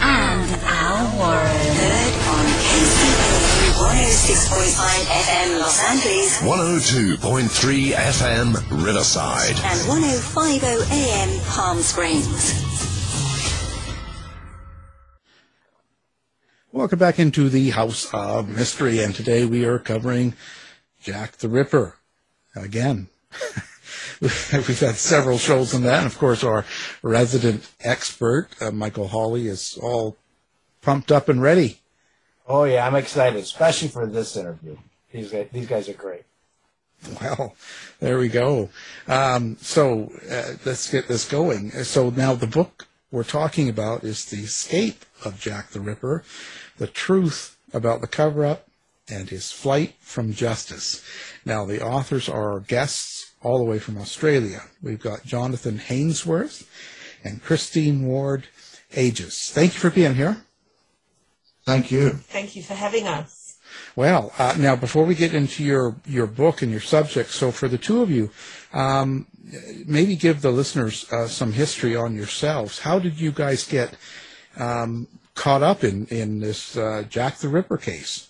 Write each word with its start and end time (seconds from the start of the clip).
and 0.00 0.50
Al 0.64 1.18
Warren. 1.18 1.74
Heard 1.76 2.14
on 2.28 2.46
KCAA 2.64 3.40
106.5 3.80 5.04
FM 5.06 5.58
Los 5.60 5.78
Angeles 5.84 6.38
102.3 6.40 7.92
FM 7.92 8.84
Riverside. 8.84 9.56
and 9.64 9.88
1050 9.88 10.66
AM 10.94 11.40
Palm 11.46 11.78
Springs. 11.80 12.66
Welcome 16.72 16.98
back 16.98 17.18
into 17.18 17.48
the 17.48 17.70
House 17.70 18.08
of 18.14 18.48
Mystery, 18.48 19.00
and 19.02 19.14
today 19.14 19.44
we 19.44 19.64
are 19.64 19.78
covering 19.78 20.34
Jack 21.02 21.38
the 21.38 21.48
Ripper 21.48 21.96
again. 22.54 23.08
We've 24.52 24.80
had 24.80 24.96
several 24.96 25.38
shows 25.38 25.74
on 25.74 25.82
that, 25.84 25.98
and 25.98 26.06
of 26.06 26.18
course, 26.18 26.44
our 26.44 26.66
resident 27.02 27.66
expert, 27.80 28.48
uh, 28.60 28.70
Michael 28.70 29.08
Hawley, 29.08 29.46
is 29.46 29.78
all 29.82 30.18
pumped 30.82 31.10
up 31.10 31.30
and 31.30 31.40
ready. 31.40 31.80
Oh 32.46 32.64
yeah, 32.64 32.86
I'm 32.86 32.96
excited, 32.96 33.42
especially 33.42 33.88
for 33.88 34.06
this 34.06 34.36
interview. 34.36 34.76
These 35.10 35.32
guys, 35.32 35.48
these 35.52 35.66
guys 35.66 35.88
are 35.88 35.94
great. 35.94 36.24
Well, 37.20 37.54
there 38.00 38.18
we 38.18 38.28
go. 38.28 38.68
Um, 39.08 39.56
so 39.60 40.12
uh, 40.30 40.52
let's 40.66 40.90
get 40.90 41.08
this 41.08 41.26
going. 41.26 41.70
So 41.70 42.10
now 42.10 42.34
the 42.34 42.46
book 42.46 42.88
we're 43.10 43.24
talking 43.24 43.68
about 43.70 44.04
is 44.04 44.26
The 44.26 44.40
Escape 44.40 45.04
of 45.24 45.40
Jack 45.40 45.70
the 45.70 45.80
Ripper, 45.80 46.24
the 46.76 46.86
truth 46.86 47.56
about 47.72 48.02
the 48.02 48.06
cover 48.06 48.44
up, 48.44 48.68
and 49.08 49.30
his 49.30 49.50
flight 49.50 49.94
from 49.98 50.34
justice. 50.34 51.04
Now, 51.44 51.64
the 51.64 51.84
authors 51.84 52.28
are 52.28 52.52
our 52.52 52.60
guests 52.60 53.19
all 53.42 53.58
the 53.58 53.64
way 53.64 53.78
from 53.78 53.98
Australia. 53.98 54.62
We've 54.82 55.00
got 55.00 55.24
Jonathan 55.24 55.78
Hainsworth 55.78 56.66
and 57.24 57.42
Christine 57.42 58.06
Ward 58.06 58.46
Agius. 58.92 59.50
Thank 59.50 59.74
you 59.74 59.80
for 59.80 59.90
being 59.90 60.14
here. 60.14 60.44
Thank 61.64 61.90
you. 61.90 62.10
Thank 62.10 62.56
you 62.56 62.62
for 62.62 62.74
having 62.74 63.06
us. 63.06 63.58
Well, 63.96 64.32
uh, 64.38 64.56
now 64.58 64.76
before 64.76 65.04
we 65.04 65.14
get 65.14 65.34
into 65.34 65.62
your, 65.62 65.96
your 66.06 66.26
book 66.26 66.62
and 66.62 66.70
your 66.70 66.80
subject, 66.80 67.30
so 67.30 67.50
for 67.50 67.68
the 67.68 67.78
two 67.78 68.02
of 68.02 68.10
you, 68.10 68.30
um, 68.72 69.26
maybe 69.86 70.16
give 70.16 70.42
the 70.42 70.50
listeners 70.50 71.10
uh, 71.12 71.28
some 71.28 71.52
history 71.52 71.96
on 71.96 72.14
yourselves. 72.14 72.80
How 72.80 72.98
did 72.98 73.20
you 73.20 73.32
guys 73.32 73.66
get 73.66 73.94
um, 74.56 75.06
caught 75.34 75.62
up 75.62 75.84
in 75.84 76.06
in 76.06 76.40
this 76.40 76.76
uh, 76.76 77.04
Jack 77.08 77.38
the 77.38 77.48
Ripper 77.48 77.78
case? 77.78 78.28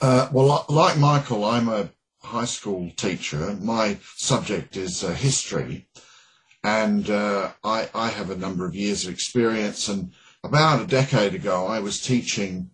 Uh, 0.00 0.28
well, 0.32 0.64
like 0.68 0.96
Michael, 0.96 1.44
I'm 1.44 1.68
a 1.68 1.90
high 2.28 2.44
school 2.44 2.90
teacher. 2.96 3.56
My 3.60 3.96
subject 4.16 4.76
is 4.76 5.02
uh, 5.02 5.12
history, 5.12 5.88
and 6.62 7.08
uh, 7.08 7.52
I, 7.64 7.88
I 7.94 8.08
have 8.08 8.30
a 8.30 8.36
number 8.36 8.66
of 8.66 8.74
years 8.74 9.04
of 9.06 9.12
experience. 9.12 9.88
And 9.88 10.12
about 10.44 10.82
a 10.82 10.86
decade 10.86 11.34
ago, 11.34 11.66
I 11.66 11.80
was 11.80 12.00
teaching 12.00 12.70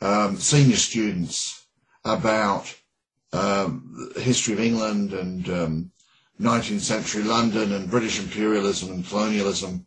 um, 0.00 0.36
senior 0.36 0.76
students 0.76 1.66
about 2.04 2.74
um, 3.32 4.10
the 4.14 4.20
history 4.20 4.54
of 4.54 4.60
England 4.60 5.12
and 5.12 5.48
um, 5.48 5.92
19th 6.40 6.80
century 6.80 7.22
London 7.22 7.72
and 7.72 7.90
British 7.90 8.18
imperialism 8.18 8.90
and 8.90 9.06
colonialism. 9.06 9.86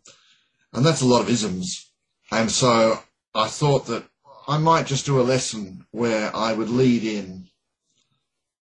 And 0.74 0.86
that's 0.86 1.02
a 1.02 1.06
lot 1.06 1.22
of 1.22 1.30
isms. 1.30 1.92
And 2.32 2.50
so 2.50 3.00
I 3.36 3.48
thought 3.48 3.88
that 3.88 4.06
I 4.48 4.58
might 4.58 4.86
just 4.88 5.06
do 5.06 5.20
a 5.20 5.24
lesson 5.34 5.86
where 5.92 6.34
I 6.36 6.54
would 6.54 6.70
lead 6.70 7.04
in 7.04 7.48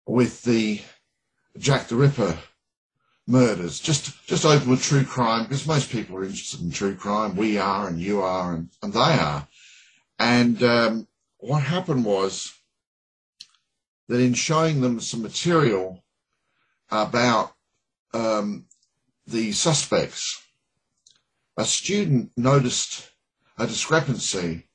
with 0.08 0.44
the 0.44 0.82
Jack 1.58 1.88
the 1.90 1.96
Ripper 1.96 2.38
murders. 3.28 3.80
Just 3.80 4.26
just 4.26 4.46
open 4.46 4.70
with 4.70 4.82
true 4.82 5.04
crime 5.04 5.44
because 5.44 5.68
most 5.68 5.92
people 5.92 6.16
are 6.18 6.24
interested 6.24 6.62
in 6.62 6.72
true 6.72 6.96
crime. 6.96 7.36
We 7.36 7.58
are, 7.58 7.88
and 7.88 8.00
you 8.00 8.22
are, 8.22 8.54
and, 8.54 8.70
and 8.82 8.94
they 8.94 9.00
are. 9.00 9.48
And 10.18 10.64
um, 10.64 11.08
what 11.38 11.62
happened 11.62 12.06
was 12.06 12.54
that 14.08 14.20
in 14.20 14.34
showing 14.34 14.82
them 14.82 15.00
some 15.02 15.22
material 15.22 16.04
about 16.90 17.52
um, 18.14 18.66
the 19.28 19.52
suspects, 19.52 20.42
a 21.58 21.66
student 21.66 22.32
noticed 22.38 23.10
a 23.58 23.68
discrepancy 23.68 24.68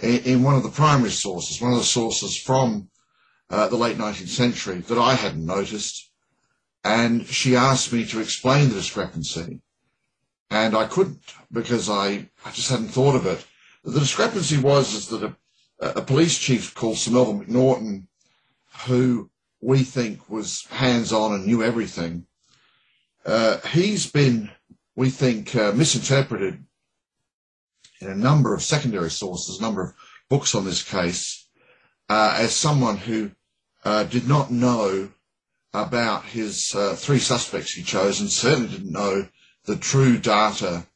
in, 0.00 0.18
in 0.24 0.42
one 0.42 0.56
of 0.56 0.64
the 0.64 0.68
primary 0.70 1.10
sources, 1.10 1.60
one 1.60 1.72
of 1.72 1.78
the 1.78 1.84
sources 1.84 2.36
from 2.36 2.88
uh, 3.52 3.68
the 3.68 3.76
late 3.76 3.98
19th 3.98 4.28
century 4.28 4.78
that 4.78 4.98
I 4.98 5.14
hadn't 5.14 5.44
noticed. 5.44 6.10
And 6.82 7.26
she 7.26 7.54
asked 7.54 7.92
me 7.92 8.04
to 8.06 8.18
explain 8.20 8.70
the 8.70 8.74
discrepancy. 8.76 9.60
And 10.50 10.74
I 10.74 10.86
couldn't 10.86 11.34
because 11.52 11.88
I, 11.88 12.28
I 12.44 12.50
just 12.52 12.70
hadn't 12.70 12.88
thought 12.88 13.14
of 13.14 13.26
it. 13.26 13.46
The 13.84 14.00
discrepancy 14.00 14.58
was 14.58 14.94
is 14.94 15.08
that 15.08 15.22
a, 15.22 15.36
a 15.80 16.02
police 16.02 16.38
chief 16.38 16.74
called 16.74 16.96
Sir 16.96 17.12
Melville 17.12 17.44
Macnaghten, 17.44 18.06
who 18.86 19.30
we 19.60 19.84
think 19.84 20.28
was 20.30 20.66
hands-on 20.70 21.34
and 21.34 21.46
knew 21.46 21.62
everything, 21.62 22.26
uh, 23.24 23.58
he's 23.68 24.10
been, 24.10 24.50
we 24.96 25.10
think, 25.10 25.54
uh, 25.54 25.72
misinterpreted 25.72 26.64
in 28.00 28.08
a 28.08 28.14
number 28.16 28.54
of 28.54 28.62
secondary 28.62 29.10
sources, 29.10 29.58
a 29.58 29.62
number 29.62 29.82
of 29.82 29.94
books 30.28 30.54
on 30.54 30.64
this 30.64 30.82
case, 30.82 31.48
uh, 32.08 32.34
as 32.38 32.54
someone 32.54 32.96
who 32.96 33.30
uh, 33.84 34.04
did 34.04 34.28
not 34.28 34.50
know 34.50 35.10
about 35.74 36.24
his 36.26 36.74
uh, 36.74 36.94
three 36.94 37.18
suspects 37.18 37.72
he 37.72 37.82
chose 37.82 38.20
and 38.20 38.30
certainly 38.30 38.68
didn't 38.68 38.92
know 38.92 39.26
the 39.64 39.76
true 39.76 40.18
data 40.18 40.86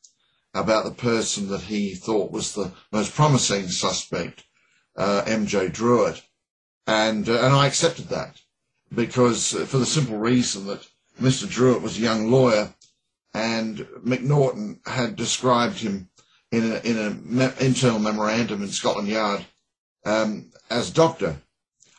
about 0.54 0.84
the 0.84 0.90
person 0.90 1.48
that 1.48 1.62
he 1.62 1.94
thought 1.94 2.32
was 2.32 2.54
the 2.54 2.72
most 2.92 3.14
promising 3.14 3.68
suspect, 3.68 4.44
uh, 4.96 5.22
MJ 5.26 5.72
Druitt. 5.72 6.22
And, 6.86 7.28
uh, 7.28 7.40
and 7.40 7.54
I 7.54 7.66
accepted 7.66 8.08
that 8.08 8.40
because 8.94 9.54
uh, 9.54 9.66
for 9.66 9.78
the 9.78 9.86
simple 9.86 10.16
reason 10.16 10.66
that 10.66 10.86
Mr. 11.20 11.48
Druitt 11.48 11.82
was 11.82 11.98
a 11.98 12.02
young 12.02 12.30
lawyer, 12.30 12.74
and 13.34 13.78
Macnaghten 14.04 14.86
had 14.86 15.16
described 15.16 15.78
him 15.78 16.08
in 16.52 16.72
an 16.72 16.80
in 16.84 16.98
a 16.98 17.10
me- 17.10 17.66
internal 17.66 17.98
memorandum 17.98 18.62
in 18.62 18.68
Scotland 18.68 19.08
Yard 19.08 19.44
um, 20.04 20.50
as 20.70 20.90
doctor. 20.90 21.36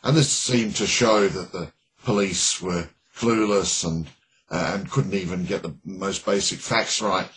And 0.02 0.16
this 0.16 0.30
seemed 0.30 0.76
to 0.76 0.86
show 0.86 1.28
that 1.28 1.52
the 1.52 1.72
police 2.04 2.60
were 2.62 2.88
clueless 3.16 3.84
and, 3.84 4.06
uh, 4.50 4.72
and 4.74 4.90
couldn't 4.90 5.14
even 5.14 5.44
get 5.44 5.62
the 5.62 5.76
most 5.84 6.24
basic 6.24 6.60
facts 6.60 7.02
right. 7.02 7.28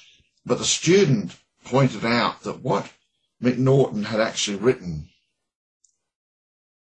But 0.46 0.60
the 0.60 0.66
student 0.66 1.36
pointed 1.66 2.06
out 2.06 2.42
that 2.44 2.62
what 2.62 2.92
Macnaghten 3.42 4.06
had 4.06 4.20
actually 4.20 4.58
written 4.58 5.10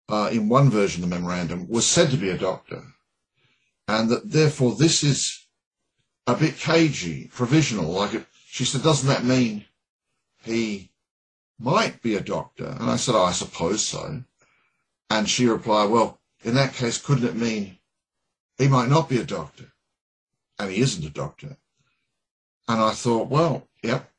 uh, 0.08 0.30
in 0.32 0.48
one 0.48 0.70
version 0.70 1.02
of 1.02 1.10
the 1.10 1.16
memorandum 1.16 1.68
was 1.68 1.86
said 1.86 2.10
to 2.10 2.16
be 2.16 2.30
a 2.30 2.38
doctor, 2.38 2.84
and 3.88 4.08
that 4.10 4.30
therefore 4.30 4.76
this 4.76 5.02
is 5.02 5.46
a 6.26 6.34
bit 6.34 6.56
cagey, 6.58 7.28
provisional. 7.32 7.90
Like 7.90 8.14
it, 8.14 8.26
she 8.46 8.64
said, 8.64 8.82
doesn't 8.82 9.08
that 9.08 9.24
mean 9.24 9.64
he 10.42 10.90
might 11.58 12.02
be 12.02 12.14
a 12.14 12.20
doctor? 12.20 12.66
And 12.66 12.90
I 12.90 12.96
said, 12.96 13.14
oh, 13.14 13.24
I 13.24 13.32
suppose 13.32 13.84
so. 13.84 14.22
And 15.08 15.28
she 15.28 15.46
replied, 15.46 15.90
well, 15.90 16.20
in 16.42 16.54
that 16.54 16.74
case, 16.74 16.98
couldn't 16.98 17.28
it 17.28 17.36
mean 17.36 17.78
he 18.58 18.68
might 18.68 18.88
not 18.88 19.08
be 19.08 19.18
a 19.18 19.24
doctor? 19.24 19.72
And 20.58 20.70
he 20.70 20.80
isn't 20.80 21.04
a 21.04 21.10
doctor. 21.10 21.56
And 22.68 22.80
I 22.80 22.92
thought, 22.92 23.28
well, 23.28 23.68
yep, 23.82 24.10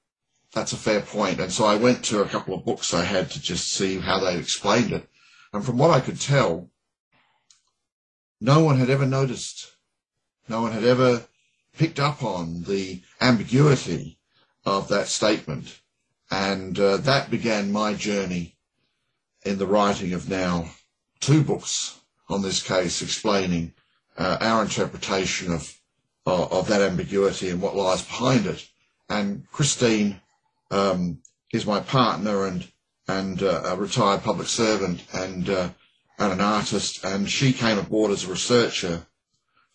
that's 0.53 0.73
a 0.73 0.77
fair 0.77 1.01
point. 1.01 1.39
And 1.39 1.51
so 1.51 1.65
I 1.65 1.75
went 1.75 2.03
to 2.05 2.21
a 2.21 2.27
couple 2.27 2.53
of 2.55 2.65
books 2.65 2.93
I 2.93 3.03
had 3.03 3.31
to 3.31 3.41
just 3.41 3.71
see 3.71 3.99
how 3.99 4.19
they 4.19 4.37
explained 4.37 4.91
it. 4.91 5.09
And 5.53 5.65
from 5.65 5.77
what 5.77 5.91
I 5.91 5.99
could 5.99 6.19
tell, 6.19 6.69
no 8.39 8.63
one 8.63 8.77
had 8.77 8.89
ever 8.89 9.05
noticed, 9.05 9.71
no 10.47 10.61
one 10.61 10.71
had 10.71 10.83
ever 10.83 11.27
picked 11.77 11.99
up 11.99 12.23
on 12.23 12.63
the 12.63 13.01
ambiguity 13.19 14.19
of 14.65 14.87
that 14.89 15.07
statement. 15.07 15.81
And 16.29 16.79
uh, 16.79 16.97
that 16.97 17.31
began 17.31 17.71
my 17.71 17.93
journey 17.93 18.56
in 19.47 19.57
the 19.57 19.65
writing 19.65 20.13
of 20.13 20.29
now 20.29 20.69
two 21.19 21.41
books 21.43 21.99
on 22.29 22.41
this 22.41 22.61
case 22.61 23.01
explaining 23.01 23.73
uh, 24.17 24.37
our 24.41 24.61
interpretation 24.61 25.53
of, 25.53 25.73
of, 26.25 26.51
of 26.51 26.67
that 26.67 26.81
ambiguity 26.81 27.49
and 27.49 27.61
what 27.61 27.75
lies 27.75 28.01
behind 28.01 28.45
it. 28.45 28.67
And 29.09 29.49
Christine 29.51 30.19
um, 30.69 31.19
is 31.53 31.65
my 31.65 31.79
partner 31.79 32.45
and 32.45 32.67
and 33.09 33.41
uh, 33.41 33.61
a 33.63 33.75
retired 33.77 34.21
public 34.21 34.49
servant 34.49 35.01
and 35.13 35.49
uh, 35.49 35.69
and 36.19 36.33
an 36.33 36.41
artist, 36.41 37.05
and 37.05 37.29
she 37.29 37.53
came 37.53 37.77
aboard 37.77 38.11
as 38.11 38.25
a 38.25 38.31
researcher 38.31 39.05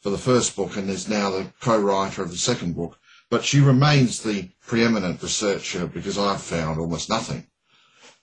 for 0.01 0.11
the 0.11 0.19
first 0.19 0.57
book 0.57 0.77
and 0.77 0.91
is 0.91 1.09
now 1.09 1.31
the 1.31 1.47
co-writer 1.61 2.23
of 2.23 2.31
the 2.31 2.37
second 2.37 2.75
book. 2.75 2.99
But 3.31 3.45
she 3.45 3.61
remains 3.61 4.23
the 4.23 4.51
preeminent 4.67 5.23
researcher 5.23 5.87
because 5.87 6.19
I've 6.19 6.43
found 6.43 6.79
almost 6.79 7.09
nothing, 7.09 7.47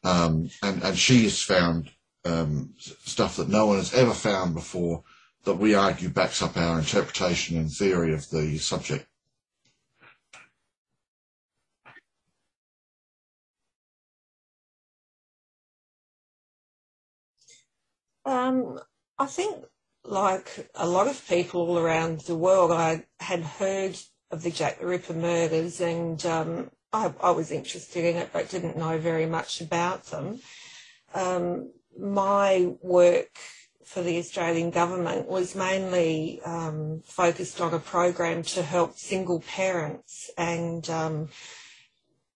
um, 0.04 0.50
and 0.64 0.84
and 0.84 0.98
she 0.98 1.24
has 1.24 1.42
found 1.42 1.92
um, 2.26 2.74
stuff 2.78 3.38
that 3.38 3.50
no 3.50 3.66
one 3.68 3.78
has 3.78 3.94
ever 3.94 4.14
found 4.14 4.54
before 4.54 5.04
that 5.44 5.56
we 5.56 5.74
argue 5.74 6.10
backs 6.10 6.42
up 6.42 6.58
our 6.58 6.80
interpretation 6.80 7.58
and 7.58 7.72
theory 7.72 8.14
of 8.14 8.30
the 8.30 8.58
subject. 8.58 9.08
Um, 18.26 18.80
I 19.18 19.26
think, 19.26 19.66
like 20.04 20.70
a 20.76 20.88
lot 20.88 21.08
of 21.08 21.28
people 21.28 21.62
all 21.62 21.80
around 21.80 22.22
the 22.22 22.36
world, 22.36 22.72
I 22.72 23.06
had 23.20 23.42
heard 23.42 23.98
of 24.30 24.44
the 24.44 24.52
Jack 24.52 24.80
the 24.80 24.86
Ripper 24.86 25.14
murders 25.14 25.82
and 25.82 26.24
um, 26.26 26.70
I, 26.92 27.14
I, 27.22 27.32
was 27.32 27.52
interested 27.52 28.04
in 28.04 28.16
it 28.16 28.32
but 28.34 28.50
didn't 28.50 28.78
know 28.78 28.98
very 28.98 29.26
much 29.26 29.62
about 29.62 30.06
them. 30.06 30.40
Um, 31.14 31.72
my 32.00 32.74
work 32.82 33.38
for 33.84 34.04
the 34.04 34.18
Australian 34.20 34.70
government 34.70 35.28
was 35.28 35.56
mainly 35.56 36.40
um, 36.46 37.02
focused 37.06 37.60
on 37.60 37.74
a 37.74 37.80
program 37.80 38.44
to 38.44 38.62
help 38.62 38.98
single 38.98 39.42
parents 39.42 40.30
and 40.38 40.88
um, 40.90 41.30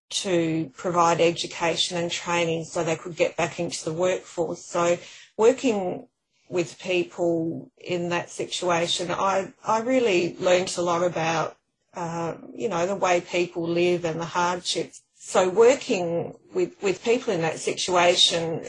to 0.09 0.71
provide 0.75 1.19
education 1.21 1.97
and 1.97 2.11
training 2.11 2.63
so 2.63 2.83
they 2.83 2.95
could 2.95 3.15
get 3.15 3.35
back 3.35 3.59
into 3.59 3.83
the 3.85 3.93
workforce. 3.93 4.63
So 4.63 4.97
working 5.37 6.07
with 6.49 6.79
people 6.79 7.71
in 7.77 8.09
that 8.09 8.29
situation, 8.29 9.11
I, 9.11 9.53
I 9.63 9.81
really 9.81 10.35
learned 10.39 10.73
a 10.77 10.81
lot 10.81 11.03
about, 11.03 11.57
uh, 11.95 12.35
you 12.53 12.69
know, 12.69 12.85
the 12.85 12.95
way 12.95 13.21
people 13.21 13.67
live 13.67 14.05
and 14.05 14.19
the 14.19 14.25
hardships. 14.25 15.01
So 15.15 15.49
working 15.49 16.33
with, 16.53 16.81
with 16.81 17.03
people 17.03 17.33
in 17.33 17.41
that 17.41 17.59
situation, 17.59 18.65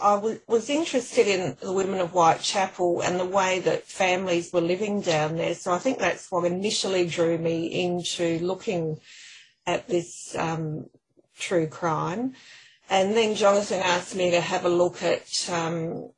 I 0.00 0.14
w- 0.14 0.40
was 0.46 0.70
interested 0.70 1.26
in 1.26 1.56
the 1.60 1.72
women 1.72 2.00
of 2.00 2.10
Whitechapel 2.10 3.02
and 3.02 3.18
the 3.18 3.24
way 3.26 3.60
that 3.60 3.84
families 3.84 4.52
were 4.52 4.60
living 4.60 5.00
down 5.00 5.36
there. 5.36 5.54
So 5.54 5.72
I 5.72 5.78
think 5.78 5.98
that's 5.98 6.30
what 6.30 6.44
initially 6.44 7.06
drew 7.06 7.36
me 7.36 7.66
into 7.66 8.38
looking 8.38 9.00
at 9.66 9.88
this 9.88 10.34
um, 10.36 10.86
true 11.36 11.66
crime. 11.66 12.34
And 12.88 13.14
then 13.16 13.34
Jonathan 13.34 13.80
asked 13.80 14.14
me 14.16 14.30
to 14.30 14.40
have 14.40 14.64
a 14.64 14.70
look 14.70 15.02
at 15.02 15.50
um, 15.52 16.10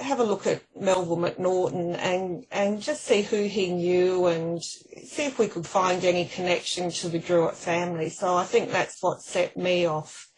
have 0.00 0.20
a 0.20 0.24
look 0.24 0.46
at 0.46 0.62
Melville 0.78 1.16
Macnaghten 1.16 1.96
and 1.98 2.46
and 2.50 2.82
just 2.82 3.04
see 3.04 3.22
who 3.22 3.42
he 3.42 3.72
knew 3.72 4.26
and 4.26 4.62
see 4.62 5.26
if 5.26 5.38
we 5.38 5.48
could 5.48 5.66
find 5.66 6.04
any 6.04 6.24
connection 6.26 6.90
to 6.90 7.08
the 7.08 7.18
Druitt 7.18 7.54
family. 7.56 8.08
So 8.08 8.34
I 8.34 8.44
think 8.44 8.70
that's 8.70 9.02
what 9.02 9.22
set 9.22 9.56
me 9.56 9.86
off 9.86 10.28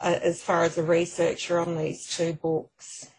uh, 0.00 0.18
as 0.22 0.42
far 0.42 0.64
as 0.64 0.78
a 0.78 0.82
researcher 0.82 1.58
on 1.58 1.76
these 1.76 2.06
two 2.06 2.34
books. 2.34 3.10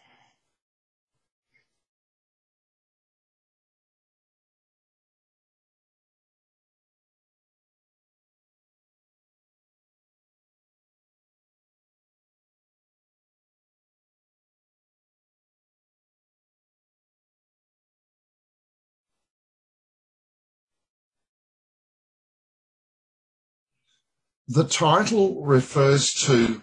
The 24.54 24.64
title 24.64 25.42
refers 25.42 26.12
to 26.26 26.60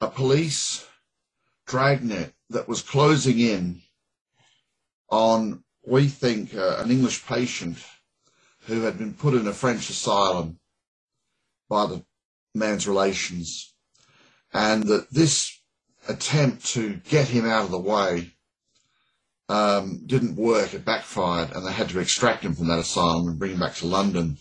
a 0.00 0.08
police 0.08 0.86
dragnet 1.66 2.32
that 2.48 2.66
was 2.66 2.80
closing 2.80 3.38
in 3.38 3.82
on, 5.10 5.64
we 5.86 6.08
think, 6.08 6.54
uh, 6.54 6.78
an 6.78 6.90
English 6.90 7.26
patient 7.26 7.76
who 8.60 8.84
had 8.84 8.96
been 8.96 9.12
put 9.12 9.34
in 9.34 9.46
a 9.46 9.52
French 9.52 9.90
asylum 9.90 10.60
by 11.68 11.84
the 11.84 12.06
man's 12.54 12.88
relations, 12.88 13.74
and 14.54 14.84
that 14.84 15.10
this 15.10 15.60
attempt 16.08 16.64
to 16.68 16.94
get 17.10 17.28
him 17.28 17.44
out 17.44 17.66
of 17.66 17.70
the 17.70 17.78
way 17.78 18.32
um, 19.50 20.06
didn't 20.06 20.36
work, 20.36 20.72
it 20.72 20.86
backfired, 20.86 21.52
and 21.52 21.66
they 21.66 21.72
had 21.72 21.90
to 21.90 21.98
extract 21.98 22.44
him 22.44 22.54
from 22.54 22.68
that 22.68 22.78
asylum 22.78 23.28
and 23.28 23.38
bring 23.38 23.52
him 23.52 23.60
back 23.60 23.74
to 23.74 23.86
London. 23.86 24.38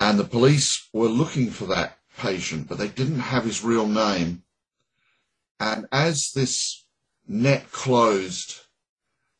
And 0.00 0.18
the 0.18 0.24
police 0.24 0.88
were 0.94 1.08
looking 1.08 1.50
for 1.50 1.66
that 1.66 1.98
patient, 2.18 2.68
but 2.68 2.78
they 2.78 2.88
didn't 2.88 3.20
have 3.20 3.44
his 3.44 3.62
real 3.62 3.86
name. 3.86 4.42
And 5.60 5.86
as 5.92 6.32
this 6.32 6.84
net 7.28 7.70
closed 7.70 8.60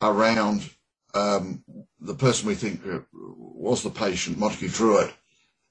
around 0.02 0.68
um, 1.14 1.64
the 1.98 2.14
person 2.14 2.46
we 2.46 2.54
think 2.54 2.86
uh, 2.86 3.00
was 3.12 3.82
the 3.82 3.90
patient, 3.90 4.38
Montague 4.38 4.68
Druitt, 4.68 5.12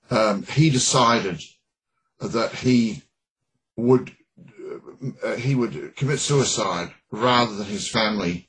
um, 0.09 0.43
he 0.43 0.69
decided 0.71 1.41
that 2.19 2.51
he 2.55 3.03
would 3.77 4.11
uh, 5.23 5.35
he 5.35 5.55
would 5.55 5.95
commit 5.95 6.19
suicide 6.19 6.91
rather 7.11 7.55
than 7.55 7.65
his 7.67 7.87
family 7.87 8.47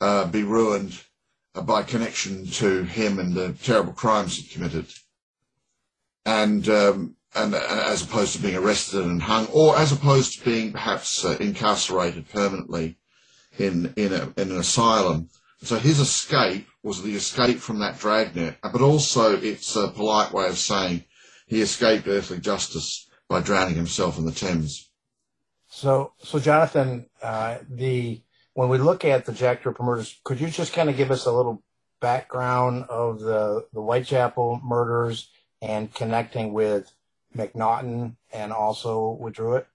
uh, 0.00 0.26
be 0.26 0.42
ruined 0.42 1.00
by 1.64 1.82
connection 1.82 2.46
to 2.46 2.84
him 2.84 3.18
and 3.18 3.34
the 3.34 3.52
terrible 3.62 3.92
crimes 3.92 4.36
he 4.36 4.48
committed 4.48 4.86
and 6.24 6.68
um, 6.68 7.16
and 7.34 7.54
uh, 7.54 7.84
as 7.86 8.02
opposed 8.02 8.34
to 8.34 8.42
being 8.42 8.56
arrested 8.56 9.04
and 9.04 9.22
hung, 9.22 9.46
or 9.46 9.76
as 9.76 9.92
opposed 9.92 10.38
to 10.38 10.44
being 10.44 10.72
perhaps 10.72 11.24
uh, 11.24 11.36
incarcerated 11.40 12.28
permanently 12.28 12.98
in 13.58 13.92
in, 13.96 14.12
a, 14.12 14.32
in 14.36 14.50
an 14.50 14.58
asylum. 14.58 15.28
So 15.62 15.76
his 15.78 16.00
escape 16.00 16.66
was 16.82 17.02
the 17.02 17.14
escape 17.14 17.58
from 17.58 17.78
that 17.78 17.98
dragnet, 17.98 18.56
but 18.62 18.80
also 18.80 19.36
it's 19.36 19.76
a 19.76 19.88
polite 19.88 20.32
way 20.32 20.48
of 20.48 20.58
saying 20.58 21.04
he 21.46 21.60
escaped 21.60 22.08
earthly 22.08 22.38
justice 22.38 23.08
by 23.28 23.40
drowning 23.40 23.76
himself 23.76 24.18
in 24.18 24.26
the 24.26 24.32
Thames. 24.32 24.90
So, 25.68 26.12
so 26.18 26.38
Jonathan, 26.38 27.06
uh, 27.22 27.58
the 27.70 28.22
when 28.54 28.68
we 28.68 28.78
look 28.78 29.04
at 29.04 29.24
the 29.24 29.32
Jack 29.32 29.64
Ripper 29.64 29.82
murders, 29.82 30.20
could 30.24 30.40
you 30.40 30.48
just 30.48 30.74
kind 30.74 30.90
of 30.90 30.96
give 30.96 31.10
us 31.10 31.26
a 31.26 31.32
little 31.32 31.62
background 32.00 32.84
of 32.90 33.20
the 33.20 33.66
the 33.72 33.80
Whitechapel 33.80 34.60
murders 34.64 35.30
and 35.62 35.94
connecting 35.94 36.52
with 36.52 36.92
Macnaghten 37.34 38.16
and 38.32 38.52
also 38.52 39.16
with 39.18 39.34
Druitt? 39.34 39.66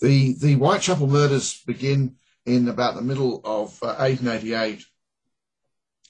The 0.00 0.34
the 0.34 0.54
Whitechapel 0.54 1.08
murders 1.08 1.62
begin 1.66 2.16
in 2.46 2.68
about 2.68 2.94
the 2.94 3.02
middle 3.02 3.40
of 3.44 3.82
uh, 3.82 3.96
1888 3.98 4.84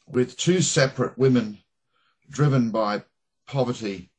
with 0.06 0.36
two 0.36 0.60
separate 0.60 1.16
women 1.16 1.58
driven 2.28 2.70
by 2.70 3.02
poverty 3.46 4.10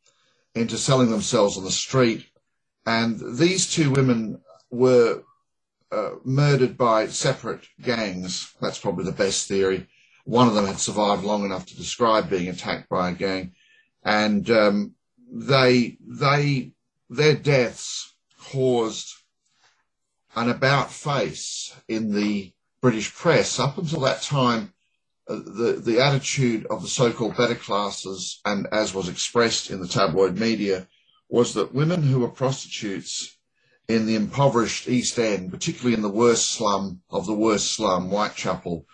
into 0.56 0.78
selling 0.78 1.10
themselves 1.10 1.58
on 1.58 1.64
the 1.64 1.72
street. 1.72 2.26
And 2.86 3.38
these 3.38 3.72
two 3.72 3.92
women 3.92 4.42
were 4.70 5.24
uh, 5.92 6.12
murdered 6.24 6.78
by 6.78 7.08
separate 7.08 7.68
gangs. 7.82 8.54
That's 8.62 8.80
probably 8.80 9.06
the 9.06 9.12
best 9.12 9.48
theory. 9.48 9.88
One 10.26 10.48
of 10.48 10.54
them 10.54 10.66
had 10.66 10.80
survived 10.80 11.24
long 11.24 11.46
enough 11.46 11.66
to 11.68 11.78
describe 11.78 12.30
being 12.30 12.50
attacked 12.50 12.90
by 12.90 13.10
a 13.10 13.14
gang. 13.14 13.54
And 14.04 14.50
um, 14.50 14.96
they, 15.32 15.98
they, 16.02 16.72
their 17.10 17.36
deaths 17.36 18.14
caused 18.40 19.14
an 20.36 20.50
about 20.50 20.92
face 20.92 21.76
in 21.88 22.14
the 22.14 22.54
British 22.82 23.14
press. 23.14 23.60
Up 23.60 23.78
until 23.78 24.02
that 24.02 24.22
time, 24.22 24.74
uh, 25.28 25.36
the, 25.36 25.82
the 25.84 26.00
attitude 26.02 26.66
of 26.68 26.82
the 26.82 26.88
so-called 26.88 27.38
better 27.38 27.56
classes, 27.56 28.42
and 28.46 28.68
as 28.72 28.94
was 28.94 29.08
expressed 29.08 29.70
in 29.70 29.82
the 29.82 29.88
tabloid 29.88 30.38
media, 30.38 30.88
was 31.30 31.54
that 31.54 31.74
women 31.74 32.04
who 32.04 32.20
were 32.20 32.30
prostitutes 32.30 33.38
in 33.88 34.06
the 34.06 34.16
impoverished 34.16 34.88
East 34.88 35.20
End, 35.20 35.52
particularly 35.52 35.94
in 35.94 36.02
the 36.02 36.10
worst 36.10 36.52
slum 36.52 37.02
of 37.10 37.26
the 37.26 37.34
worst 37.34 37.72
slum, 37.74 38.10
Whitechapel, 38.10 38.86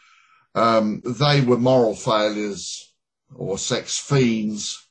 um, 0.56 1.02
they 1.06 1.42
were 1.42 1.58
moral 1.58 1.96
failures 1.96 2.94
or 3.36 3.58
sex 3.58 3.98
fiends. 3.98 4.87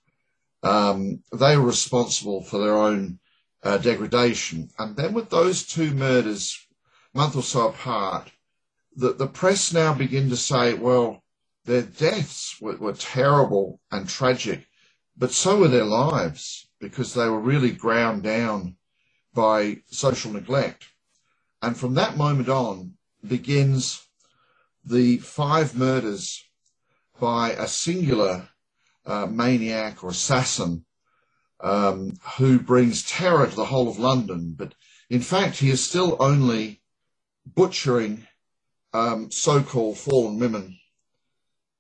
Um, 0.66 1.22
they 1.32 1.56
were 1.56 1.66
responsible 1.66 2.42
for 2.42 2.58
their 2.58 2.76
own 2.76 3.20
uh, 3.62 3.78
degradation. 3.78 4.70
And 4.78 4.96
then 4.96 5.12
with 5.14 5.30
those 5.30 5.66
two 5.66 5.92
murders, 5.92 6.66
a 7.14 7.18
month 7.18 7.36
or 7.36 7.42
so 7.42 7.68
apart, 7.68 8.30
the, 8.94 9.12
the 9.12 9.26
press 9.26 9.72
now 9.72 9.94
begin 9.94 10.28
to 10.30 10.36
say, 10.36 10.74
well, 10.74 11.22
their 11.64 11.82
deaths 11.82 12.56
were, 12.60 12.76
were 12.76 12.94
terrible 12.94 13.80
and 13.90 14.08
tragic, 14.08 14.66
but 15.16 15.32
so 15.32 15.58
were 15.58 15.68
their 15.68 15.84
lives 15.84 16.68
because 16.80 17.14
they 17.14 17.28
were 17.28 17.40
really 17.40 17.70
ground 17.72 18.22
down 18.22 18.76
by 19.34 19.78
social 19.90 20.32
neglect. 20.32 20.84
And 21.62 21.76
from 21.76 21.94
that 21.94 22.16
moment 22.16 22.48
on 22.48 22.94
begins 23.26 24.06
the 24.84 25.18
five 25.18 25.76
murders 25.76 26.44
by 27.20 27.50
a 27.50 27.66
singular 27.66 28.48
uh, 29.06 29.26
maniac 29.26 30.02
or 30.02 30.10
assassin 30.10 30.84
um, 31.60 32.18
who 32.36 32.58
brings 32.58 33.02
terror 33.02 33.46
to 33.46 33.56
the 33.56 33.64
whole 33.64 33.88
of 33.88 33.98
London. 33.98 34.54
But 34.56 34.74
in 35.08 35.20
fact, 35.20 35.58
he 35.58 35.70
is 35.70 35.82
still 35.82 36.16
only 36.20 36.82
butchering 37.46 38.26
um, 38.92 39.30
so-called 39.30 39.98
fallen 39.98 40.38
women 40.38 40.78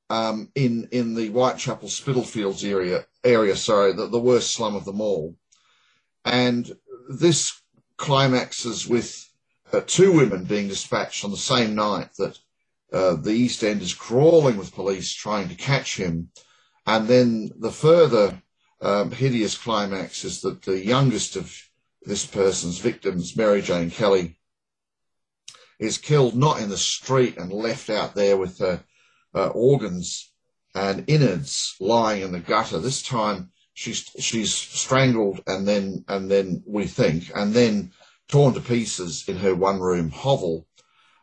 um, 0.08 0.50
in 0.54 0.88
in 0.92 1.14
the 1.14 1.28
Whitechapel 1.28 1.88
Spitalfields 1.88 2.64
area 2.64 3.06
area. 3.24 3.56
Sorry, 3.56 3.92
the, 3.92 4.06
the 4.06 4.20
worst 4.20 4.52
slum 4.52 4.76
of 4.76 4.84
them 4.84 5.00
all. 5.00 5.36
And 6.24 6.76
this 7.08 7.60
climaxes 7.96 8.86
with 8.86 9.28
uh, 9.72 9.80
two 9.86 10.12
women 10.12 10.44
being 10.44 10.68
dispatched 10.68 11.24
on 11.24 11.30
the 11.30 11.36
same 11.36 11.74
night 11.74 12.10
that 12.18 12.38
uh, 12.92 13.14
the 13.14 13.32
East 13.32 13.64
End 13.64 13.82
is 13.82 13.94
crawling 13.94 14.56
with 14.56 14.74
police 14.74 15.12
trying 15.12 15.48
to 15.48 15.54
catch 15.54 15.96
him. 15.96 16.30
And 16.86 17.08
then 17.08 17.50
the 17.56 17.72
further 17.72 18.42
um, 18.80 19.10
hideous 19.10 19.58
climax 19.58 20.24
is 20.24 20.40
that 20.42 20.62
the 20.62 20.84
youngest 20.84 21.36
of 21.36 21.52
this 22.02 22.24
person's 22.24 22.78
victims, 22.78 23.36
Mary 23.36 23.60
Jane 23.60 23.90
Kelly, 23.90 24.38
is 25.78 25.98
killed 25.98 26.36
not 26.36 26.60
in 26.60 26.70
the 26.70 26.78
street 26.78 27.36
and 27.36 27.52
left 27.52 27.90
out 27.90 28.14
there 28.14 28.36
with 28.36 28.58
her 28.58 28.84
uh, 29.34 29.48
organs 29.48 30.32
and 30.74 31.04
innards 31.08 31.74
lying 31.80 32.22
in 32.22 32.32
the 32.32 32.40
gutter. 32.40 32.78
This 32.78 33.02
time 33.02 33.50
she's 33.74 34.10
she's 34.18 34.54
strangled 34.54 35.42
and 35.46 35.66
then 35.66 36.04
and 36.08 36.30
then 36.30 36.62
we 36.66 36.86
think 36.86 37.30
and 37.34 37.52
then 37.52 37.92
torn 38.28 38.54
to 38.54 38.60
pieces 38.60 39.28
in 39.28 39.36
her 39.36 39.54
one 39.54 39.80
room 39.80 40.10
hovel, 40.10 40.66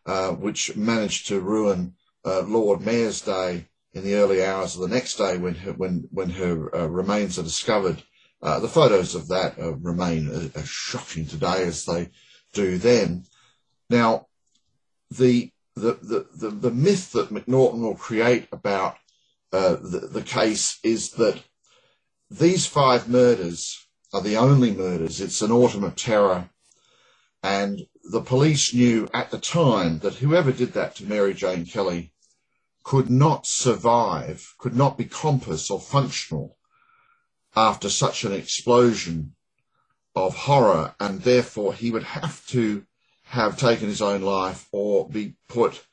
uh, 0.05 0.31
which 0.31 0.75
managed 0.75 1.27
to 1.27 1.39
ruin 1.39 1.95
uh, 2.25 2.41
Lord 2.41 2.81
Mayor's 2.81 3.21
Day 3.21 3.67
in 3.93 4.03
the 4.03 4.15
early 4.15 4.43
hours 4.43 4.75
of 4.75 4.81
the 4.81 4.87
next 4.87 5.17
day 5.17 5.37
when 5.37 5.55
her, 5.55 5.73
when, 5.73 6.07
when 6.11 6.31
her 6.31 6.75
uh, 6.75 6.87
remains 6.87 7.37
are 7.37 7.43
discovered. 7.43 8.01
Uh, 8.41 8.59
the 8.59 8.67
photos 8.67 9.15
of 9.15 9.27
that 9.29 9.57
uh, 9.57 9.73
remain 9.75 10.51
uh, 10.55 10.63
shocking 10.63 11.25
today 11.25 11.63
as 11.63 11.85
they 11.85 12.09
do 12.53 12.77
then. 12.77 13.23
Now, 13.89 14.27
the, 15.09 15.51
the, 15.75 15.93
the, 16.01 16.27
the, 16.35 16.49
the 16.49 16.71
myth 16.71 17.11
that 17.13 17.29
Macnaghten 17.29 17.81
will 17.81 17.95
create 17.95 18.47
about 18.51 18.97
uh, 19.51 19.75
the, 19.75 20.09
the 20.11 20.21
case 20.23 20.79
is 20.83 21.11
that 21.11 21.41
these 22.29 22.65
five 22.65 23.07
murders 23.07 23.87
are 24.11 24.21
the 24.21 24.37
only 24.37 24.71
murders. 24.71 25.21
It's 25.21 25.41
an 25.41 25.51
autumn 25.51 25.83
of 25.83 25.95
terror. 25.95 26.49
And 27.43 27.81
the 28.03 28.21
police 28.21 28.73
knew 28.73 29.07
at 29.13 29.31
the 29.31 29.37
time 29.37 29.99
that 29.99 30.15
whoever 30.15 30.51
did 30.51 30.73
that 30.73 30.95
to 30.95 31.05
Mary 31.05 31.33
Jane 31.33 31.65
Kelly 31.65 32.12
could 32.83 33.09
not 33.09 33.45
survive, 33.47 34.53
could 34.57 34.75
not 34.75 34.97
be 34.97 35.05
compass 35.05 35.69
or 35.71 35.79
functional 35.79 36.57
after 37.55 37.89
such 37.89 38.23
an 38.23 38.33
explosion 38.33 39.35
of 40.15 40.35
horror, 40.35 40.95
and 40.99 41.21
therefore 41.21 41.73
he 41.73 41.91
would 41.91 42.03
have 42.03 42.45
to 42.47 42.85
have 43.23 43.57
taken 43.57 43.87
his 43.87 44.01
own 44.01 44.21
life 44.21 44.67
or 44.71 45.09
be 45.09 45.35
put 45.47 45.85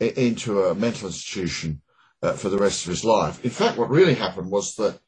into 0.00 0.62
a 0.64 0.74
mental 0.74 1.06
institution 1.06 1.80
uh, 2.22 2.32
for 2.32 2.48
the 2.48 2.58
rest 2.58 2.84
of 2.84 2.90
his 2.90 3.04
life. 3.04 3.42
In 3.44 3.50
fact, 3.50 3.78
what 3.78 3.88
really 3.88 4.14
happened 4.14 4.50
was 4.50 4.74
that 4.76 4.98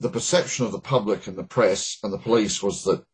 the 0.00 0.08
perception 0.08 0.66
of 0.66 0.72
the 0.72 0.80
public 0.80 1.26
and 1.26 1.36
the 1.36 1.44
press 1.44 1.98
and 2.02 2.12
the 2.12 2.18
police 2.18 2.62
was 2.62 2.84
that 2.84 3.04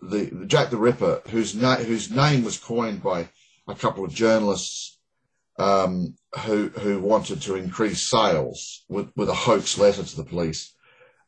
the, 0.00 0.24
the 0.32 0.46
Jack 0.46 0.70
the 0.70 0.76
Ripper, 0.76 1.22
whose, 1.28 1.54
na- 1.54 1.76
whose 1.76 2.10
name 2.10 2.44
was 2.44 2.58
coined 2.58 3.02
by 3.02 3.28
a 3.68 3.74
couple 3.74 4.04
of 4.04 4.14
journalists 4.14 4.98
um, 5.58 6.14
who 6.40 6.68
who 6.68 7.00
wanted 7.00 7.42
to 7.42 7.56
increase 7.56 8.02
sales 8.02 8.84
with, 8.88 9.10
with 9.16 9.28
a 9.28 9.34
hoax 9.34 9.78
letter 9.78 10.02
to 10.02 10.16
the 10.16 10.24
police. 10.24 10.74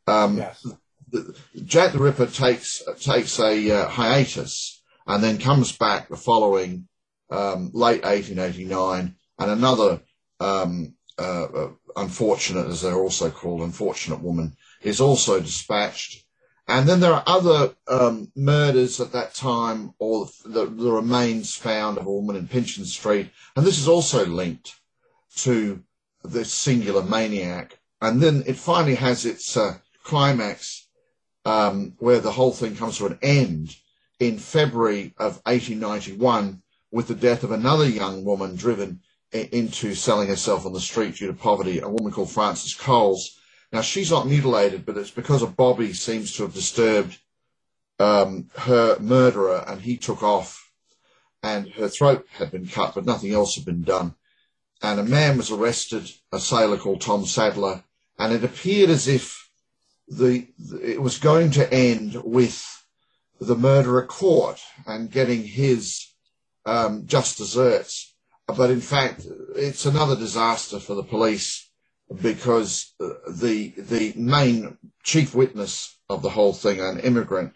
Um, 0.07 0.39
yes. 0.39 0.67
the, 1.11 1.37
Jack 1.65 1.93
the 1.93 1.99
Ripper 1.99 2.27
takes 2.27 2.83
takes 3.01 3.39
a 3.39 3.71
uh, 3.71 3.89
hiatus 3.89 4.83
and 5.07 5.23
then 5.23 5.39
comes 5.39 5.77
back 5.77 6.09
the 6.09 6.17
following 6.17 6.89
um, 7.31 7.71
late 7.73 8.03
1889, 8.05 9.15
and 9.39 9.51
another 9.51 10.01
um, 10.41 10.95
uh, 11.19 11.45
uh, 11.45 11.71
unfortunate, 11.97 12.67
as 12.67 12.83
they're 12.83 12.95
also 12.95 13.31
called, 13.31 13.61
unfortunate 13.61 14.21
woman 14.21 14.57
is 14.83 15.01
also 15.01 15.41
dispatched. 15.41 16.25
And 16.67 16.89
then 16.89 17.01
there 17.01 17.13
are 17.13 17.25
other 17.27 17.75
um, 17.89 18.33
murders 18.35 19.01
at 19.01 19.13
that 19.13 19.35
time, 19.35 19.95
or 19.99 20.29
the, 20.45 20.65
the, 20.65 20.91
remains 20.91 21.55
found 21.55 21.99
of 21.99 22.07
a 22.07 22.13
woman 22.13 22.37
in 22.37 22.49
Pinchin 22.49 22.87
Street, 22.87 23.31
and 23.55 23.67
this 23.67 23.79
is 23.79 23.89
also 23.89 24.25
linked 24.25 24.75
to 25.43 25.83
this 26.23 26.53
singular 26.53 27.03
maniac. 27.03 27.79
And 28.01 28.21
then 28.21 28.45
it 28.47 28.57
finally 28.57 28.95
has 28.97 29.25
its 29.25 29.57
uh, 29.57 29.79
climax, 30.03 30.87
um, 31.45 31.95
where 31.99 32.21
the 32.21 32.33
whole 32.33 32.53
thing 32.53 32.77
comes 32.77 32.99
to 32.99 33.07
an 33.07 33.19
end 33.23 33.77
in 34.21 34.39
February 34.39 35.15
of 35.19 35.41
1891 35.45 36.63
with 36.91 37.09
the 37.09 37.15
death 37.15 37.43
of 37.43 37.51
another 37.51 37.89
young 37.89 38.25
woman 38.25 38.55
driven 38.55 39.01
into 39.33 39.95
selling 39.95 40.29
herself 40.29 40.65
on 40.65 40.73
the 40.73 40.81
street 40.81 41.17
due 41.17 41.27
to 41.27 41.33
poverty, 41.33 41.81
a 41.81 41.89
woman 41.89 42.13
called 42.13 42.31
Frances 42.31 42.75
Coles 42.75 43.37
now 43.75 43.81
she's 43.81 44.13
not 44.13 44.29
mutilated, 44.29 44.87
but 44.87 44.97
it's 44.97 45.11
because 45.11 45.43
a 45.43 45.49
bobby 45.49 45.93
seems 45.95 46.33
to 46.37 46.45
have 46.45 46.55
disturbed 46.55 47.19
um, 47.99 48.49
her 48.57 48.97
murderer, 49.01 49.65
and 49.67 49.81
he 49.81 49.97
took 49.97 50.23
off, 50.23 50.71
and 51.43 51.69
her 51.71 51.89
throat 51.89 52.25
had 52.35 52.53
been 52.53 52.69
cut, 52.69 52.95
but 52.95 53.05
nothing 53.05 53.33
else 53.33 53.57
had 53.57 53.65
been 53.65 53.83
done. 53.83 54.15
And 54.83 55.01
a 55.01 55.05
man 55.05 55.37
was 55.37 55.51
arrested, 55.51 56.11
a 56.33 56.39
sailor 56.39 56.77
called 56.77 57.01
Tom 57.01 57.25
Sadler, 57.25 57.85
and 58.19 58.33
it 58.33 58.45
appeared 58.45 58.91
as 58.91 59.09
if 59.09 59.49
the 60.07 60.47
it 60.83 61.01
was 61.01 61.19
going 61.19 61.51
to 61.53 61.73
end 61.73 62.23
with 62.23 62.85
the 63.41 63.57
murderer 63.57 64.05
caught 64.05 64.61
and 64.87 65.11
getting 65.11 65.45
his 65.45 66.09
um, 66.67 67.07
just 67.07 67.39
desserts. 67.39 68.15
But 68.47 68.71
in 68.71 68.81
fact, 68.81 69.27
it's 69.57 69.87
another 69.87 70.17
disaster 70.17 70.79
for 70.79 70.95
the 70.95 71.03
police 71.03 71.71
because 72.21 72.93
uh, 73.01 73.09
the 73.29 73.73
the 73.79 74.13
main 74.17 74.77
chief 75.03 75.35
witness 75.35 75.97
of 76.09 76.23
the 76.23 76.31
whole 76.31 76.53
thing, 76.53 76.81
an 76.81 77.01
immigrant, 77.01 77.55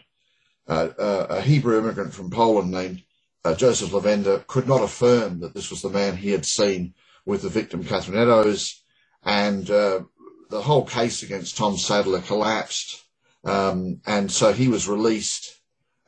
uh, 0.67 0.89
uh, 0.97 1.27
a 1.29 1.41
Hebrew 1.41 1.77
immigrant 1.77 2.13
from 2.13 2.31
Poland 2.31 2.71
named 2.71 3.03
uh, 3.45 3.53
Joseph 3.53 3.91
Lawende, 3.91 4.45
could 4.47 4.67
not 4.67 4.81
affirm 4.81 5.39
that 5.41 5.53
this 5.53 5.69
was 5.69 5.81
the 5.81 5.89
man 5.89 6.17
he 6.17 6.31
had 6.31 6.45
seen 6.45 6.95
with 7.29 7.43
the 7.43 7.49
victim 7.49 7.83
Catherine 7.83 8.17
Eddowes, 8.17 8.81
and 9.23 9.69
uh, 9.69 10.01
the 10.49 10.61
whole 10.61 10.83
case 10.83 11.21
against 11.21 11.55
Tom 11.55 11.77
Sadler 11.77 12.21
collapsed, 12.21 13.05
um, 13.45 14.01
and 14.07 14.31
so 14.31 14.51
he 14.51 14.67
was 14.67 14.87
released 14.87 15.55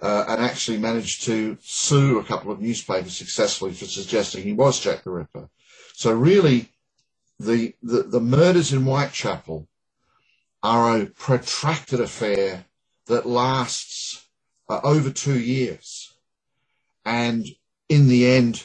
uh, 0.01 0.25
and 0.27 0.41
actually 0.41 0.79
managed 0.79 1.23
to 1.25 1.59
sue 1.61 2.17
a 2.17 2.23
couple 2.23 2.51
of 2.51 2.59
newspapers 2.59 3.15
successfully 3.15 3.71
for 3.71 3.85
suggesting 3.85 4.41
he 4.41 4.51
was 4.51 4.79
Jack 4.79 5.03
the 5.03 5.11
Ripper. 5.11 5.47
So 5.93 6.11
really, 6.11 6.69
the, 7.39 7.75
the, 7.83 8.01
the 8.01 8.19
murders 8.19 8.73
in 8.73 8.81
Whitechapel 8.81 9.67
are 10.63 10.97
a 10.97 11.05
protracted 11.05 11.99
affair 11.99 12.65
that 13.05 13.27
lasts 13.27 14.25
uh, 14.67 14.79
over 14.83 15.11
two 15.11 15.39
years. 15.39 16.13
And 17.05 17.45
in 17.89 18.07
the 18.07 18.25
end, 18.25 18.63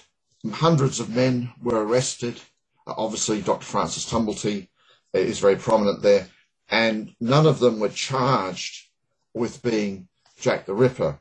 hundreds 0.50 1.00
of 1.00 1.10
men 1.10 1.52
were 1.62 1.84
arrested. 1.84 2.40
Uh, 2.86 2.94
obviously, 2.96 3.40
Dr. 3.40 3.64
Francis 3.64 4.04
Tumblety 4.10 4.68
is 5.12 5.38
very 5.38 5.56
prominent 5.56 6.02
there. 6.02 6.28
And 6.68 7.14
none 7.20 7.46
of 7.46 7.58
them 7.58 7.78
were 7.78 7.88
charged 7.88 8.88
with 9.34 9.62
being 9.62 10.08
Jack 10.40 10.66
the 10.66 10.74
Ripper. 10.74 11.20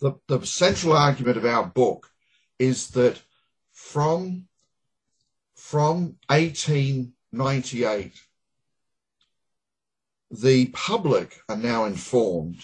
The, 0.00 0.14
the 0.28 0.44
central 0.46 0.92
argument 0.94 1.36
of 1.36 1.44
our 1.44 1.66
book 1.66 2.10
is 2.58 2.88
that 2.90 3.20
from, 3.72 4.46
from 5.54 6.16
1898 6.28 8.12
the 10.30 10.66
public 10.66 11.40
are 11.48 11.56
now 11.56 11.84
informed 11.84 12.62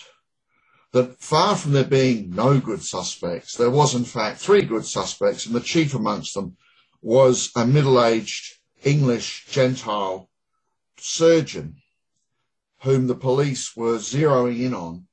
that 0.96 1.20
far 1.20 1.54
from 1.54 1.72
there 1.72 1.84
being 1.84 2.30
no 2.30 2.58
good 2.58 2.82
suspects, 2.82 3.54
there 3.54 3.68
was 3.68 3.94
in 3.94 4.04
fact 4.04 4.38
three 4.38 4.62
good 4.62 4.86
suspects, 4.86 5.44
and 5.44 5.54
the 5.54 5.60
chief 5.60 5.94
amongst 5.94 6.32
them 6.32 6.56
was 7.02 7.50
a 7.54 7.66
middle-aged 7.66 8.56
English 8.82 9.44
Gentile 9.50 10.30
surgeon 10.98 11.82
whom 12.80 13.08
the 13.08 13.14
police 13.14 13.76
were 13.76 13.98
zeroing 13.98 14.58
in 14.58 14.72
on, 14.72 15.06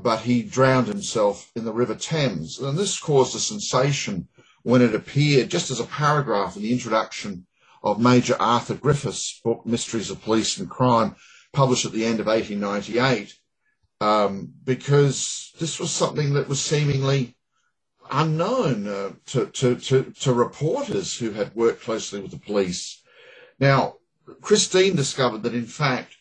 but 0.00 0.20
he 0.20 0.42
drowned 0.42 0.86
himself 0.86 1.50
in 1.54 1.66
the 1.66 1.74
River 1.74 1.94
Thames. 1.94 2.58
And 2.58 2.78
this 2.78 2.98
caused 2.98 3.36
a 3.36 3.38
sensation 3.38 4.28
when 4.62 4.80
it 4.80 4.94
appeared 4.94 5.50
just 5.50 5.70
as 5.70 5.78
a 5.78 5.84
paragraph 5.84 6.56
in 6.56 6.62
the 6.62 6.72
introduction 6.72 7.46
of 7.82 8.00
Major 8.00 8.36
Arthur 8.40 8.76
Griffiths' 8.76 9.40
book, 9.44 9.66
Mysteries 9.66 10.08
of 10.08 10.22
Police 10.22 10.56
and 10.56 10.70
Crime, 10.70 11.16
published 11.52 11.84
at 11.84 11.92
the 11.92 12.06
end 12.06 12.18
of 12.18 12.26
1898, 12.26 13.37
um, 14.00 14.52
because 14.64 15.52
this 15.58 15.80
was 15.80 15.90
something 15.90 16.34
that 16.34 16.48
was 16.48 16.60
seemingly 16.60 17.36
unknown 18.10 18.86
uh, 18.86 19.12
to, 19.26 19.46
to, 19.46 19.76
to, 19.76 20.12
to 20.20 20.32
reporters 20.32 21.18
who 21.18 21.32
had 21.32 21.54
worked 21.54 21.82
closely 21.82 22.20
with 22.20 22.30
the 22.30 22.38
police. 22.38 23.02
Now, 23.58 23.96
Christine 24.40 24.96
discovered 24.96 25.42
that 25.42 25.54
in 25.54 25.66
fact, 25.66 26.16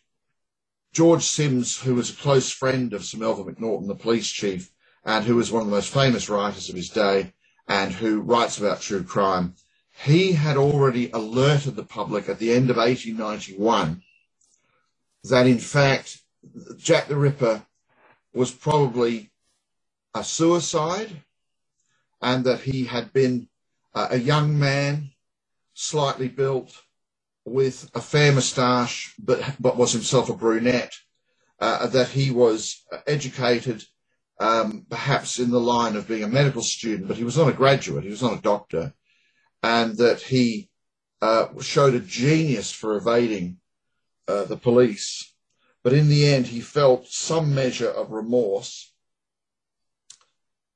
George 0.94 1.24
Sims, 1.24 1.80
who 1.82 1.96
was 1.96 2.10
a 2.10 2.16
close 2.16 2.52
friend 2.52 2.94
of 2.94 3.06
Sir 3.06 3.20
Melville 3.20 3.46
Macnaghten, 3.46 3.88
the 3.88 3.96
police 3.96 4.30
chief, 4.32 4.72
and 5.06 5.26
who 5.26 5.36
was 5.36 5.52
one 5.52 5.62
of 5.62 5.68
the 5.68 5.76
most 5.76 5.94
famous 5.94 6.30
writers 6.30 6.70
of 6.70 6.76
his 6.76 6.90
day, 6.90 7.34
and 7.68 7.94
who 7.94 8.22
writes 8.22 8.58
about 8.58 8.82
true 8.82 9.04
crime, 9.04 9.54
he 10.04 10.34
had 10.34 10.58
already 10.58 11.10
alerted 11.12 11.76
the 11.76 11.84
public 11.84 12.30
at 12.30 12.40
the 12.40 12.52
end 12.52 12.70
of 12.70 12.78
1891 12.78 14.02
that 15.24 15.48
in 15.48 15.58
fact 15.58 16.20
Jack 16.78 17.08
the 17.08 17.18
Ripper 17.18 17.66
was 18.38 18.52
probably 18.52 19.32
a 20.14 20.24
suicide 20.24 21.24
and 22.22 22.46
that 22.46 22.62
he 22.62 22.86
had 22.86 23.12
been 23.12 23.48
uh, 23.94 24.08
a 24.12 24.18
young 24.18 24.58
man, 24.58 25.12
slightly 25.74 26.28
built, 26.28 26.72
with 27.46 27.90
a 27.96 28.02
fair 28.02 28.32
moustache, 28.32 29.14
but, 29.18 29.40
but 29.60 29.78
was 29.78 29.94
himself 29.94 30.30
a 30.30 30.34
brunette, 30.34 30.94
uh, 31.60 31.88
that 31.88 32.10
he 32.10 32.30
was 32.30 32.86
educated 33.06 33.84
um, 34.40 34.86
perhaps 34.90 35.40
in 35.40 35.50
the 35.50 35.60
line 35.60 35.96
of 35.96 36.08
being 36.08 36.24
a 36.24 36.28
medical 36.28 36.62
student, 36.62 37.08
but 37.08 37.18
he 37.18 37.24
was 37.24 37.38
not 37.38 37.50
a 37.50 37.54
graduate, 37.54 38.04
he 38.04 38.10
was 38.10 38.22
not 38.22 38.38
a 38.38 38.42
doctor, 38.42 38.94
and 39.64 39.98
that 39.98 40.22
he 40.22 40.70
uh, 41.22 41.48
showed 41.62 41.96
a 41.96 42.00
genius 42.00 42.72
for 42.72 42.98
evading 42.98 43.58
uh, 44.28 44.44
the 44.44 44.58
police. 44.58 45.34
But 45.88 45.96
in 45.96 46.10
the 46.10 46.28
end, 46.28 46.48
he 46.48 46.60
felt 46.60 47.08
some 47.08 47.56
measure 47.56 47.90
of 47.90 48.12
remorse 48.12 48.92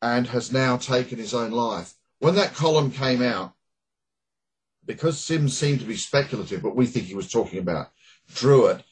and 0.02 0.26
has 0.28 0.54
now 0.54 0.78
taken 0.78 1.18
his 1.18 1.34
own 1.34 1.52
life. 1.52 1.96
When 2.20 2.36
that 2.36 2.54
column 2.54 2.92
came 2.92 3.22
out, 3.22 3.52
because 4.86 5.20
Sims 5.20 5.58
seemed 5.58 5.82
to 5.82 5.86
be 5.86 5.98
speculative, 5.98 6.62
but 6.62 6.78
we 6.78 6.86
think 6.86 7.08
he 7.08 7.14
was 7.14 7.30
talking 7.30 7.60
about 7.60 7.90
Druitt, 8.34 8.86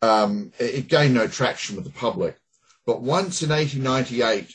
um, 0.00 0.50
it 0.58 0.88
gained 0.88 1.12
no 1.12 1.26
traction 1.26 1.76
with 1.76 1.84
the 1.84 1.90
public. 1.90 2.38
But 2.86 3.02
once 3.02 3.42
in 3.42 3.50
1898, 3.50 4.54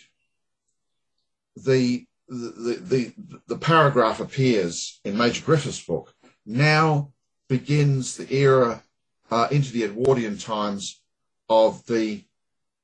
the, 1.57 2.07
the, 2.29 2.79
the, 2.81 3.13
the, 3.45 3.57
paragraph 3.59 4.21
appears 4.21 4.99
in 5.05 5.19
Major 5.19 5.45
Griffith's 5.45 5.85
book, 5.85 6.15
now 6.47 7.13
begins 7.47 8.17
the 8.17 8.33
era 8.33 8.81
uh, 9.29 9.49
into 9.51 9.71
the 9.71 9.83
Edwardian 9.83 10.39
times 10.39 10.97
of 11.51 11.85
the 11.87 12.23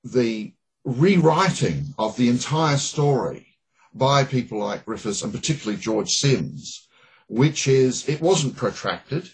the 0.03 0.53
rewriting 0.83 1.93
of 1.97 2.17
the 2.17 2.27
entire 2.27 2.77
story 2.77 3.47
by 3.93 4.25
people 4.25 4.59
like 4.59 4.85
Griffiths 4.85 5.21
and 5.23 5.33
particularly 5.33 5.79
George 5.79 6.11
Sims, 6.11 6.87
which 7.29 7.65
is 7.67 8.07
it 8.09 8.19
wasn't 8.19 8.57
protracted, 8.57 9.31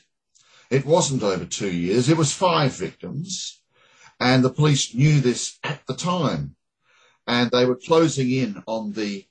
it 0.70 0.86
wasn't 0.86 1.24
over 1.24 1.46
two 1.46 1.72
years, 1.72 2.10
it 2.10 2.18
was 2.18 2.32
five 2.32 2.74
victims, 2.74 3.60
and 4.20 4.44
the 4.44 4.52
police 4.52 4.94
knew 4.94 5.20
this 5.20 5.58
at 5.64 5.86
the 5.88 5.96
time, 5.96 6.56
and 7.26 7.50
they 7.50 7.66
were 7.66 7.76
closing 7.76 8.30
in 8.30 8.64
on 8.68 8.94
the 8.94 9.26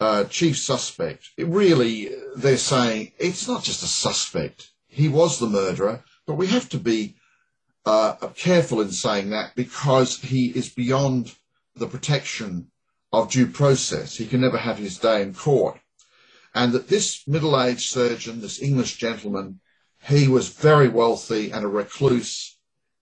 uh, 0.00 0.24
chief 0.24 0.58
suspect. 0.58 1.30
It 1.36 1.46
really, 1.46 2.10
they're 2.36 2.56
saying 2.56 3.12
it's 3.18 3.46
not 3.46 3.62
just 3.62 3.84
a 3.84 3.86
suspect; 3.86 4.72
he 4.88 5.08
was 5.08 5.38
the 5.38 5.46
murderer, 5.46 6.02
but 6.26 6.34
we 6.34 6.48
have 6.48 6.68
to 6.70 6.78
be 6.78 7.14
uh, 7.86 8.14
careful 8.36 8.80
in 8.80 8.90
saying 8.90 9.30
that 9.30 9.54
because 9.54 10.18
he 10.20 10.46
is 10.48 10.68
beyond 10.68 11.34
the 11.76 11.86
protection 11.86 12.70
of 13.12 13.30
due 13.30 13.46
process. 13.46 14.16
He 14.16 14.26
can 14.26 14.40
never 14.40 14.58
have 14.58 14.78
his 14.78 14.98
day 14.98 15.22
in 15.22 15.34
court. 15.34 15.78
And 16.54 16.72
that 16.72 16.88
this 16.88 17.26
middle-aged 17.26 17.88
surgeon, 17.88 18.40
this 18.40 18.62
English 18.62 18.96
gentleman, 18.96 19.60
he 20.06 20.28
was 20.28 20.48
very 20.48 20.88
wealthy 20.88 21.50
and 21.50 21.64
a 21.64 21.68
recluse, 21.68 22.56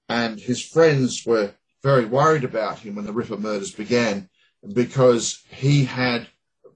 and 0.08 0.40
his 0.40 0.62
friends 0.62 1.24
were 1.26 1.54
very 1.82 2.04
worried 2.04 2.44
about 2.44 2.80
him 2.80 2.94
when 2.94 3.04
the 3.04 3.12
Ripper 3.12 3.36
murders 3.36 3.72
began 3.72 4.28
because 4.72 5.42
he 5.50 5.84
had 5.84 6.28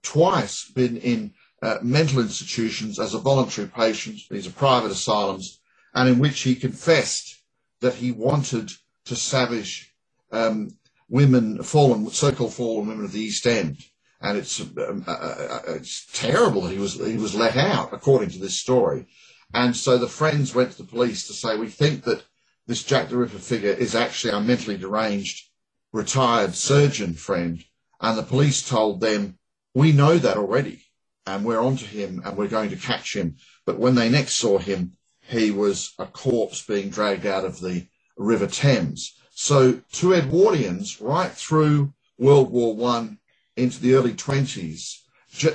twice 0.02 0.64
been 0.64 0.96
in 0.96 1.32
uh, 1.62 1.78
mental 1.82 2.20
institutions 2.20 2.98
as 2.98 3.14
a 3.14 3.18
voluntary 3.18 3.68
patient, 3.68 4.20
these 4.30 4.46
are 4.46 4.52
private 4.52 4.90
asylums, 4.90 5.60
and 5.94 6.08
in 6.08 6.18
which 6.18 6.40
he 6.40 6.54
confessed 6.54 7.35
that 7.80 7.94
he 7.94 8.12
wanted 8.12 8.70
to 9.04 9.16
savage 9.16 9.94
um, 10.32 10.70
women, 11.08 11.62
fallen, 11.62 12.08
so-called 12.10 12.54
fallen 12.54 12.88
women 12.88 13.04
of 13.04 13.12
the 13.12 13.20
East 13.20 13.46
End. 13.46 13.78
And 14.20 14.38
it's, 14.38 14.60
um, 14.60 15.04
uh, 15.06 15.10
uh, 15.10 15.60
uh, 15.68 15.72
it's 15.74 16.06
terrible 16.12 16.62
that 16.62 16.72
he 16.72 16.78
was, 16.78 16.94
he 16.94 17.16
was 17.16 17.34
let 17.34 17.56
out, 17.56 17.92
according 17.92 18.30
to 18.30 18.38
this 18.38 18.58
story. 18.58 19.06
And 19.54 19.76
so 19.76 19.98
the 19.98 20.08
friends 20.08 20.54
went 20.54 20.72
to 20.72 20.78
the 20.78 20.88
police 20.88 21.26
to 21.26 21.32
say, 21.32 21.56
we 21.56 21.68
think 21.68 22.04
that 22.04 22.24
this 22.66 22.82
Jack 22.82 23.08
the 23.08 23.16
Ripper 23.16 23.38
figure 23.38 23.70
is 23.70 23.94
actually 23.94 24.32
our 24.32 24.40
mentally 24.40 24.76
deranged 24.76 25.48
retired 25.92 26.54
surgeon 26.54 27.14
friend. 27.14 27.62
And 28.00 28.18
the 28.18 28.22
police 28.22 28.66
told 28.68 29.00
them, 29.00 29.38
we 29.74 29.92
know 29.92 30.18
that 30.18 30.36
already 30.36 30.82
and 31.26 31.44
we're 31.44 31.60
onto 31.60 31.86
him 31.86 32.22
and 32.24 32.36
we're 32.36 32.48
going 32.48 32.70
to 32.70 32.76
catch 32.76 33.14
him. 33.14 33.36
But 33.64 33.78
when 33.78 33.94
they 33.94 34.08
next 34.08 34.34
saw 34.34 34.58
him, 34.58 34.92
he 35.28 35.50
was 35.50 35.92
a 35.98 36.06
corpse 36.06 36.62
being 36.62 36.88
dragged 36.88 37.26
out 37.26 37.44
of 37.44 37.60
the 37.60 37.86
River 38.16 38.46
Thames. 38.46 39.14
So 39.34 39.80
to 39.92 40.14
Edwardians, 40.14 41.00
right 41.00 41.32
through 41.32 41.92
World 42.18 42.50
War 42.50 42.74
One 42.74 43.18
into 43.56 43.80
the 43.80 43.94
early 43.94 44.14
20s, 44.14 45.00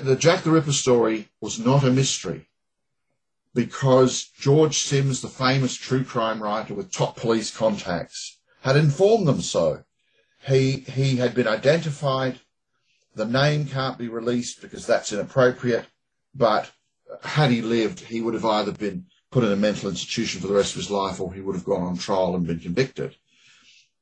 the 0.03 0.15
Jack 0.15 0.43
the 0.43 0.51
Ripper 0.51 0.73
story 0.73 1.29
was 1.39 1.57
not 1.57 1.83
a 1.83 1.91
mystery 1.91 2.47
because 3.53 4.29
George 4.39 4.77
Sims, 4.77 5.21
the 5.21 5.27
famous 5.27 5.75
true 5.75 6.03
crime 6.03 6.41
writer 6.41 6.73
with 6.73 6.91
top 6.91 7.17
police 7.17 7.55
contacts, 7.55 8.37
had 8.61 8.77
informed 8.77 9.27
them 9.27 9.41
so. 9.41 9.83
He, 10.47 10.71
he 10.71 11.17
had 11.17 11.33
been 11.33 11.47
identified. 11.47 12.39
The 13.15 13.25
name 13.25 13.65
can't 13.65 13.97
be 13.97 14.07
released 14.07 14.61
because 14.61 14.85
that's 14.85 15.11
inappropriate, 15.11 15.87
but 16.33 16.71
had 17.23 17.51
he 17.51 17.61
lived, 17.61 17.99
he 17.99 18.21
would 18.21 18.33
have 18.33 18.45
either 18.45 18.71
been 18.71 19.05
put 19.31 19.43
in 19.45 19.51
a 19.51 19.55
mental 19.55 19.89
institution 19.89 20.41
for 20.41 20.47
the 20.47 20.53
rest 20.53 20.73
of 20.73 20.81
his 20.81 20.91
life 20.91 21.19
or 21.19 21.33
he 21.33 21.41
would 21.41 21.55
have 21.55 21.65
gone 21.65 21.81
on 21.81 21.97
trial 21.97 22.35
and 22.35 22.45
been 22.45 22.59
convicted. 22.59 23.15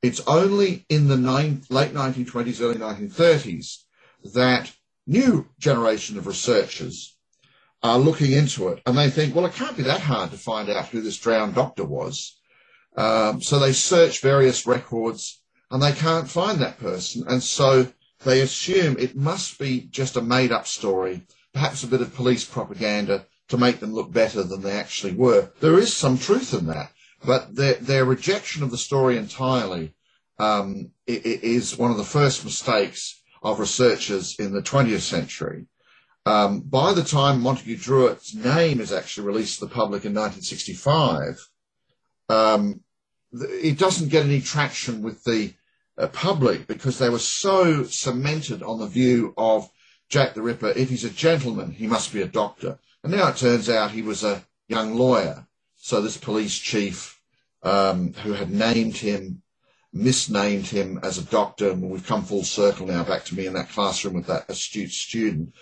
It's 0.02 0.22
only 0.28 0.86
in 0.90 1.08
the 1.08 1.18
nine, 1.18 1.62
late 1.70 1.94
1920s, 1.94 2.62
early 2.62 2.76
1930s 2.76 3.84
that 4.34 4.72
new 5.06 5.48
generation 5.60 6.18
of 6.18 6.26
researchers 6.26 7.16
are 7.84 8.00
looking 8.00 8.32
into 8.32 8.70
it 8.70 8.82
and 8.86 8.98
they 8.98 9.10
think, 9.10 9.36
well, 9.36 9.46
it 9.46 9.54
can't 9.54 9.78
be 9.78 9.84
that 9.84 10.02
hard 10.02 10.32
to 10.32 10.38
find 10.38 10.70
out 10.70 10.88
who 10.88 11.02
this 11.02 11.18
drowned 11.18 11.56
doctor 11.56 11.86
was. 11.86 12.40
Um, 12.98 13.42
so 13.42 13.60
they 13.60 13.72
search 13.72 14.22
various 14.22 14.66
records 14.66 15.42
and 15.70 15.82
they 15.82 15.92
can't 15.92 16.30
find 16.30 16.60
that 16.60 16.80
person. 16.80 17.24
And 17.28 17.44
so 17.44 17.88
they 18.26 18.42
assume 18.42 18.98
it 18.98 19.16
must 19.16 19.60
be 19.60 19.82
just 19.92 20.18
a 20.18 20.22
made 20.22 20.52
up 20.52 20.66
story, 20.66 21.22
perhaps 21.54 21.84
a 21.84 21.88
bit 21.88 22.02
of 22.02 22.16
police 22.16 22.44
propaganda 22.44 23.26
to 23.50 23.58
make 23.58 23.80
them 23.80 23.94
look 23.94 24.12
better 24.12 24.44
than 24.44 24.62
they 24.62 24.72
actually 24.72 25.14
were. 25.14 25.52
There 25.60 25.78
is 25.78 25.96
some 25.96 26.18
truth 26.18 26.54
in 26.54 26.68
that, 26.68 26.92
but 27.26 27.56
their, 27.56 27.76
their 27.76 28.06
rejection 28.06 28.64
of 28.64 28.72
the 28.72 28.78
story 28.78 29.18
entirely 29.18 29.94
um, 30.38 30.92
is 31.06 31.78
one 31.78 31.92
of 31.92 31.98
the 31.98 32.04
first 32.04 32.46
mistakes 32.46 33.22
of 33.42 33.60
researchers 33.60 34.36
in 34.40 34.54
the 34.54 34.62
20th 34.62 35.02
century. 35.02 35.66
Um, 36.26 36.62
by 36.62 36.94
the 36.94 37.04
time 37.04 37.42
Montague 37.42 37.78
Druitt's 37.78 38.36
name 38.36 38.80
is 38.80 38.94
actually 38.94 39.28
released 39.28 39.60
to 39.60 39.66
the 39.66 39.72
public 39.72 40.06
in 40.06 40.14
1965, 40.14 41.40
um, 42.30 42.82
it 43.32 43.78
doesn't 43.78 44.10
get 44.10 44.26
any 44.26 44.42
traction 44.42 45.02
with 45.02 45.24
the 45.24 45.54
uh, 45.98 46.08
public 46.08 46.68
because 46.68 47.00
they 47.00 47.10
were 47.10 47.20
so 47.20 47.84
cemented 47.84 48.64
on 48.64 48.80
the 48.80 48.88
view 48.88 49.34
of 49.38 49.70
Jack 50.10 50.34
the 50.34 50.42
Ripper. 50.42 50.70
If 50.70 50.90
he's 50.90 51.04
a 51.04 51.10
gentleman, 51.10 51.72
he 51.72 51.88
must 51.88 52.14
be 52.14 52.22
a 52.22 52.28
doctor. 52.28 52.80
And 53.04 53.14
now 53.14 53.30
it 53.30 53.38
turns 53.38 53.70
out 53.70 53.92
he 53.92 54.02
was 54.02 54.24
a 54.24 54.46
young 54.68 54.96
lawyer. 54.96 55.48
So 55.76 56.02
this 56.02 56.18
police 56.18 56.58
chief 56.58 57.20
um, 57.64 58.14
who 58.14 58.34
had 58.34 58.52
named 58.52 58.98
him, 58.98 59.42
misnamed 59.92 60.68
him 60.68 61.00
as 61.02 61.18
a 61.18 61.24
doctor, 61.24 61.72
and 61.72 61.90
we've 61.90 62.06
come 62.06 62.24
full 62.24 62.44
circle 62.44 62.88
now 62.88 63.04
back 63.04 63.26
to 63.26 63.36
me 63.36 63.48
in 63.48 63.54
that 63.54 63.70
classroom 63.70 64.16
with 64.16 64.28
that 64.28 64.50
astute 64.50 64.92
student. 64.92 65.54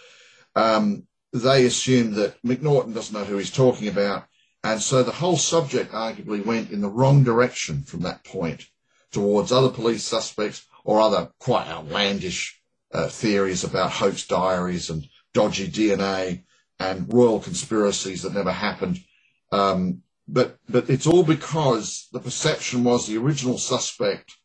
Um, 0.56 1.08
they 1.34 1.66
assumed 1.66 2.16
that 2.16 2.42
Macnaghten 2.44 2.94
doesn't 2.94 3.14
know 3.14 3.26
who 3.26 3.38
he's 3.38 3.52
talking 3.52 3.88
about. 3.88 4.26
And 4.64 4.82
so 4.82 5.04
the 5.04 5.12
whole 5.12 5.38
subject 5.38 5.92
arguably 5.92 6.44
went 6.46 6.72
in 6.72 6.82
the 6.82 6.90
wrong 6.90 7.24
direction 7.24 7.84
from 7.84 8.02
that 8.02 8.24
point 8.24 8.68
towards 9.12 9.52
other 9.52 9.70
police 9.70 10.04
suspects 10.04 10.66
or 10.84 11.00
other 11.00 11.32
quite 11.40 11.68
outlandish 11.68 12.60
uh, 12.92 13.08
theories 13.08 13.64
about 13.64 13.92
hoax 13.92 14.26
diaries 14.26 14.90
and 14.90 15.08
dodgy 15.34 15.68
DNA 15.68 16.44
and 16.80 17.12
royal 17.12 17.40
conspiracies 17.40 18.22
that 18.22 18.34
never 18.34 18.52
happened. 18.52 19.00
Um, 19.52 20.04
but 20.28 20.58
but 20.68 20.90
it's 20.90 21.08
all 21.08 21.24
because 21.24 22.08
the 22.12 22.20
perception 22.20 22.84
was 22.84 23.08
the 23.08 23.18
original 23.18 23.58
suspect 23.58 24.36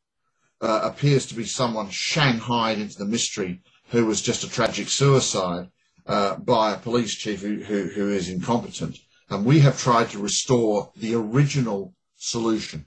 uh, 0.60 0.80
appears 0.84 1.26
to 1.26 1.34
be 1.34 1.44
someone 1.44 1.90
shanghaied 1.90 2.78
into 2.78 2.96
the 2.96 3.04
mystery 3.04 3.60
who 3.90 4.06
was 4.06 4.22
just 4.22 4.44
a 4.44 4.50
tragic 4.50 4.88
suicide 4.88 5.68
uh, 6.06 6.36
by 6.36 6.72
a 6.72 6.78
police 6.78 7.14
chief 7.14 7.42
who, 7.42 7.62
who, 7.62 7.84
who 7.88 8.10
is 8.10 8.28
incompetent. 8.28 8.98
And 9.28 9.44
we 9.44 9.60
have 9.60 9.78
tried 9.78 10.10
to 10.10 10.18
restore 10.18 10.92
the 10.96 11.14
original 11.14 11.94
solution. 12.16 12.86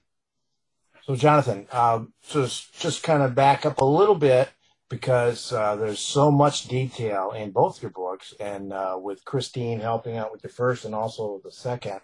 So, 1.06 1.16
Jonathan, 1.16 1.68
um, 1.72 2.14
just 2.30 2.80
just 2.80 3.04
kind 3.04 3.22
of 3.22 3.36
back 3.36 3.66
up 3.66 3.78
a 3.78 3.86
little 3.86 4.16
bit 4.16 4.50
because 4.90 5.52
uh, 5.52 5.76
there's 5.76 6.00
so 6.00 6.32
much 6.32 6.68
detail 6.68 7.32
in 7.32 7.52
both 7.52 7.82
your 7.82 7.92
books, 7.92 8.34
and 8.40 8.72
uh, 8.72 8.98
with 9.00 9.26
Christine 9.26 9.80
helping 9.80 10.18
out 10.18 10.32
with 10.32 10.42
the 10.42 10.50
first 10.50 10.86
and 10.86 10.94
also 10.94 11.42
the 11.44 11.52
second. 11.52 12.02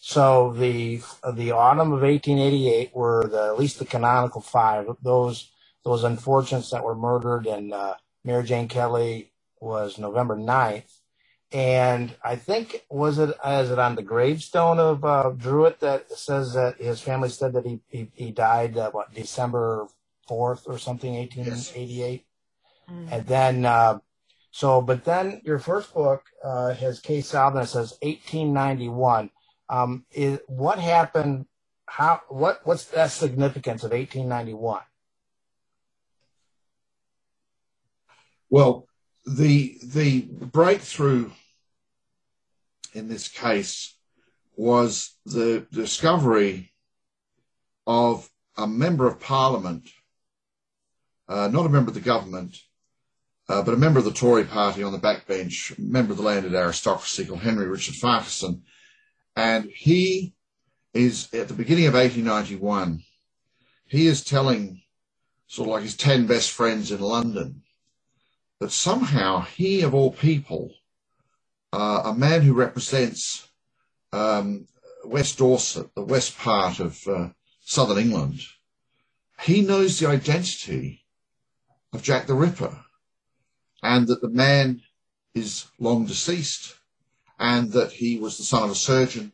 So 0.00 0.52
the 0.52 1.02
the 1.34 1.50
autumn 1.52 1.92
of 1.92 2.02
1888 2.02 2.94
were 2.94 3.26
the 3.26 3.46
at 3.46 3.58
least 3.58 3.78
the 3.78 3.84
canonical 3.84 4.40
five 4.40 4.86
those 5.02 5.50
those 5.84 6.04
unfortunates 6.04 6.70
that 6.70 6.84
were 6.84 6.94
murdered, 6.94 7.46
and 7.46 7.72
uh, 7.72 7.94
Mary 8.24 8.44
Jane 8.44 8.68
Kelly 8.68 9.32
was 9.60 9.98
November 9.98 10.36
9th. 10.36 10.98
And 11.50 12.14
I 12.22 12.36
think 12.36 12.84
was 12.90 13.18
it 13.18 13.30
is 13.30 13.70
it 13.70 13.78
on 13.78 13.94
the 13.96 14.02
gravestone 14.02 14.78
of 14.78 15.02
uh, 15.02 15.30
Druitt 15.30 15.80
that 15.80 16.12
says 16.12 16.52
that 16.52 16.76
his 16.78 17.00
family 17.00 17.30
said 17.30 17.54
that 17.54 17.64
he 17.64 17.80
he, 17.88 18.10
he 18.12 18.30
died 18.30 18.76
uh, 18.76 18.90
what 18.90 19.14
December 19.14 19.88
fourth 20.28 20.64
or 20.66 20.78
something, 20.78 21.14
eighteen 21.14 21.52
eighty 21.74 22.02
eight, 22.02 22.26
mm. 22.90 23.08
and 23.10 23.26
then 23.26 23.64
uh, 23.64 23.98
so 24.50 24.80
but 24.80 25.04
then 25.04 25.40
your 25.44 25.58
first 25.58 25.92
book 25.94 26.22
uh, 26.44 26.74
has 26.74 27.00
case 27.00 27.34
out 27.34 27.54
and 27.54 27.62
it 27.62 27.66
says 27.66 27.98
eighteen 28.02 28.52
ninety 28.52 28.88
one. 28.88 29.30
Um, 29.68 30.04
is 30.12 30.38
what 30.46 30.78
happened? 30.78 31.46
How 31.86 32.20
what 32.28 32.60
what's 32.64 32.84
that 32.86 33.10
significance 33.10 33.82
of 33.84 33.92
eighteen 33.92 34.28
ninety 34.28 34.54
one? 34.54 34.82
Well, 38.50 38.86
the 39.26 39.78
the 39.82 40.22
breakthrough 40.22 41.30
in 42.94 43.08
this 43.08 43.28
case 43.28 43.94
was 44.56 45.16
the 45.24 45.66
discovery 45.70 46.72
of 47.86 48.28
a 48.56 48.66
member 48.66 49.06
of 49.06 49.20
parliament, 49.20 49.88
uh, 51.28 51.48
not 51.48 51.66
a 51.66 51.68
member 51.68 51.90
of 51.90 51.94
the 51.94 52.00
government, 52.00 52.56
uh, 53.48 53.62
but 53.62 53.74
a 53.74 53.78
member 53.78 53.98
of 53.98 54.04
the 54.04 54.12
Tory 54.12 54.44
party 54.44 54.82
on 54.82 54.92
the 54.92 54.98
backbench, 54.98 55.78
member 55.78 56.12
of 56.12 56.18
the 56.18 56.24
landed 56.24 56.54
aristocracy 56.54 57.24
called 57.24 57.40
Henry 57.40 57.66
Richard 57.66 57.94
Farquharson. 57.94 58.62
And 59.36 59.70
he 59.74 60.34
is 60.94 61.32
at 61.32 61.48
the 61.48 61.54
beginning 61.54 61.86
of 61.86 61.94
1891, 61.94 63.02
he 63.86 64.06
is 64.06 64.24
telling 64.24 64.82
sort 65.46 65.68
of 65.68 65.72
like 65.74 65.82
his 65.82 65.96
10 65.96 66.26
best 66.26 66.50
friends 66.50 66.90
in 66.90 67.00
London 67.00 67.62
that 68.60 68.72
somehow 68.72 69.42
he, 69.42 69.82
of 69.82 69.94
all 69.94 70.10
people, 70.10 70.74
uh, 71.72 72.02
a 72.04 72.14
man 72.14 72.42
who 72.42 72.52
represents 72.52 73.48
um, 74.12 74.66
West 75.04 75.38
Dorset, 75.38 75.94
the 75.94 76.02
west 76.02 76.36
part 76.38 76.80
of 76.80 77.06
uh, 77.06 77.28
southern 77.60 77.98
England, 77.98 78.40
he 79.40 79.62
knows 79.62 79.98
the 79.98 80.08
identity 80.08 81.04
of 81.92 82.02
Jack 82.02 82.26
the 82.26 82.34
Ripper 82.34 82.76
and 83.82 84.06
that 84.08 84.20
the 84.20 84.28
man 84.28 84.82
is 85.34 85.66
long 85.78 86.06
deceased 86.06 86.74
and 87.38 87.72
that 87.72 87.92
he 87.92 88.18
was 88.18 88.36
the 88.36 88.44
son 88.44 88.64
of 88.64 88.70
a 88.70 88.74
surgeon 88.74 89.32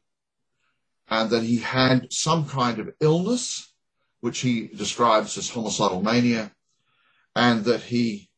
and 1.08 1.30
that 1.30 1.42
he 1.42 1.58
had 1.58 2.12
some 2.12 2.48
kind 2.48 2.78
of 2.78 2.94
illness, 3.00 3.72
which 4.20 4.40
he 4.40 4.68
describes 4.68 5.36
as 5.36 5.50
homicidal 5.50 6.02
mania, 6.02 6.50
and 7.36 7.64
that 7.64 7.82
he 7.82 8.30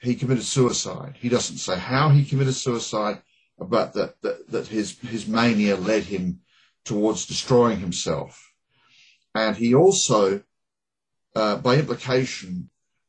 he 0.00 0.14
committed 0.14 0.44
suicide. 0.44 1.16
He 1.18 1.28
doesn't 1.28 1.58
say 1.58 1.78
how 1.78 2.10
he 2.10 2.24
committed 2.24 2.54
suicide, 2.54 3.22
but 3.58 3.94
that, 3.94 4.20
that, 4.22 4.50
that 4.50 4.66
his, 4.66 4.98
his 4.98 5.26
mania 5.26 5.76
led 5.76 6.04
him 6.04 6.40
towards 6.84 7.24
destroying 7.24 7.80
himself. 7.80 8.52
And 9.34 9.56
he 9.56 9.74
also, 9.74 10.42
uh, 11.34 11.56
by 11.56 11.76
implication, 11.76 12.68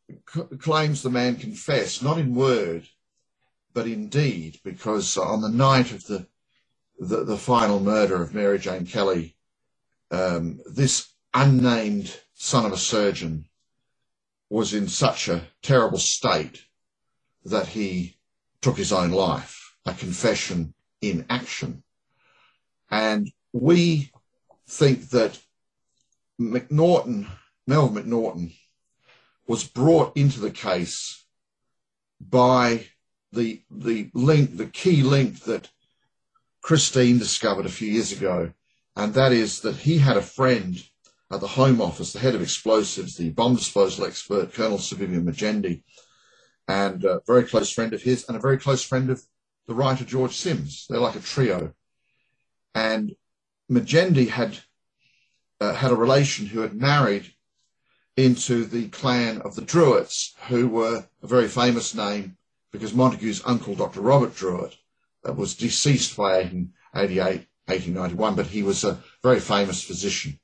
c- 0.09 0.57
claims 0.59 1.01
the 1.01 1.09
man 1.09 1.35
confessed, 1.35 2.03
not 2.03 2.17
in 2.17 2.35
word, 2.35 2.87
but 3.73 3.87
in 3.87 4.07
deed, 4.07 4.59
because 4.63 5.17
on 5.17 5.41
the 5.41 5.49
night 5.49 5.91
of 5.91 6.05
the, 6.07 6.27
the, 6.99 7.23
the 7.23 7.37
final 7.37 7.79
murder 7.79 8.21
of 8.21 8.33
Mary 8.33 8.59
Jane 8.59 8.85
Kelly, 8.85 9.35
um, 10.11 10.59
this 10.65 11.13
unnamed 11.33 12.19
son 12.33 12.65
of 12.65 12.71
a 12.71 12.77
surgeon 12.77 13.45
was 14.49 14.73
in 14.73 14.87
such 14.87 15.27
a 15.27 15.43
terrible 15.61 15.97
state 15.97 16.63
that 17.43 17.67
he 17.67 18.17
took 18.61 18.77
his 18.77 18.93
own 18.93 19.11
life, 19.11 19.75
a 19.85 19.93
confession 19.93 20.73
in 21.01 21.25
action. 21.29 21.83
And 22.89 23.31
we 23.53 24.11
think 24.67 25.09
that 25.09 25.39
Macnaghten, 26.39 27.27
Melville 27.67 28.03
Macnaghten, 28.03 28.53
was 29.47 29.63
brought 29.63 30.15
into 30.17 30.39
the 30.39 30.51
case 30.51 31.25
by 32.19 32.87
the, 33.31 33.61
the 33.69 34.09
link, 34.13 34.57
the 34.57 34.65
key 34.65 35.03
link 35.03 35.41
that 35.41 35.69
Christine 36.61 37.19
discovered 37.19 37.65
a 37.65 37.69
few 37.69 37.91
years 37.91 38.11
ago, 38.11 38.51
and 38.95 39.13
that 39.13 39.31
is 39.31 39.61
that 39.61 39.75
he 39.75 39.99
had 39.99 40.17
a 40.17 40.21
friend 40.21 40.83
at 41.31 41.41
the 41.41 41.47
Home 41.47 41.81
Office, 41.81 42.13
the 42.13 42.19
head 42.19 42.35
of 42.35 42.41
explosives, 42.41 43.17
the 43.17 43.29
bomb 43.29 43.55
disposal 43.55 44.05
expert, 44.05 44.53
Colonel 44.53 44.79
Sir 44.79 44.95
Vivian 44.95 45.25
Magendie, 45.25 45.83
and 46.67 47.03
a 47.03 47.21
very 47.27 47.43
close 47.43 47.71
friend 47.71 47.93
of 47.93 48.01
his, 48.01 48.25
and 48.27 48.37
a 48.37 48.39
very 48.41 48.57
close 48.57 48.83
friend 48.83 49.09
of 49.09 49.21
the 49.67 49.75
writer 49.75 50.05
George 50.05 50.35
Sims. 50.35 50.87
They're 50.89 50.99
like 50.99 51.15
a 51.15 51.19
trio. 51.19 51.73
And 52.73 53.15
Magendie 53.71 54.29
had 54.29 54.59
uh, 55.61 55.73
had 55.73 55.91
a 55.91 55.95
relation 55.95 56.47
who 56.47 56.61
had 56.61 56.73
married 56.73 57.33
into 58.17 58.65
the 58.65 58.87
clan 58.89 59.41
of 59.41 59.55
the 59.55 59.61
Druitts, 59.61 60.33
who 60.47 60.67
were 60.67 61.05
a 61.21 61.27
very 61.27 61.47
famous 61.47 61.93
name 61.93 62.37
because 62.71 62.93
Montague's 62.93 63.41
uncle, 63.45 63.75
Dr. 63.75 64.01
Robert 64.01 64.35
Druitt, 64.35 64.75
uh, 65.27 65.33
was 65.33 65.55
deceased 65.55 66.15
by 66.15 66.37
1888, 66.43 67.47
1891, 67.67 68.35
but 68.35 68.47
he 68.47 68.63
was 68.63 68.83
a 68.83 68.99
very 69.23 69.39
famous 69.39 69.83
physician. 69.83 70.39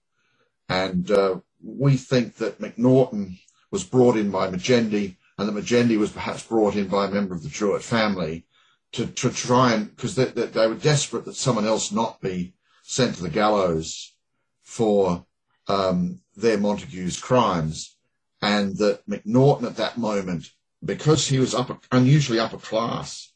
And 0.69 1.11
uh, 1.11 1.39
we 1.63 1.97
think 1.97 2.35
that 2.35 2.59
Macnaghten 2.59 3.37
was 3.69 3.83
brought 3.83 4.17
in 4.17 4.31
by 4.31 4.49
Magendie 4.49 5.17
and 5.37 5.47
that 5.47 5.55
Magendie 5.55 5.97
was 5.97 6.11
perhaps 6.11 6.43
brought 6.43 6.75
in 6.75 6.87
by 6.87 7.05
a 7.05 7.11
member 7.11 7.33
of 7.33 7.43
the 7.43 7.49
Druitt 7.49 7.83
family 7.83 8.45
to, 8.93 9.07
to 9.07 9.29
try 9.29 9.73
and, 9.73 9.95
because 9.95 10.15
they, 10.15 10.25
they, 10.25 10.45
they 10.47 10.67
were 10.67 10.75
desperate 10.75 11.25
that 11.25 11.35
someone 11.35 11.65
else 11.65 11.91
not 11.91 12.21
be 12.21 12.53
sent 12.83 13.15
to 13.15 13.23
the 13.23 13.29
gallows 13.29 14.13
for 14.61 15.25
um, 15.67 16.19
their 16.35 16.57
Montague's 16.57 17.19
crimes, 17.19 17.95
and 18.41 18.77
that 18.77 19.07
Macnaghten 19.07 19.65
at 19.65 19.77
that 19.77 19.97
moment, 19.97 20.49
because 20.83 21.27
he 21.27 21.39
was 21.39 21.53
upper, 21.53 21.77
unusually 21.91 22.39
upper 22.39 22.57
class 22.57 23.31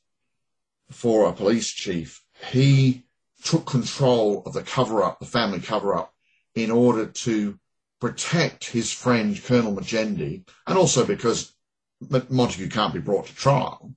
for 0.89 1.27
a 1.27 1.33
police 1.33 1.69
chief, 1.69 2.23
he 2.51 3.05
took 3.43 3.65
control 3.65 4.43
of 4.45 4.53
the 4.53 4.63
cover 4.63 5.03
up, 5.03 5.19
the 5.19 5.25
family 5.25 5.59
cover 5.59 5.95
up, 5.95 6.13
in 6.55 6.71
order 6.71 7.05
to 7.05 7.59
protect 7.99 8.65
his 8.65 8.91
friend 8.91 9.41
Colonel 9.43 9.75
Magendie, 9.75 10.43
and 10.67 10.77
also 10.77 11.05
because 11.05 11.53
Montague 12.29 12.69
can't 12.69 12.93
be 12.93 12.99
brought 12.99 13.27
to 13.27 13.35
trial, 13.35 13.93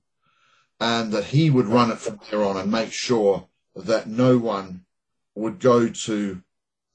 and 0.79 1.11
that 1.11 1.25
he 1.25 1.49
would 1.49 1.67
run 1.67 1.91
it 1.91 1.99
from 1.99 2.19
there 2.29 2.43
on 2.43 2.57
and 2.57 2.71
make 2.71 2.91
sure 2.91 3.47
that 3.75 4.07
no 4.07 4.37
one 4.37 4.85
would 5.35 5.59
go 5.59 5.89
to 5.89 6.41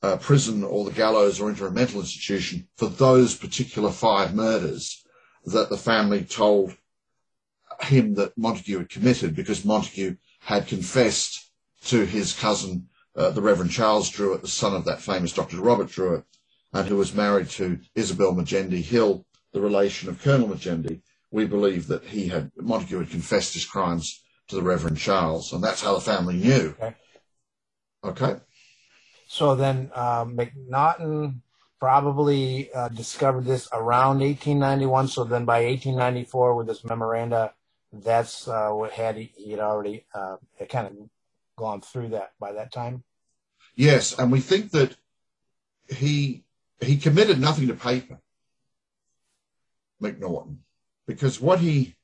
uh, 0.05 0.19
prison 0.19 0.62
or 0.62 0.85
the 0.85 0.90
gallows 0.90 1.40
or 1.40 1.49
into 1.49 1.64
a 1.64 1.71
mental 1.71 2.01
institution 2.01 2.69
for 2.77 2.88
those 2.88 3.35
particular 3.35 3.90
five 3.90 4.35
murders 4.35 5.03
that 5.47 5.71
the 5.71 5.79
family 5.79 6.23
told 6.23 6.77
him 7.81 8.14
that 8.14 8.37
Montague 8.37 8.79
had 8.79 8.90
committed 8.90 9.35
because 9.35 9.64
Montague 9.64 10.17
had 10.40 10.69
confessed 10.69 11.51
to 11.87 12.05
his 12.05 12.35
cousin, 12.35 12.88
uh, 13.17 13.31
the 13.31 13.40
Reverend 13.40 13.71
Charles 13.71 14.11
Druitt, 14.11 14.43
the 14.43 14.49
son 14.49 14.75
of 14.75 14.85
that 14.85 15.01
famous 15.01 15.33
Dr. 15.33 15.57
Robert 15.62 15.88
Druitt, 15.88 16.25
and 16.75 16.87
who 16.87 16.97
was 16.97 17.14
married 17.14 17.49
to 17.51 17.79
Isabel 17.95 18.35
Magendie 18.35 18.83
Hill, 18.83 19.25
the 19.53 19.61
relation 19.62 20.11
of 20.11 20.23
Colonel 20.23 20.49
Magendie. 20.49 21.01
We 21.31 21.47
believe 21.47 21.87
that 21.87 22.05
he 22.05 22.29
had 22.29 22.53
Montague 22.59 22.99
had 22.99 23.11
confessed 23.11 23.55
his 23.55 23.64
crimes 23.64 24.23
to 24.49 24.57
the 24.57 24.62
Reverend 24.62 24.99
Charles, 24.99 25.53
and 25.55 25.64
that's 25.64 25.81
how 25.81 25.95
the 25.95 26.01
family 26.01 26.37
knew. 26.37 26.75
Okay. 26.79 26.95
Okay. 28.05 28.37
So 29.35 29.57
then 29.57 29.90
uh, 29.92 30.25
Macnaghten 30.27 31.40
probably 31.81 32.73
uh, 32.73 32.87
discovered 32.87 33.47
this 33.47 33.68
around 33.73 34.20
1891. 34.20 35.09
So 35.09 35.25
then 35.25 35.44
by 35.44 35.64
1894, 35.64 36.55
with 36.55 36.68
this 36.68 36.85
memoranda, 36.85 37.53
that's 37.92 38.47
uh, 38.47 38.68
what 38.68 38.92
had 38.92 39.16
he, 39.16 39.51
had 39.51 39.59
already 39.59 40.05
uh, 40.14 40.37
kind 40.68 40.87
of 40.87 40.92
gone 41.57 41.81
through 41.81 42.11
that 42.11 42.35
by 42.38 42.53
that 42.53 42.73
time. 42.73 43.03
Yes, 43.75 44.16
and 44.16 44.31
we 44.31 44.38
think 44.38 44.70
that 44.70 44.94
he 45.88 46.44
he 46.81 46.97
committed 46.97 47.40
nothing 47.40 47.66
to 47.66 47.75
paper, 47.75 48.20
Macnaghten, 50.01 50.59
because 51.09 51.40
what 51.40 51.59
he 51.59 51.97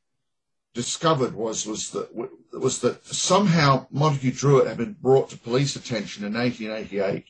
discovered 0.75 1.35
was 1.35 1.67
was 1.67 1.91
that 1.91 2.09
was 2.53 2.81
that 2.81 3.05
somehow 3.07 3.87
Montague 3.91 4.33
Druitt 4.33 4.67
had 4.67 4.77
been 4.77 4.97
brought 5.01 5.31
to 5.31 5.39
police 5.39 5.77
attention 5.77 6.25
in 6.25 6.35
1888 6.35 7.25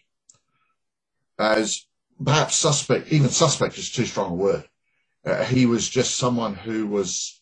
as 1.38 1.86
perhaps 2.22 2.54
suspect, 2.54 3.12
even 3.12 3.30
suspect 3.30 3.78
is 3.78 3.90
too 3.90 4.04
strong 4.04 4.32
a 4.32 4.34
word. 4.34 4.64
Uh, 5.24 5.44
he 5.44 5.66
was 5.66 5.88
just 5.88 6.16
someone 6.16 6.54
who 6.54 6.86
was 6.86 7.40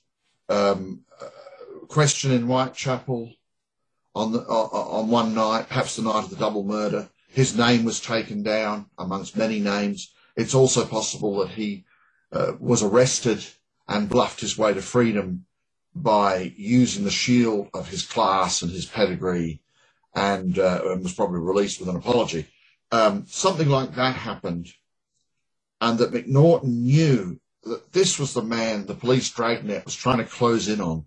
um, 0.48 1.04
questioned 1.88 2.34
in 2.34 2.46
Whitechapel 2.46 3.32
on 4.14 4.32
the, 4.32 4.40
uh, 4.40 4.42
on 4.42 5.08
one 5.08 5.34
night, 5.34 5.68
perhaps 5.68 5.96
the 5.96 6.02
night 6.02 6.24
of 6.24 6.30
the 6.30 6.36
double 6.36 6.64
murder. 6.64 7.08
His 7.28 7.56
name 7.56 7.84
was 7.84 8.00
taken 8.00 8.42
down 8.42 8.86
amongst 8.98 9.36
many 9.36 9.60
names. 9.60 10.12
It's 10.36 10.54
also 10.54 10.84
possible 10.84 11.38
that 11.38 11.50
he 11.50 11.84
uh, 12.32 12.52
was 12.58 12.82
arrested 12.82 13.44
and 13.86 14.08
bluffed 14.08 14.40
his 14.40 14.56
way 14.56 14.74
to 14.74 14.82
freedom 14.82 15.46
by 16.02 16.52
using 16.56 17.04
the 17.04 17.10
shield 17.10 17.68
of 17.74 17.88
his 17.88 18.04
class 18.04 18.62
and 18.62 18.70
his 18.70 18.86
pedigree 18.86 19.60
and, 20.14 20.58
uh, 20.58 20.80
and 20.84 21.02
was 21.02 21.14
probably 21.14 21.40
released 21.40 21.80
with 21.80 21.88
an 21.88 21.96
apology. 21.96 22.46
Um, 22.90 23.24
something 23.26 23.68
like 23.68 23.94
that 23.94 24.14
happened 24.14 24.72
and 25.80 25.98
that 25.98 26.12
Macnaghten 26.12 26.82
knew 26.82 27.40
that 27.64 27.92
this 27.92 28.18
was 28.18 28.34
the 28.34 28.42
man 28.42 28.86
the 28.86 28.94
police 28.94 29.30
dragnet 29.30 29.84
was 29.84 29.94
trying 29.94 30.18
to 30.18 30.24
close 30.24 30.68
in 30.68 30.80
on 30.80 31.06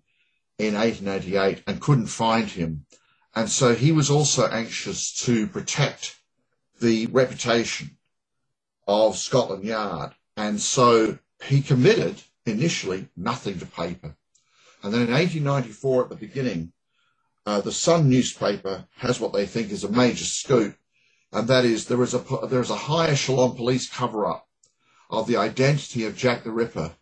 in 0.58 0.74
1888 0.74 1.64
and 1.66 1.80
couldn't 1.80 2.06
find 2.06 2.48
him. 2.48 2.86
And 3.34 3.48
so 3.48 3.74
he 3.74 3.92
was 3.92 4.10
also 4.10 4.46
anxious 4.48 5.12
to 5.24 5.46
protect 5.46 6.20
the 6.80 7.06
reputation 7.06 7.96
of 8.86 9.16
Scotland 9.16 9.64
Yard. 9.64 10.12
And 10.36 10.60
so 10.60 11.18
he 11.42 11.62
committed 11.62 12.22
initially 12.46 13.08
nothing 13.16 13.58
to 13.58 13.66
paper. 13.66 14.16
And 14.82 14.92
then 14.92 15.02
in 15.02 15.12
1894, 15.12 16.02
at 16.04 16.08
the 16.08 16.16
beginning, 16.16 16.72
uh, 17.46 17.60
the 17.60 17.72
Sun 17.72 18.08
newspaper 18.08 18.86
has 18.96 19.20
what 19.20 19.32
they 19.32 19.46
think 19.46 19.70
is 19.70 19.84
a 19.84 19.88
major 19.88 20.24
scoop, 20.24 20.76
and 21.32 21.48
that 21.48 21.64
is 21.64 21.86
there 21.86 22.02
is 22.02 22.14
a 22.14 22.24
there 22.48 22.60
is 22.60 22.70
a 22.70 22.76
high 22.76 23.08
echelon 23.08 23.56
police 23.56 23.88
cover 23.88 24.26
up 24.26 24.48
of 25.10 25.26
the 25.26 25.36
identity 25.36 26.04
of 26.04 26.16
Jack 26.16 26.44
the 26.44 26.50
Ripper, 26.50 26.92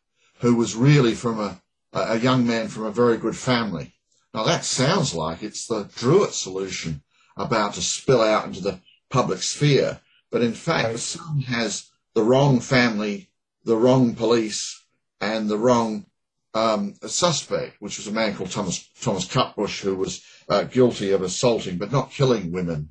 who 0.41 0.55
was 0.57 0.75
really 0.75 1.15
from 1.15 1.39
a 1.41 1.63
a 1.93 2.19
young 2.19 2.47
man 2.47 2.69
from 2.69 2.85
a 2.85 2.91
very 2.91 3.17
good 3.17 3.37
family. 3.37 3.95
Now 4.33 4.45
that 4.45 4.65
sounds 4.65 5.15
like 5.15 5.43
it's 5.43 5.67
the 5.67 5.91
Druitt 5.95 6.33
solution 6.33 7.03
about 7.37 7.75
to 7.75 7.83
spill 7.83 8.23
out 8.23 8.47
into 8.47 8.61
the 8.61 8.81
public 9.09 9.43
sphere, 9.43 10.01
but 10.31 10.43
in 10.43 10.53
fact 10.53 10.93
the 10.93 10.99
Sun 10.99 11.41
has 11.43 11.91
the 12.15 12.23
wrong 12.23 12.61
family, 12.61 13.31
the 13.65 13.77
wrong 13.77 14.15
police, 14.15 14.85
and 15.21 15.49
the 15.49 15.59
wrong 15.59 16.07
um, 16.55 16.95
a 17.03 17.09
suspect, 17.09 17.77
which 17.81 17.99
was 17.99 18.07
a 18.07 18.13
man 18.13 18.35
called 18.35 18.51
Thomas 18.51 18.89
Thomas 19.01 19.27
Cutbush, 19.27 19.81
who 19.81 19.97
was 19.97 20.23
uh, 20.49 20.65
guilty 20.65 21.13
of 21.13 21.23
assaulting 21.23 21.79
but 21.79 21.93
not 21.93 22.11
killing 22.11 22.53
women, 22.53 22.91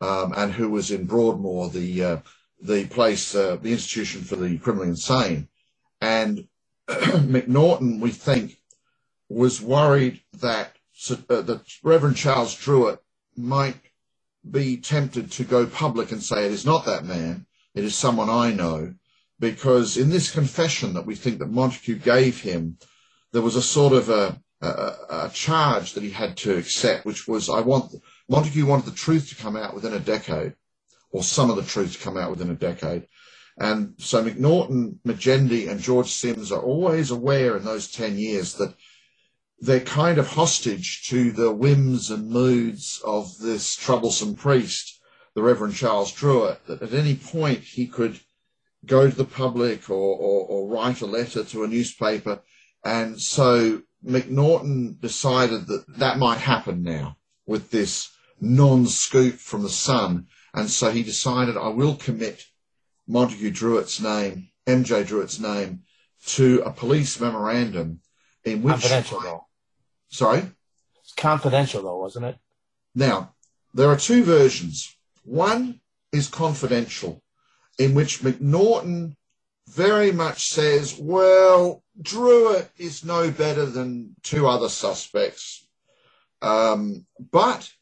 um, 0.00 0.32
and 0.36 0.52
who 0.52 0.70
was 0.70 0.90
in 0.90 1.04
Broadmoor, 1.04 1.68
the 1.68 2.04
uh, 2.04 2.16
the 2.60 2.86
place, 2.86 3.34
uh, 3.34 3.56
the 3.56 3.72
institution 3.72 4.22
for 4.22 4.36
the 4.36 4.58
criminally 4.58 4.88
insane. 4.88 5.48
And 6.00 6.48
Macnaghten, 6.88 8.00
we 8.00 8.10
think, 8.10 8.58
was 9.28 9.60
worried 9.60 10.20
that 10.40 10.76
uh, 11.10 11.42
that 11.42 11.62
Reverend 11.82 12.16
Charles 12.16 12.54
Druitt 12.54 13.02
might 13.36 13.76
be 14.48 14.78
tempted 14.78 15.30
to 15.32 15.44
go 15.44 15.66
public 15.66 16.12
and 16.12 16.22
say 16.22 16.46
it 16.46 16.52
is 16.52 16.64
not 16.64 16.86
that 16.86 17.04
man, 17.04 17.46
it 17.74 17.84
is 17.84 17.94
someone 17.94 18.30
I 18.30 18.52
know, 18.52 18.94
because 19.40 19.96
in 19.96 20.10
this 20.10 20.30
confession 20.30 20.92
that 20.94 21.06
we 21.06 21.16
think 21.16 21.38
that 21.38 21.50
Montague 21.50 21.98
gave 21.98 22.42
him, 22.42 22.76
there 23.32 23.42
was 23.42 23.56
a 23.56 23.62
sort 23.62 23.94
of 23.94 24.10
a, 24.10 24.40
a, 24.60 24.66
a, 24.66 25.30
charge 25.32 25.94
that 25.94 26.02
he 26.02 26.10
had 26.10 26.36
to 26.36 26.58
accept, 26.58 27.06
which 27.06 27.26
was, 27.26 27.48
I 27.48 27.60
want, 27.60 27.94
Montague 28.28 28.66
wanted 28.66 28.84
the 28.84 28.92
truth 28.92 29.30
to 29.30 29.34
come 29.34 29.56
out 29.56 29.74
within 29.74 29.94
a 29.94 29.98
decade, 29.98 30.54
or 31.10 31.22
some 31.22 31.48
of 31.48 31.56
the 31.56 31.62
truth 31.62 31.94
to 31.94 31.98
come 31.98 32.18
out 32.18 32.30
within 32.30 32.50
a 32.50 32.54
decade. 32.54 33.08
And 33.56 33.94
so 33.98 34.22
Macnaghten, 34.22 34.98
Magendie, 35.06 35.68
and 35.70 35.80
George 35.80 36.10
Sims 36.10 36.52
are 36.52 36.62
always 36.62 37.10
aware 37.10 37.56
in 37.56 37.64
those 37.64 37.90
10 37.90 38.18
years 38.18 38.54
that 38.54 38.74
they're 39.58 39.80
kind 39.80 40.18
of 40.18 40.28
hostage 40.28 41.08
to 41.08 41.32
the 41.32 41.52
whims 41.52 42.10
and 42.10 42.30
moods 42.30 43.00
of 43.04 43.38
this 43.38 43.74
troublesome 43.74 44.34
priest, 44.34 45.00
the 45.34 45.42
Reverend 45.42 45.74
Charles 45.74 46.12
Druitt, 46.12 46.66
that 46.66 46.82
at 46.82 46.94
any 46.94 47.16
point 47.16 47.60
he 47.60 47.86
could 47.86 48.20
go 48.86 49.08
to 49.08 49.16
the 49.16 49.24
public 49.24 49.90
or, 49.90 49.94
or, 49.94 50.46
or 50.46 50.68
write 50.68 51.00
a 51.00 51.06
letter 51.06 51.44
to 51.44 51.64
a 51.64 51.68
newspaper. 51.68 52.40
And 52.84 53.20
so 53.20 53.82
Macnaghten 54.04 55.00
decided 55.00 55.66
that 55.66 55.84
that 55.98 56.18
might 56.18 56.38
happen 56.38 56.82
now 56.82 57.16
with 57.46 57.70
this 57.70 58.10
non-scoop 58.40 59.34
from 59.34 59.62
the 59.62 59.68
Sun. 59.68 60.26
And 60.54 60.70
so 60.70 60.90
he 60.90 61.02
decided, 61.02 61.56
I 61.56 61.68
will 61.68 61.96
commit 61.96 62.46
Montague 63.06 63.50
Druitt's 63.50 64.00
name, 64.00 64.48
MJ 64.66 65.06
Druitt's 65.06 65.38
name, 65.38 65.82
to 66.26 66.62
a 66.64 66.72
police 66.72 67.20
memorandum 67.20 68.00
in 68.44 68.62
which... 68.62 68.72
Confidential, 68.72 69.20
though. 69.20 69.46
Sorry? 70.08 70.42
It's 71.02 71.12
confidential, 71.14 71.82
though, 71.82 71.98
wasn't 71.98 72.26
it? 72.26 72.38
Now, 72.94 73.34
there 73.74 73.88
are 73.88 73.96
two 73.96 74.24
versions. 74.24 74.96
One 75.24 75.80
is 76.12 76.28
confidential 76.28 77.22
in 77.80 77.94
which 77.94 78.20
Macnaghten 78.22 79.16
very 79.66 80.12
much 80.12 80.48
says, 80.48 80.98
well, 80.98 81.82
Druitt 82.00 82.70
is 82.76 83.02
no 83.06 83.30
better 83.30 83.64
than 83.64 84.16
two 84.22 84.46
other 84.46 84.68
suspects. 84.68 85.66
Um, 86.42 87.06
but 87.18 87.72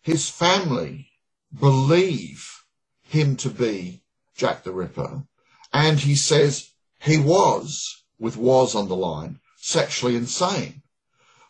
his 0.00 0.30
family 0.30 1.10
believe 1.52 2.62
him 3.02 3.34
to 3.36 3.50
be 3.50 4.04
Jack 4.36 4.62
the 4.62 4.70
Ripper. 4.70 5.24
And 5.72 5.98
he 5.98 6.14
says 6.14 6.70
he 7.00 7.18
was, 7.18 8.04
with 8.16 8.36
was 8.36 8.76
on 8.76 8.86
the 8.86 8.96
line, 8.96 9.40
sexually 9.56 10.14
insane, 10.14 10.82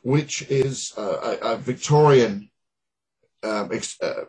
which 0.01 0.41
is 0.49 0.95
a, 0.97 1.03
a, 1.03 1.39
a 1.53 1.57
Victorian 1.59 2.49
um, 3.43 3.69
ex, 3.71 4.01
uh, 4.01 4.25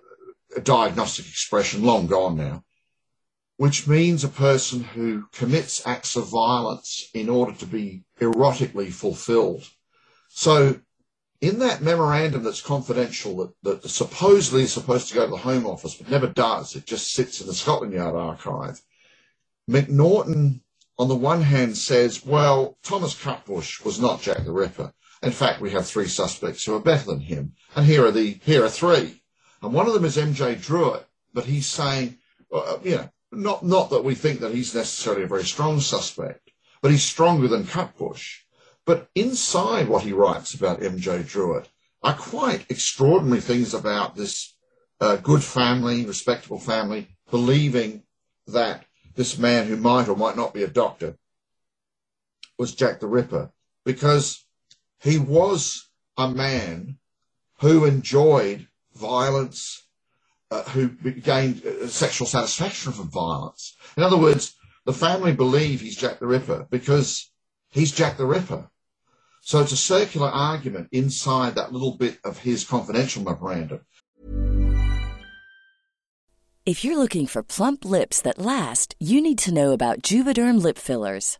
diagnostic 0.64 1.28
expression, 1.28 1.84
long 1.84 2.08
gone 2.08 2.36
now, 2.36 2.66
which 3.60 3.90
means 3.90 4.24
a 4.24 4.30
person 4.30 4.82
who 4.82 5.26
commits 5.34 5.86
acts 5.86 6.16
of 6.16 6.30
violence 6.30 7.10
in 7.14 7.28
order 7.28 7.52
to 7.52 7.66
be 7.66 8.02
erotically 8.22 8.90
fulfilled. 8.90 9.68
So 10.30 10.80
in 11.42 11.60
that 11.60 11.82
memorandum 11.82 12.44
that's 12.44 12.62
confidential 12.62 13.36
that, 13.36 13.82
that 13.82 13.90
supposedly 13.90 14.64
is 14.64 14.72
supposed 14.72 15.10
to 15.10 15.14
go 15.14 15.26
to 15.26 15.32
the 15.32 15.36
Home 15.36 15.66
Office 15.66 15.96
but 15.96 16.10
never 16.10 16.28
does, 16.28 16.74
it 16.78 16.86
just 16.86 17.14
sits 17.14 17.42
in 17.42 17.48
the 17.48 17.54
Scotland 17.54 17.92
Yard 17.92 18.16
archive. 18.16 18.80
Macnaghten, 19.70 20.62
on 20.98 21.10
the 21.10 21.16
one 21.16 21.42
hand, 21.42 21.78
says, 21.78 22.26
well, 22.26 22.78
Thomas 22.82 23.14
Cutbush 23.14 23.84
was 23.84 24.00
not 24.00 24.22
Jack 24.22 24.46
the 24.46 24.54
Ripper. 24.54 24.94
In 25.22 25.32
fact, 25.32 25.60
we 25.60 25.72
have 25.72 25.86
three 25.86 26.08
suspects 26.08 26.64
who 26.64 26.76
are 26.76 26.80
better 26.80 27.08
than 27.08 27.20
him. 27.20 27.56
And 27.76 27.86
here 27.86 28.06
are 28.06 28.12
the 28.12 28.40
here 28.42 28.64
are 28.64 28.70
three. 28.70 29.22
And 29.62 29.74
one 29.74 29.86
of 29.86 29.94
them 29.94 30.06
is 30.06 30.16
MJ 30.16 30.62
Druitt, 30.62 31.06
but 31.34 31.44
he's 31.44 31.68
saying, 31.68 32.20
uh, 32.54 32.78
you 32.86 32.96
know, 32.96 33.10
not 33.32 33.64
not 33.64 33.90
that 33.90 34.04
we 34.04 34.16
think 34.16 34.40
that 34.40 34.54
he's 34.54 34.76
necessarily 34.76 35.24
a 35.24 35.28
very 35.28 35.44
strong 35.44 35.80
suspect, 35.80 36.52
but 36.82 36.92
he's 36.92 37.04
stronger 37.04 37.48
than 37.48 37.64
Cutbush. 37.66 38.40
But 38.86 39.10
inside 39.14 39.88
what 39.88 40.04
he 40.04 40.14
writes 40.14 40.54
about 40.54 40.82
MJ 40.82 41.28
Druitt 41.28 41.70
are 42.02 42.16
quite 42.16 42.66
extraordinary 42.70 43.42
things 43.42 43.74
about 43.74 44.16
this 44.16 44.56
uh, 45.00 45.18
good 45.18 45.44
family, 45.44 46.06
respectable 46.06 46.60
family, 46.60 47.08
believing 47.30 48.04
that 48.48 48.86
this 49.16 49.38
man 49.38 49.68
who 49.68 49.76
might 49.76 50.08
or 50.08 50.16
might 50.16 50.38
not 50.38 50.54
be 50.54 50.64
a 50.64 50.68
doctor 50.68 51.18
was 52.58 52.76
Jack 52.76 53.00
the 53.00 53.08
Ripper 53.08 53.52
because 53.86 54.46
he 55.02 55.18
was 55.18 55.90
a 56.18 56.30
man 56.30 56.98
who 57.60 57.86
enjoyed 57.86 58.68
violence, 58.96 59.88
uh, 60.52 60.64
who 60.64 60.90
gained 60.90 61.64
uh, 61.66 61.88
sexual 61.88 62.28
satisfaction 62.28 62.92
from 62.92 63.10
violence. 63.10 63.76
In 63.96 64.04
other 64.04 64.18
words, 64.18 64.56
the 64.86 64.94
family 64.94 65.34
believe 65.34 65.82
he's 65.82 65.96
Jack 65.96 66.20
the 66.20 66.28
Ripper 66.28 66.68
because 66.70 67.32
he's 67.70 67.92
Jack 67.92 68.18
the 68.18 68.26
Ripper. 68.26 68.70
So 69.42 69.60
it's 69.62 69.72
a 69.72 69.78
circular 69.78 70.28
argument 70.28 70.90
inside 70.92 71.56
that 71.56 71.72
little 71.72 71.96
bit 71.96 72.20
of 72.24 72.40
his 72.40 72.64
confidential 72.66 73.24
memorandum. 73.24 73.82
If 76.66 76.84
you're 76.84 76.98
looking 76.98 77.26
for 77.26 77.42
plump 77.42 77.84
lips 77.84 78.22
that 78.22 78.38
last, 78.38 78.94
you 79.00 79.22
need 79.22 79.40
to 79.40 79.54
know 79.54 79.72
about 79.72 80.04
Juvederm 80.04 80.62
lip 80.62 80.78
fillers. 80.78 81.40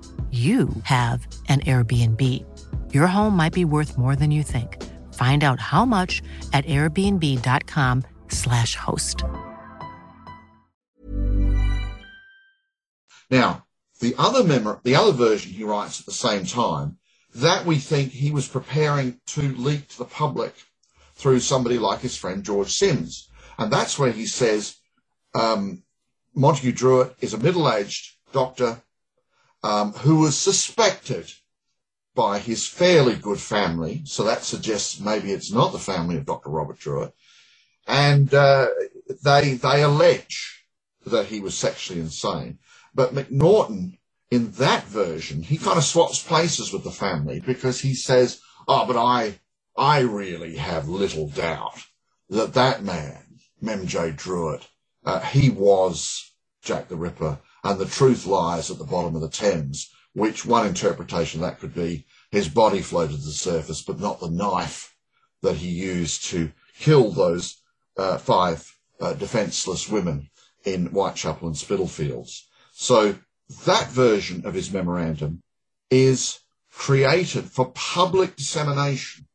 you 0.31 0.69
have 0.83 1.27
an 1.49 1.59
Airbnb. 1.61 2.45
Your 2.93 3.07
home 3.07 3.35
might 3.35 3.53
be 3.53 3.65
worth 3.65 3.97
more 3.97 4.15
than 4.15 4.29
you 4.31 4.43
think. 4.43 4.81
Find 5.13 5.43
out 5.43 5.59
how 5.59 5.83
much 5.83 6.21
at 6.53 6.63
airbnb.com/slash 6.65 8.75
host. 8.75 9.23
Now, 13.29 13.65
the 13.99 14.15
other 14.17 14.43
memor- 14.43 14.79
the 14.83 14.95
other 14.95 15.11
version 15.11 15.51
he 15.51 15.65
writes 15.65 15.99
at 15.99 16.05
the 16.05 16.11
same 16.11 16.45
time, 16.45 16.97
that 17.33 17.65
we 17.65 17.77
think 17.77 18.11
he 18.11 18.29
was 18.31 18.47
preparing 18.47 19.19
to 19.27 19.55
leak 19.55 19.87
to 19.89 19.97
the 19.97 20.05
public 20.05 20.53
through 21.15 21.39
somebody 21.39 21.77
like 21.77 22.01
his 22.01 22.17
friend 22.17 22.43
George 22.43 22.73
Sims. 22.73 23.29
And 23.57 23.71
that's 23.71 23.99
where 23.99 24.11
he 24.11 24.25
says 24.25 24.75
um, 25.33 25.83
Montague 26.35 26.73
Druitt 26.73 27.15
is 27.21 27.33
a 27.33 27.37
middle-aged 27.37 28.17
doctor 28.33 28.81
um, 29.63 29.93
who 29.93 30.19
was 30.19 30.37
suspected 30.37 31.31
by 32.15 32.39
his 32.39 32.67
fairly 32.67 33.15
good 33.15 33.39
family. 33.39 34.01
So 34.05 34.23
that 34.23 34.43
suggests 34.43 34.99
maybe 34.99 35.31
it's 35.31 35.51
not 35.51 35.71
the 35.71 35.79
family 35.79 36.17
of 36.17 36.25
Dr. 36.25 36.49
Robert 36.49 36.79
Druitt. 36.79 37.13
And 37.87 38.33
uh, 38.33 38.67
they 39.23 39.53
they 39.53 39.81
allege 39.81 40.65
that 41.05 41.27
he 41.27 41.39
was 41.39 41.57
sexually 41.57 41.99
insane. 41.99 42.59
But 42.93 43.13
Macnaghten, 43.13 43.97
in 44.29 44.51
that 44.51 44.83
version, 44.85 45.41
he 45.43 45.57
kind 45.57 45.77
of 45.77 45.83
swaps 45.83 46.21
places 46.21 46.71
with 46.71 46.83
the 46.83 46.91
family 46.91 47.39
because 47.39 47.81
he 47.81 47.93
says, 47.93 48.39
"Oh, 48.67 48.85
but 48.85 48.97
I 48.97 49.39
I 49.75 50.01
really 50.01 50.57
have 50.57 50.87
little 50.87 51.27
doubt 51.27 51.85
that 52.29 52.53
that 52.53 52.83
man, 52.83 53.39
MJ 53.63 54.15
Druitt, 54.15 54.67
uh, 55.05 55.21
he 55.21 55.49
was 55.49 56.31
Jack 56.61 56.87
the 56.87 56.97
Ripper." 56.97 57.39
And 57.63 57.79
the 57.79 57.85
truth 57.85 58.25
lies 58.25 58.71
at 58.71 58.77
the 58.77 58.83
bottom 58.83 59.15
of 59.15 59.21
the 59.21 59.29
Thames, 59.29 59.91
which 60.13 60.45
one 60.45 60.67
interpretation 60.67 61.41
that 61.41 61.59
could 61.59 61.73
be 61.73 62.05
his 62.31 62.49
body 62.49 62.81
floated 62.81 63.17
to 63.17 63.25
the 63.25 63.31
surface, 63.31 63.81
but 63.81 63.99
not 63.99 64.19
the 64.19 64.29
knife 64.29 64.95
that 65.41 65.57
he 65.57 65.69
used 65.69 66.25
to 66.25 66.51
kill 66.77 67.11
those 67.11 67.61
uh, 67.97 68.17
five 68.17 68.75
uh, 68.99 69.13
defenceless 69.13 69.89
women 69.89 70.29
in 70.63 70.87
Whitechapel 70.87 71.47
and 71.47 71.57
Spitalfields. 71.57 72.47
So 72.71 73.17
that 73.65 73.89
version 73.89 74.45
of 74.45 74.53
his 74.53 74.71
memorandum 74.71 75.41
is 75.89 76.39
created 76.71 77.45
for 77.45 77.71
public 77.71 78.35
dissemination. 78.35 79.27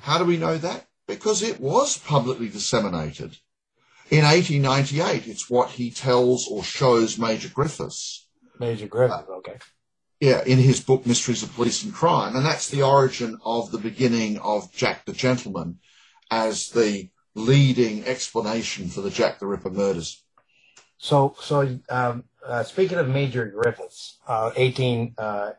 How 0.00 0.18
do 0.18 0.24
we 0.24 0.36
know 0.36 0.58
that? 0.58 0.86
Because 1.06 1.42
it 1.42 1.60
was 1.60 1.98
publicly 1.98 2.48
disseminated. 2.48 3.38
In 4.10 4.24
1898, 4.24 5.26
it's 5.26 5.48
what 5.48 5.70
he 5.70 5.90
tells 5.90 6.46
or 6.48 6.62
shows 6.62 7.18
Major 7.18 7.48
Griffiths. 7.48 8.26
Major 8.58 8.86
Griffith, 8.86 9.28
okay. 9.28 9.56
Yeah, 10.20 10.42
in 10.44 10.58
his 10.58 10.80
book 10.80 11.06
Mysteries 11.06 11.42
of 11.42 11.54
Police 11.54 11.82
and 11.84 11.92
Crime. 11.92 12.36
And 12.36 12.44
that's 12.44 12.68
the 12.68 12.82
origin 12.82 13.38
of 13.44 13.70
the 13.70 13.78
beginning 13.78 14.38
of 14.38 14.72
Jack 14.72 15.06
the 15.06 15.12
Gentleman 15.12 15.78
as 16.30 16.70
the 16.70 17.08
leading 17.34 18.04
explanation 18.04 18.88
for 18.88 19.00
the 19.00 19.10
Jack 19.10 19.38
the 19.38 19.46
Ripper 19.46 19.70
murders. 19.70 20.22
So, 20.98 21.34
so 21.40 21.78
um, 21.88 22.24
uh, 22.46 22.62
speaking 22.62 22.98
of 22.98 23.08
Major 23.08 23.46
Griffiths, 23.46 24.18
uh, 24.28 24.50
18, 24.54 25.14
uh, 25.18 25.52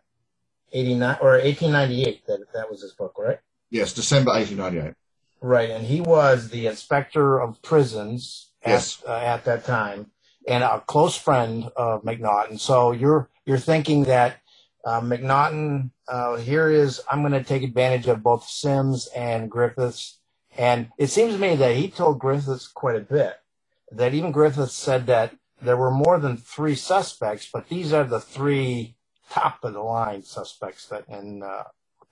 89 0.72 1.18
or 1.22 1.32
1898, 1.32 2.26
that, 2.28 2.40
that 2.54 2.72
was 2.72 2.82
his 2.82 2.94
book, 2.94 3.16
right? 3.18 3.40
Yes, 3.70 3.94
December 3.94 4.32
1898. 4.32 4.96
Right, 5.42 5.70
and 5.72 5.86
he 5.86 6.02
was 6.02 6.50
the 6.50 6.68
inspector 6.68 7.40
of 7.40 7.62
prisons 7.62 8.52
at, 8.64 8.98
uh, 9.08 9.14
at 9.14 9.46
that 9.46 9.66
time 9.66 10.12
and 10.48 10.64
a 10.64 10.82
close 10.82 11.18
friend 11.18 11.70
of 11.78 12.04
Macnaghten. 12.04 12.60
So 12.60 12.92
you're 12.92 13.30
you're 13.46 13.60
thinking 13.60 14.04
that 14.06 14.38
uh, 14.86 15.02
Macnaghten 15.02 15.92
uh, 16.08 16.38
here 16.38 16.70
is 16.70 17.02
I'm 17.10 17.22
going 17.22 17.34
to 17.34 17.44
take 17.44 17.64
advantage 17.64 18.08
of 18.08 18.24
both 18.24 18.46
Sims 18.48 19.08
and 19.16 19.50
Griffiths, 19.52 20.20
and 20.58 20.90
it 20.98 21.08
seems 21.08 21.36
to 21.36 21.40
me 21.40 21.56
that 21.56 21.76
he 21.76 21.90
told 21.90 22.20
Griffiths 22.20 22.68
quite 22.68 22.98
a 22.98 23.02
bit. 23.02 23.36
That 23.92 24.14
even 24.14 24.32
Griffiths 24.34 24.74
said 24.74 25.08
that 25.08 25.36
there 25.62 25.78
were 25.78 25.92
more 25.92 26.20
than 26.20 26.38
three 26.38 26.76
suspects, 26.76 27.50
but 27.52 27.70
these 27.70 27.94
are 27.94 28.04
the 28.04 28.20
three 28.22 28.96
top 29.30 29.64
of 29.64 29.74
the 29.74 29.82
line 29.82 30.24
suspects. 30.24 30.88
That 30.88 31.08
and 31.08 31.44
uh, 31.44 31.66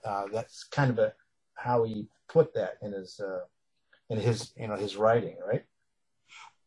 uh, 0.04 0.24
that's 0.32 0.64
kind 0.64 0.90
of 0.90 0.98
a, 1.00 1.14
how 1.54 1.84
he 1.84 2.06
put 2.28 2.54
that 2.54 2.78
in 2.82 2.92
his 2.92 3.20
uh, 3.20 3.40
in 4.10 4.18
his 4.18 4.52
you 4.56 4.68
know 4.68 4.76
his 4.76 4.96
writing, 4.96 5.36
right? 5.46 5.64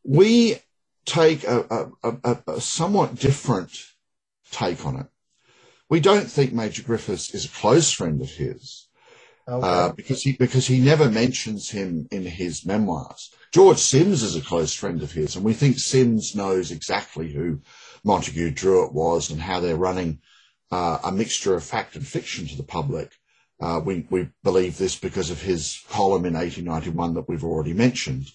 we 0.07 0.57
take 1.05 1.43
a, 1.43 1.91
a, 2.03 2.11
a, 2.23 2.38
a 2.47 2.61
somewhat 2.61 3.15
different 3.15 3.71
take 4.51 4.85
on 4.85 4.95
it. 4.95 5.07
We 5.89 5.99
don't 5.99 6.29
think 6.29 6.53
Major 6.53 6.83
Griffiths 6.83 7.33
is 7.33 7.45
a 7.45 7.49
close 7.49 7.91
friend 7.91 8.21
of 8.21 8.29
his 8.29 8.88
uh, 9.47 9.91
because 9.93 10.23
he 10.23 10.33
because 10.33 10.67
he 10.67 10.79
never 10.79 11.09
mentions 11.09 11.69
him 11.69 12.07
in 12.11 12.25
his 12.25 12.65
memoirs. 12.65 13.33
George 13.53 13.77
Sims 13.77 14.23
is 14.23 14.35
a 14.35 14.41
close 14.41 14.73
friend 14.73 15.01
of 15.01 15.11
his, 15.11 15.35
and 15.35 15.45
we 15.45 15.53
think 15.53 15.77
Sims 15.77 16.35
knows 16.35 16.71
exactly 16.71 17.31
who 17.31 17.61
Montague 18.03 18.51
Druitt 18.51 18.93
was 18.93 19.29
and 19.29 19.39
how 19.41 19.59
they're 19.59 19.77
running 19.77 20.19
uh, 20.71 20.99
a 21.03 21.11
mixture 21.11 21.55
of 21.55 21.63
fact 21.63 21.95
and 21.95 22.05
fiction 22.05 22.47
to 22.47 22.57
the 22.57 22.63
public. 22.63 23.11
Uh, 23.60 23.82
we, 23.84 24.05
we 24.10 24.30
believe 24.43 24.78
this 24.78 24.95
because 24.95 25.32
of 25.32 25.41
his 25.41 25.84
column 25.89 26.26
in 26.26 26.34
1891 26.34 27.16
that 27.16 27.28
we've 27.28 27.43
already 27.43 27.74
mentioned 27.74 28.32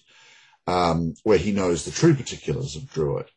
um, 0.67 1.13
where 1.23 1.37
he 1.37 1.51
knows 1.51 1.85
the 1.85 1.91
true 1.91 2.13
particulars 2.13 2.75
of 2.75 2.89
Druitt. 2.91 3.29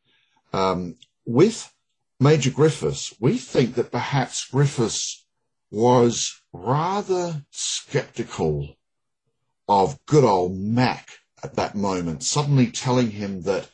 Um, 0.52 0.96
with 1.24 1.72
Major 2.20 2.50
Griffiths, 2.50 3.14
we 3.20 3.38
think 3.38 3.74
that 3.74 3.92
perhaps 3.92 4.48
Griffiths 4.48 5.26
was 5.70 6.40
rather 6.52 7.42
skeptical 7.50 8.76
of 9.68 9.98
good 10.06 10.24
old 10.24 10.56
Mac 10.56 11.18
at 11.42 11.54
that 11.54 11.74
moment, 11.74 12.22
suddenly 12.22 12.68
telling 12.68 13.10
him 13.10 13.42
that, 13.42 13.68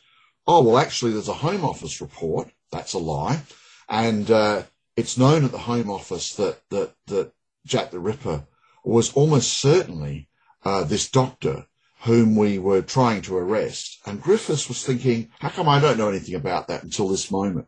oh, 0.47 0.63
well, 0.63 0.77
actually, 0.77 1.13
there's 1.13 1.29
a 1.29 1.33
Home 1.33 1.63
Office 1.63 2.01
report. 2.01 2.51
That's 2.71 2.93
a 2.93 2.99
lie. 2.99 3.41
And 3.87 4.29
uh, 4.29 4.63
it's 4.97 5.17
known 5.17 5.45
at 5.45 5.51
the 5.51 5.59
Home 5.59 5.89
Office 5.89 6.35
that, 6.35 6.61
that, 6.69 6.93
that 7.07 7.31
Jack 7.65 7.91
the 7.91 7.99
Ripper 7.99 8.45
was 8.83 9.13
almost 9.13 9.59
certainly 9.59 10.29
uh, 10.63 10.83
this 10.83 11.09
doctor 11.09 11.67
whom 12.01 12.35
we 12.35 12.59
were 12.59 12.81
trying 12.81 13.21
to 13.21 13.37
arrest. 13.37 14.01
And 14.05 14.21
Griffiths 14.21 14.67
was 14.67 14.83
thinking, 14.83 15.29
how 15.39 15.49
come 15.49 15.69
I 15.69 15.79
don't 15.79 15.97
know 15.97 16.09
anything 16.09 16.35
about 16.35 16.67
that 16.67 16.83
until 16.83 17.07
this 17.07 17.31
moment? 17.31 17.67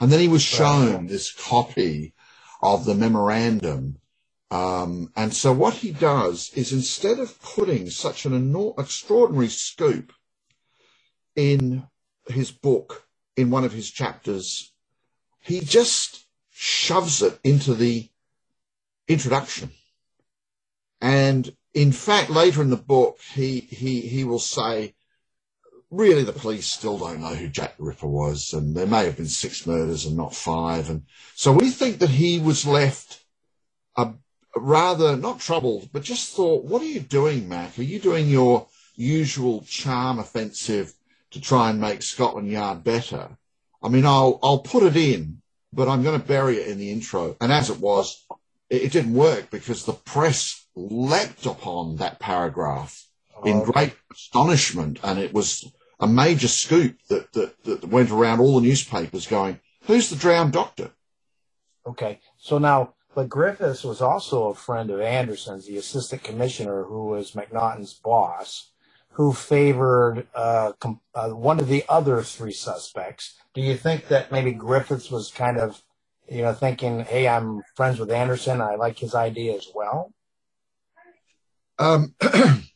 And 0.00 0.12
then 0.12 0.20
he 0.20 0.28
was 0.28 0.42
shown 0.42 1.06
this 1.06 1.32
copy 1.32 2.14
of 2.62 2.84
the 2.84 2.94
memorandum. 2.94 3.96
Um, 4.50 5.12
and 5.16 5.32
so 5.32 5.52
what 5.52 5.74
he 5.74 5.92
does 5.92 6.50
is 6.54 6.72
instead 6.72 7.18
of 7.18 7.40
putting 7.40 7.88
such 7.88 8.26
an 8.26 8.32
enor- 8.32 8.78
extraordinary 8.78 9.48
scoop 9.48 10.12
in 11.34 11.84
his 12.28 12.50
book, 12.50 13.06
in 13.36 13.50
one 13.50 13.64
of 13.64 13.72
his 13.72 13.90
chapters, 13.90 14.72
he 15.40 15.60
just 15.60 16.26
shoves 16.52 17.22
it 17.22 17.38
into 17.42 17.74
the 17.74 18.09
introduction. 19.10 19.70
And 21.00 21.50
in 21.74 21.92
fact, 21.92 22.30
later 22.30 22.62
in 22.62 22.70
the 22.70 22.76
book, 22.76 23.18
he, 23.34 23.60
he, 23.60 24.02
he 24.02 24.24
will 24.24 24.38
say, 24.38 24.94
really, 25.90 26.22
the 26.22 26.32
police 26.32 26.66
still 26.66 26.98
don't 26.98 27.20
know 27.20 27.34
who 27.34 27.48
Jack 27.48 27.76
the 27.76 27.84
Ripper 27.84 28.06
was, 28.06 28.52
and 28.52 28.76
there 28.76 28.86
may 28.86 29.04
have 29.04 29.16
been 29.16 29.26
six 29.26 29.66
murders 29.66 30.06
and 30.06 30.16
not 30.16 30.34
five. 30.34 30.90
And 30.90 31.02
so 31.34 31.52
we 31.52 31.70
think 31.70 31.98
that 31.98 32.10
he 32.10 32.38
was 32.38 32.66
left 32.66 33.24
a, 33.96 34.12
rather 34.56 35.16
not 35.16 35.40
troubled, 35.40 35.90
but 35.92 36.02
just 36.02 36.34
thought, 36.34 36.64
what 36.64 36.82
are 36.82 36.86
you 36.86 37.00
doing, 37.00 37.48
Mac? 37.48 37.78
Are 37.78 37.82
you 37.82 37.98
doing 37.98 38.28
your 38.28 38.68
usual 38.94 39.64
charm 39.66 40.18
offensive 40.18 40.92
to 41.32 41.40
try 41.40 41.70
and 41.70 41.80
make 41.80 42.02
Scotland 42.02 42.48
Yard 42.48 42.84
better? 42.84 43.36
I 43.82 43.88
mean, 43.88 44.04
I'll, 44.04 44.38
I'll 44.42 44.58
put 44.58 44.82
it 44.82 44.96
in, 44.96 45.40
but 45.72 45.88
I'm 45.88 46.02
going 46.02 46.20
to 46.20 46.26
bury 46.26 46.58
it 46.58 46.68
in 46.68 46.78
the 46.78 46.90
intro. 46.90 47.36
And 47.40 47.50
as 47.50 47.70
it 47.70 47.80
was, 47.80 48.24
it, 48.70 48.82
it 48.82 48.92
didn't 48.92 49.14
work 49.14 49.50
because 49.50 49.84
the 49.84 49.92
press 49.92 50.66
leapt 50.74 51.44
upon 51.44 51.96
that 51.96 52.18
paragraph 52.18 53.06
in 53.44 53.64
great 53.64 53.94
astonishment, 54.12 54.98
and 55.02 55.18
it 55.18 55.32
was 55.32 55.70
a 55.98 56.06
major 56.06 56.48
scoop 56.48 56.96
that, 57.08 57.32
that, 57.32 57.62
that 57.64 57.84
went 57.84 58.10
around 58.10 58.40
all 58.40 58.60
the 58.60 58.66
newspapers 58.66 59.26
going, 59.26 59.60
who's 59.84 60.10
the 60.10 60.16
drowned 60.16 60.52
doctor? 60.52 60.90
Okay, 61.86 62.20
so 62.38 62.58
now, 62.58 62.94
but 63.14 63.28
Griffiths 63.28 63.82
was 63.82 64.00
also 64.00 64.48
a 64.48 64.54
friend 64.54 64.90
of 64.90 65.00
Anderson's, 65.00 65.66
the 65.66 65.78
assistant 65.78 66.22
commissioner, 66.22 66.84
who 66.84 67.06
was 67.06 67.32
Macnaghten's 67.34 67.94
boss, 67.94 68.70
who 69.12 69.32
favored 69.32 70.26
uh, 70.34 70.72
com- 70.78 71.00
uh, 71.14 71.30
one 71.30 71.60
of 71.60 71.68
the 71.68 71.84
other 71.88 72.22
three 72.22 72.52
suspects. 72.52 73.34
Do 73.54 73.60
you 73.60 73.76
think 73.76 74.08
that 74.08 74.30
maybe 74.30 74.52
Griffiths 74.52 75.10
was 75.10 75.30
kind 75.30 75.58
of, 75.58 75.82
you 76.30 76.42
know, 76.42 76.54
thinking, 76.54 77.00
"Hey, 77.00 77.26
I'm 77.28 77.62
friends 77.74 77.98
with 77.98 78.10
Anderson. 78.10 78.60
I 78.60 78.76
like 78.76 78.98
his 78.98 79.14
idea 79.14 79.56
as 79.56 79.68
well." 79.74 80.12
Um, 81.78 82.14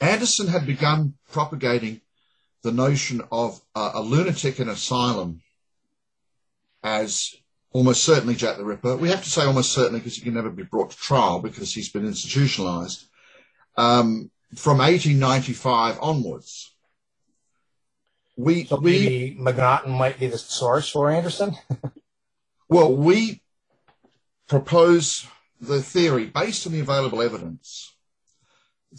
Anderson 0.00 0.46
had 0.48 0.66
begun 0.66 1.14
propagating 1.30 2.00
the 2.62 2.72
notion 2.72 3.22
of 3.32 3.60
uh, 3.74 3.92
a 3.94 4.00
lunatic 4.00 4.60
in 4.60 4.68
asylum 4.68 5.42
as 6.82 7.34
almost 7.72 8.04
certainly 8.04 8.34
Jack 8.34 8.58
the 8.58 8.64
Ripper. 8.64 8.96
We 8.96 9.08
have 9.08 9.24
to 9.24 9.30
say 9.30 9.44
almost 9.44 9.72
certainly 9.72 10.00
because 10.00 10.16
he 10.16 10.22
can 10.22 10.34
never 10.34 10.50
be 10.50 10.62
brought 10.62 10.90
to 10.90 10.96
trial 10.96 11.40
because 11.40 11.74
he's 11.74 11.90
been 11.90 12.06
institutionalized 12.06 13.06
um, 13.76 14.30
from 14.54 14.78
1895 14.78 15.98
onwards. 16.00 16.74
We, 18.36 18.64
So 18.64 18.76
we 18.76 18.92
maybe 18.92 19.38
Macnaghten 19.40 19.88
might 19.88 20.18
be 20.18 20.28
the 20.28 20.38
source 20.38 20.88
for 20.88 21.10
Anderson. 21.10 21.56
Well, 22.70 22.94
we 22.94 23.42
propose 24.46 25.26
the 25.60 25.82
theory 25.82 26.26
based 26.26 26.68
on 26.68 26.72
the 26.72 26.78
available 26.78 27.20
evidence 27.20 27.96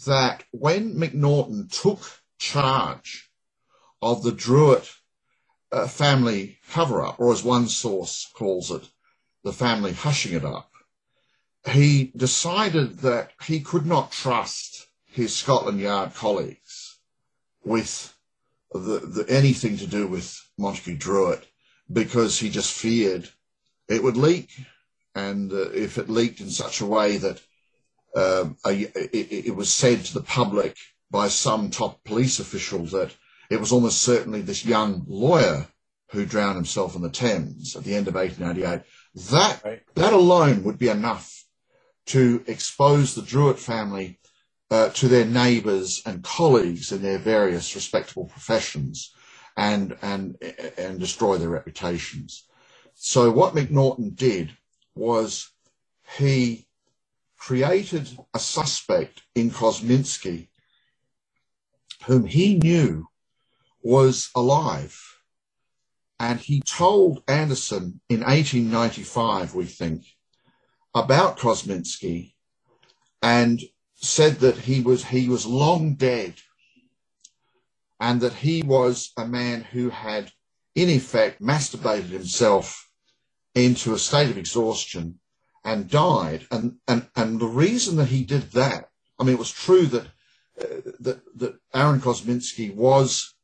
that 0.04 0.44
when 0.50 0.94
Macnaghten 0.94 1.70
took 1.70 2.00
charge 2.36 3.30
of 4.02 4.22
the 4.22 4.32
Druitt 4.32 4.90
uh, 5.72 5.86
family 5.88 6.58
cover 6.70 7.02
up, 7.02 7.18
or 7.18 7.32
as 7.32 7.42
one 7.42 7.66
source 7.66 8.30
calls 8.34 8.70
it, 8.70 8.86
the 9.42 9.54
family 9.54 9.92
hushing 9.92 10.34
it 10.34 10.44
up, 10.44 10.70
he 11.70 12.12
decided 12.14 12.98
that 12.98 13.30
he 13.46 13.60
could 13.60 13.86
not 13.86 14.12
trust 14.12 14.88
his 15.06 15.34
Scotland 15.34 15.80
Yard 15.80 16.12
colleagues 16.14 16.98
with 17.64 18.14
the, 18.70 18.98
the, 18.98 19.24
anything 19.30 19.78
to 19.78 19.86
do 19.86 20.06
with 20.06 20.46
Montague 20.58 20.98
Druitt 20.98 21.46
because 21.90 22.38
he 22.38 22.50
just 22.50 22.74
feared 22.74 23.30
it 23.92 24.02
would 24.02 24.16
leak. 24.16 24.48
And 25.14 25.52
uh, 25.52 25.70
if 25.70 25.98
it 25.98 26.08
leaked 26.08 26.40
in 26.40 26.50
such 26.50 26.80
a 26.80 26.86
way 26.86 27.18
that 27.18 27.40
um, 28.16 28.56
a, 28.64 28.72
it, 28.72 29.46
it 29.48 29.56
was 29.56 29.72
said 29.72 30.04
to 30.04 30.14
the 30.14 30.22
public 30.22 30.76
by 31.10 31.28
some 31.28 31.70
top 31.70 32.02
police 32.04 32.38
official 32.40 32.84
that 32.86 33.14
it 33.50 33.60
was 33.60 33.72
almost 33.72 34.00
certainly 34.00 34.40
this 34.40 34.64
young 34.64 35.04
lawyer 35.06 35.66
who 36.10 36.24
drowned 36.26 36.56
himself 36.56 36.96
in 36.96 37.02
the 37.02 37.10
Thames 37.10 37.76
at 37.76 37.84
the 37.84 37.94
end 37.94 38.08
of 38.08 38.14
1888, 38.14 38.82
that, 39.30 39.82
that 39.94 40.12
alone 40.12 40.62
would 40.64 40.78
be 40.78 40.88
enough 40.88 41.44
to 42.06 42.42
expose 42.46 43.14
the 43.14 43.22
Druitt 43.22 43.58
family 43.58 44.18
uh, 44.70 44.88
to 44.90 45.08
their 45.08 45.24
neighbours 45.24 46.02
and 46.06 46.22
colleagues 46.22 46.92
in 46.92 47.02
their 47.02 47.18
various 47.18 47.74
respectable 47.74 48.26
professions 48.26 49.14
and, 49.56 49.96
and, 50.02 50.36
and 50.78 50.98
destroy 50.98 51.36
their 51.36 51.50
reputations. 51.50 52.44
So 52.94 53.30
what 53.30 53.54
Macnaghten 53.54 54.14
did 54.14 54.56
was 54.94 55.50
he 56.18 56.66
created 57.38 58.08
a 58.34 58.38
suspect 58.38 59.22
in 59.34 59.50
Kosminski 59.50 60.48
whom 62.06 62.24
he 62.26 62.56
knew 62.56 63.08
was 63.82 64.30
alive. 64.34 64.98
And 66.18 66.38
he 66.38 66.60
told 66.60 67.22
Anderson 67.26 68.00
in 68.08 68.20
1895, 68.20 69.54
we 69.54 69.64
think, 69.64 70.04
about 70.94 71.38
Kosminski 71.38 72.34
and 73.22 73.60
said 73.96 74.36
that 74.36 74.58
he 74.58 74.80
was, 74.80 75.04
he 75.04 75.28
was 75.28 75.46
long 75.46 75.94
dead 75.94 76.34
and 77.98 78.20
that 78.20 78.34
he 78.34 78.62
was 78.62 79.12
a 79.16 79.26
man 79.26 79.62
who 79.62 79.90
had, 79.90 80.30
in 80.74 80.88
effect, 80.88 81.40
masturbated 81.40 82.10
himself 82.10 82.88
into 83.54 83.92
a 83.92 83.98
state 83.98 84.30
of 84.30 84.38
exhaustion 84.38 85.18
and 85.64 85.88
died. 85.90 86.46
And, 86.50 86.76
and, 86.88 87.08
and 87.14 87.40
the 87.40 87.46
reason 87.46 87.96
that 87.96 88.08
he 88.08 88.24
did 88.24 88.52
that, 88.52 88.90
I 89.18 89.24
mean, 89.24 89.34
it 89.34 89.38
was 89.38 89.52
true 89.52 89.86
that, 89.86 90.06
uh, 90.60 90.92
that, 91.00 91.20
that 91.38 91.58
Aaron 91.74 92.00
Kosminski 92.00 92.74
was 92.74 93.34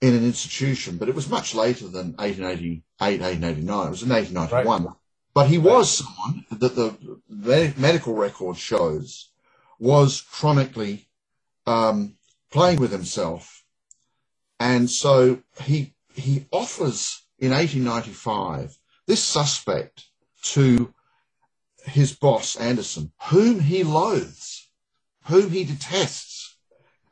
in 0.00 0.14
an 0.14 0.24
institution, 0.24 0.96
but 0.96 1.08
it 1.08 1.14
was 1.14 1.28
much 1.28 1.54
later 1.54 1.88
than 1.88 2.14
1888, 2.16 2.82
1889. 2.98 3.86
It 3.86 3.90
was 3.90 4.02
in 4.02 4.08
1891. 4.08 4.84
Right. 4.84 4.94
But 5.34 5.48
he 5.48 5.58
was 5.58 5.98
someone 5.98 6.44
that 6.50 6.74
the 6.74 7.74
medical 7.76 8.14
record 8.14 8.56
shows 8.56 9.30
was 9.78 10.20
chronically 10.20 11.08
um, 11.66 12.16
playing 12.50 12.80
with 12.80 12.90
himself. 12.90 13.64
And 14.58 14.90
so 14.90 15.42
he, 15.62 15.94
he 16.18 16.46
offers 16.50 17.22
in 17.38 17.52
1895 17.52 18.76
this 19.06 19.22
suspect 19.22 20.04
to 20.42 20.92
his 21.84 22.14
boss, 22.14 22.56
Anderson, 22.56 23.12
whom 23.30 23.60
he 23.60 23.82
loathes, 23.82 24.68
whom 25.24 25.50
he 25.50 25.64
detests. 25.64 26.56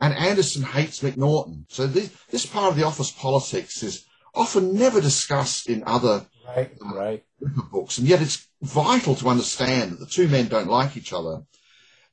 And 0.00 0.12
Anderson 0.14 0.62
hates 0.62 1.00
Macnaghten. 1.00 1.64
So 1.68 1.86
this, 1.86 2.10
this 2.30 2.44
part 2.44 2.70
of 2.70 2.76
the 2.76 2.84
office 2.84 3.10
politics 3.10 3.82
is 3.82 4.04
often 4.34 4.74
never 4.74 5.00
discussed 5.00 5.68
in 5.68 5.82
other 5.86 6.26
right, 6.46 6.70
right. 6.82 7.24
Uh, 7.44 7.62
books. 7.72 7.98
And 7.98 8.06
yet 8.06 8.20
it's 8.20 8.46
vital 8.60 9.14
to 9.16 9.28
understand 9.28 9.92
that 9.92 10.00
the 10.00 10.06
two 10.06 10.28
men 10.28 10.48
don't 10.48 10.68
like 10.68 10.96
each 10.96 11.12
other. 11.12 11.42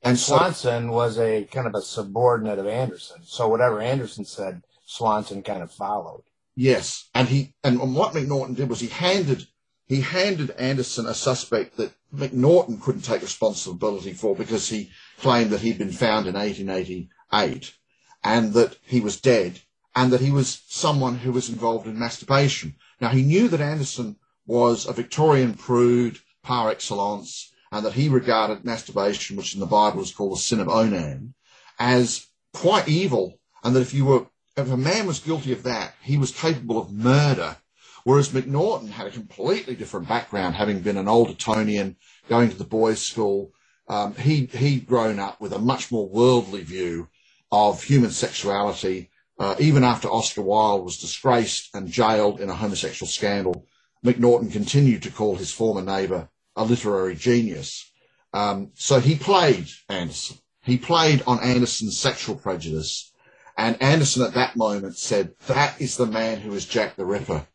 And 0.02 0.18
Swanson 0.18 0.88
so, 0.88 0.92
was 0.92 1.18
a 1.18 1.44
kind 1.44 1.66
of 1.66 1.74
a 1.74 1.82
subordinate 1.82 2.58
of 2.58 2.66
Anderson. 2.66 3.22
So 3.24 3.48
whatever 3.48 3.80
Anderson 3.80 4.24
said, 4.24 4.62
Swanson 4.86 5.42
kind 5.42 5.62
of 5.62 5.70
followed. 5.70 6.22
Yes. 6.56 7.08
And 7.14 7.28
he, 7.28 7.54
and 7.62 7.94
what 7.94 8.14
Macnaghten 8.14 8.56
did 8.56 8.68
was 8.68 8.80
he 8.80 8.88
handed 8.88 9.46
he 9.86 10.00
handed 10.00 10.50
Anderson 10.52 11.06
a 11.06 11.14
suspect 11.14 11.76
that 11.76 11.92
Macnaghten 12.12 12.80
couldn't 12.80 13.02
take 13.02 13.20
responsibility 13.20 14.14
for 14.14 14.34
because 14.34 14.68
he 14.68 14.90
claimed 15.18 15.50
that 15.50 15.60
he'd 15.60 15.78
been 15.78 15.92
found 15.92 16.26
in 16.26 16.34
1888 16.34 17.74
and 18.22 18.54
that 18.54 18.78
he 18.82 19.00
was 19.00 19.20
dead 19.20 19.60
and 19.94 20.12
that 20.12 20.22
he 20.22 20.30
was 20.30 20.62
someone 20.68 21.18
who 21.18 21.32
was 21.32 21.50
involved 21.50 21.86
in 21.86 21.98
masturbation. 21.98 22.76
Now, 23.00 23.10
he 23.10 23.22
knew 23.22 23.48
that 23.48 23.60
Anderson 23.60 24.16
was 24.46 24.86
a 24.86 24.92
Victorian 24.92 25.54
prude 25.54 26.18
par 26.42 26.70
excellence 26.70 27.52
and 27.70 27.84
that 27.84 27.92
he 27.92 28.08
regarded 28.08 28.64
masturbation, 28.64 29.36
which 29.36 29.54
in 29.54 29.60
the 29.60 29.66
Bible 29.66 30.00
is 30.00 30.12
called 30.12 30.32
the 30.32 30.40
sin 30.40 30.60
of 30.60 30.68
Onan, 30.68 31.34
as 31.78 32.26
quite 32.54 32.88
evil 32.88 33.38
and 33.62 33.74
that 33.76 33.82
if 33.82 33.92
you 33.92 34.06
were, 34.06 34.26
if 34.56 34.70
a 34.70 34.76
man 34.76 35.06
was 35.06 35.20
guilty 35.20 35.52
of 35.52 35.62
that, 35.64 35.94
he 36.02 36.16
was 36.16 36.30
capable 36.30 36.78
of 36.78 36.92
murder 36.92 37.56
Whereas 38.04 38.28
Macnaghten 38.28 38.90
had 38.90 39.06
a 39.06 39.10
completely 39.10 39.74
different 39.74 40.06
background, 40.08 40.54
having 40.54 40.80
been 40.80 40.98
an 40.98 41.08
old 41.08 41.30
Etonian, 41.30 41.96
going 42.28 42.50
to 42.50 42.56
the 42.56 42.64
boys' 42.64 43.00
school. 43.00 43.52
Um, 43.88 44.14
he, 44.14 44.44
he'd 44.44 44.86
grown 44.86 45.18
up 45.18 45.40
with 45.40 45.54
a 45.54 45.58
much 45.58 45.90
more 45.90 46.06
worldly 46.06 46.62
view 46.62 47.08
of 47.50 47.82
human 47.82 48.10
sexuality. 48.10 49.10
Uh, 49.38 49.56
even 49.58 49.84
after 49.84 50.08
Oscar 50.08 50.42
Wilde 50.42 50.84
was 50.84 50.98
disgraced 50.98 51.74
and 51.74 51.90
jailed 51.90 52.40
in 52.40 52.50
a 52.50 52.54
homosexual 52.54 53.08
scandal, 53.08 53.66
Macnaghten 54.04 54.52
continued 54.52 55.02
to 55.04 55.10
call 55.10 55.36
his 55.36 55.50
former 55.50 55.82
neighbour 55.82 56.28
a 56.56 56.64
literary 56.64 57.14
genius. 57.14 57.90
Um, 58.34 58.70
so 58.74 59.00
he 59.00 59.16
played 59.16 59.66
Anderson. 59.88 60.36
He 60.62 60.76
played 60.76 61.22
on 61.26 61.40
Anderson's 61.40 61.98
sexual 61.98 62.36
prejudice. 62.36 63.12
And 63.56 63.80
Anderson 63.82 64.22
at 64.22 64.34
that 64.34 64.56
moment 64.56 64.96
said, 64.96 65.34
that 65.46 65.80
is 65.80 65.96
the 65.96 66.06
man 66.06 66.40
who 66.40 66.54
is 66.54 66.66
Jack 66.66 66.96
the 66.96 67.04
Ripper 67.04 67.46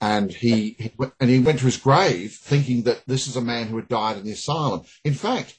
and 0.00 0.30
he, 0.32 0.76
he 0.78 0.92
and 1.20 1.30
he 1.30 1.38
went 1.40 1.58
to 1.60 1.64
his 1.64 1.78
grave 1.78 2.34
thinking 2.34 2.82
that 2.82 3.02
this 3.06 3.26
is 3.26 3.36
a 3.36 3.40
man 3.40 3.66
who 3.68 3.76
had 3.76 3.88
died 3.88 4.16
in 4.18 4.24
the 4.24 4.32
asylum. 4.32 4.82
In 5.04 5.14
fact, 5.14 5.58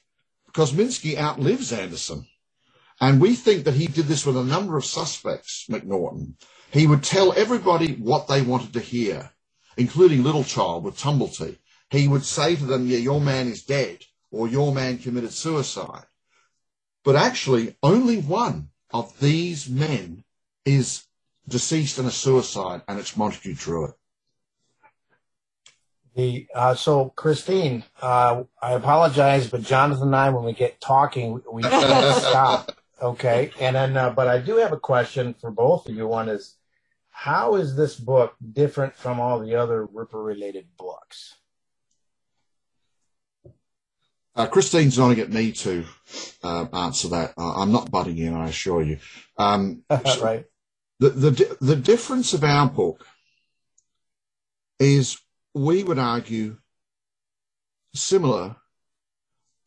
Kosminski 0.53 1.17
outlives 1.17 1.71
Anderson, 1.73 2.27
and 3.01 3.19
we 3.21 3.35
think 3.35 3.65
that 3.65 3.73
he 3.73 3.87
did 3.87 4.05
this 4.05 4.25
with 4.25 4.37
a 4.37 4.43
number 4.43 4.77
of 4.77 4.85
suspects. 4.85 5.65
Macnaghten, 5.69 6.35
he 6.71 6.85
would 6.87 7.03
tell 7.03 7.33
everybody 7.33 7.93
what 7.95 8.27
they 8.27 8.41
wanted 8.41 8.73
to 8.73 8.79
hear, 8.79 9.31
including 9.75 10.23
Littlechild 10.23 10.83
with 10.83 10.97
Tumblety. 10.99 11.57
He 11.89 12.07
would 12.07 12.25
say 12.25 12.55
to 12.55 12.65
them, 12.65 12.87
"Yeah, 12.87 12.97
your 12.99 13.21
man 13.21 13.47
is 13.47 13.63
dead," 13.63 14.05
or 14.31 14.47
"Your 14.47 14.73
man 14.73 14.99
committed 14.99 15.33
suicide." 15.33 16.05
But 17.03 17.15
actually, 17.15 17.75
only 17.81 18.17
one 18.17 18.69
of 18.91 19.19
these 19.19 19.69
men 19.69 20.23
is 20.65 21.05
deceased 21.47 21.97
in 21.97 22.05
a 22.05 22.11
suicide, 22.11 22.81
and 22.87 22.99
it's 22.99 23.15
Montague 23.15 23.55
Druitt. 23.55 23.93
The 26.15 26.47
uh, 26.53 26.73
so 26.73 27.09
Christine, 27.09 27.83
uh, 28.01 28.43
I 28.61 28.73
apologize, 28.73 29.49
but 29.49 29.61
Jonathan 29.61 30.07
and 30.07 30.15
I, 30.15 30.29
when 30.29 30.45
we 30.45 30.53
get 30.53 30.81
talking, 30.81 31.41
we 31.51 31.61
stop. 31.63 32.71
Okay, 32.99 33.51
and 33.59 33.75
then, 33.75 33.95
uh, 33.95 34.09
but 34.09 34.27
I 34.27 34.39
do 34.39 34.55
have 34.57 34.71
a 34.71 34.79
question 34.79 35.35
for 35.39 35.51
both 35.51 35.87
of 35.87 35.95
you. 35.95 36.07
One 36.07 36.29
is, 36.29 36.55
how 37.11 37.55
is 37.55 37.75
this 37.75 37.95
book 37.95 38.35
different 38.53 38.95
from 38.95 39.19
all 39.19 39.39
the 39.39 39.53
other 39.53 39.85
Ripper-related 39.85 40.65
books? 40.77 41.36
Uh, 44.37 44.47
Christine's 44.47 44.97
going 44.97 45.11
to 45.11 45.21
get 45.21 45.33
me 45.33 45.51
to 45.53 45.85
uh, 46.43 46.67
answer 46.73 47.09
that. 47.09 47.33
I'm 47.37 47.73
not 47.73 47.91
butting 47.91 48.19
in, 48.19 48.35
I 48.35 48.49
assure 48.49 48.83
you. 48.83 48.99
Um, 49.37 49.83
right. 50.21 50.45
The, 50.99 51.11
the 51.11 51.57
the 51.61 51.75
difference 51.77 52.33
of 52.33 52.43
our 52.43 52.69
book 52.69 53.05
is 54.79 55.19
we 55.55 55.83
would 55.83 55.99
argue 55.99 56.57
similar 57.95 58.57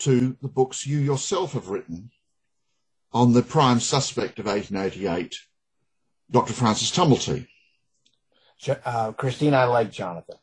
to 0.01 0.37
the 0.43 0.49
books 0.49 0.87
you 0.87 0.99
yourself 0.99 1.53
have 1.55 1.69
written 1.69 2.11
on 3.13 3.33
the 3.33 3.43
prime 3.43 3.81
suspect 3.81 4.39
of 4.39 4.47
1888, 4.47 5.41
Dr. 6.31 6.53
Francis 6.53 6.91
Tumblety. 6.91 7.49
Uh, 8.85 9.13
Christine, 9.13 9.55
I 9.55 9.65
like 9.65 9.93
Jonathan. 9.93 10.37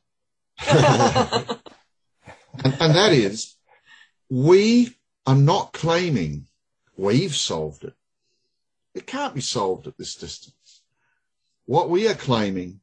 and, 0.70 1.60
and 2.64 2.96
that 2.96 3.14
is, 3.14 3.57
we 4.30 4.96
are 5.26 5.36
not 5.36 5.74
claiming 5.74 6.48
we've 6.96 7.36
solved 7.36 7.84
it. 7.84 7.94
It 8.94 9.06
can't 9.08 9.36
be 9.36 9.42
solved 9.42 9.88
at 9.88 9.98
this 9.98 10.16
distance. 10.16 10.82
What 11.66 11.90
we 11.90 12.08
are 12.08 12.16
claiming 12.16 12.80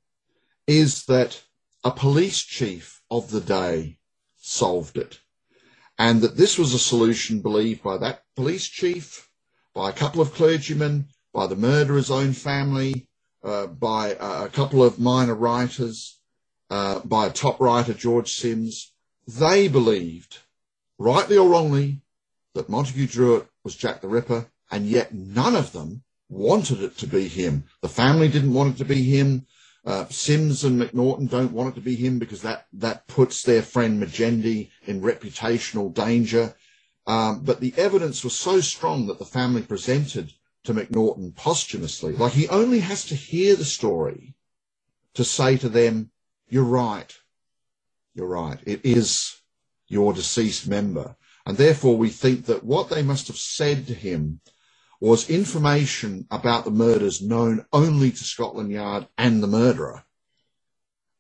is 0.67 1.05
that 1.07 1.43
a 1.83 1.91
police 1.91 2.41
chief 2.41 3.03
of 3.11 3.31
the 3.31 3.41
day 3.41 3.99
solved 4.37 4.97
it. 4.97 5.21
And 5.99 6.23
that 6.23 6.37
this 6.37 6.59
was 6.59 6.75
a 6.75 6.79
solution 6.79 7.41
believed 7.41 7.83
by 7.83 7.99
that 7.99 8.23
police 8.35 8.67
chief, 8.67 9.29
by 9.75 9.91
a 9.91 9.93
couple 9.93 10.21
of 10.21 10.35
clergymen, 10.35 11.09
by 11.33 11.47
the 11.47 11.57
murderer's 11.57 12.11
own 12.11 12.33
family, 12.33 13.09
uh, 13.43 13.67
by 13.67 14.17
a 14.19 14.49
couple 14.49 14.83
of 14.83 14.99
minor 14.99 15.35
writers, 15.35 16.19
uh, 16.71 17.01
by 17.01 17.27
a 17.27 17.31
top 17.31 17.61
writer, 17.61 17.93
George 17.93 18.33
Sims. 18.33 18.93
They 19.27 19.69
believed, 19.69 20.39
rightly 20.99 21.37
or 21.37 21.49
wrongly, 21.49 22.01
that 22.55 22.69
Montague 22.69 23.09
Druitt 23.09 23.47
was 23.65 23.77
Jack 23.77 24.01
the 24.01 24.09
Ripper, 24.09 24.47
and 24.71 24.87
yet 24.87 25.15
none 25.15 25.57
of 25.57 25.73
them 25.73 26.03
wanted 26.29 26.83
it 26.83 26.97
to 26.99 27.07
be 27.07 27.29
him. 27.29 27.65
The 27.81 27.89
family 27.89 28.29
didn't 28.29 28.55
want 28.55 28.75
it 28.77 28.79
to 28.79 28.85
be 28.85 29.03
him. 29.03 29.47
Uh, 29.85 30.07
Sims 30.09 30.65
and 30.65 30.81
Macnaghten 30.81 31.29
don't 31.29 31.53
want 31.53 31.71
it 31.71 31.75
to 31.75 31.85
be 31.85 31.95
him 31.95 32.19
because 32.19 32.43
that, 32.43 32.67
that 32.73 33.07
puts 33.07 33.43
their 33.43 33.63
friend 33.63 34.03
Magendie 34.03 34.71
in 34.87 35.03
reputational 35.03 35.93
danger. 35.93 36.55
Um, 37.07 37.41
but 37.45 37.61
the 37.61 37.75
evidence 37.77 38.25
was 38.25 38.35
so 38.35 38.61
strong 38.61 39.07
that 39.09 39.19
the 39.19 39.27
family 39.27 39.63
presented 39.63 40.33
to 40.65 40.73
Macnaghten 40.73 41.37
posthumously. 41.37 42.15
Like 42.15 42.33
he 42.33 42.49
only 42.49 42.81
has 42.81 43.05
to 43.07 43.15
hear 43.15 43.55
the 43.57 43.65
story 43.65 44.35
to 45.15 45.25
say 45.25 45.59
to 45.59 45.69
them, 45.69 46.11
you're 46.49 46.65
right. 46.65 47.15
You're 48.15 48.29
right. 48.29 48.59
It 48.65 48.81
is 48.85 49.37
your 49.89 50.13
deceased 50.13 50.69
member. 50.69 51.17
And 51.47 51.57
therefore 51.57 51.97
we 51.97 52.09
think 52.09 52.47
that 52.47 52.65
what 52.65 52.89
they 52.89 53.03
must 53.03 53.27
have 53.29 53.37
said 53.37 53.87
to 53.87 53.95
him 53.95 54.41
was 55.01 55.29
information 55.29 56.27
about 56.31 56.65
the 56.65 56.71
murders 56.71 57.21
known 57.21 57.67
only 57.73 58.11
to 58.11 58.25
Scotland 58.25 58.71
Yard 58.71 59.07
and 59.19 59.43
the 59.43 59.47
murderer. 59.47 60.05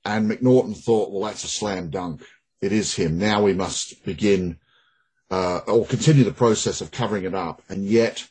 And 0.04 0.30
Macnaghten 0.30 0.76
thought, 0.76 1.10
well, 1.10 1.24
that's 1.24 1.44
a 1.44 1.48
slam 1.48 1.90
dunk. 1.90 2.22
It 2.60 2.72
is 2.72 2.94
him. 2.94 3.18
Now 3.18 3.42
we 3.42 3.52
must 3.52 4.04
begin 4.04 4.58
uh, 5.30 5.60
or 5.66 5.86
continue 5.86 6.24
the 6.24 6.32
process 6.32 6.80
of 6.80 6.90
covering 6.90 7.24
it 7.24 7.34
up, 7.34 7.62
and 7.68 7.84
yet 7.84 8.28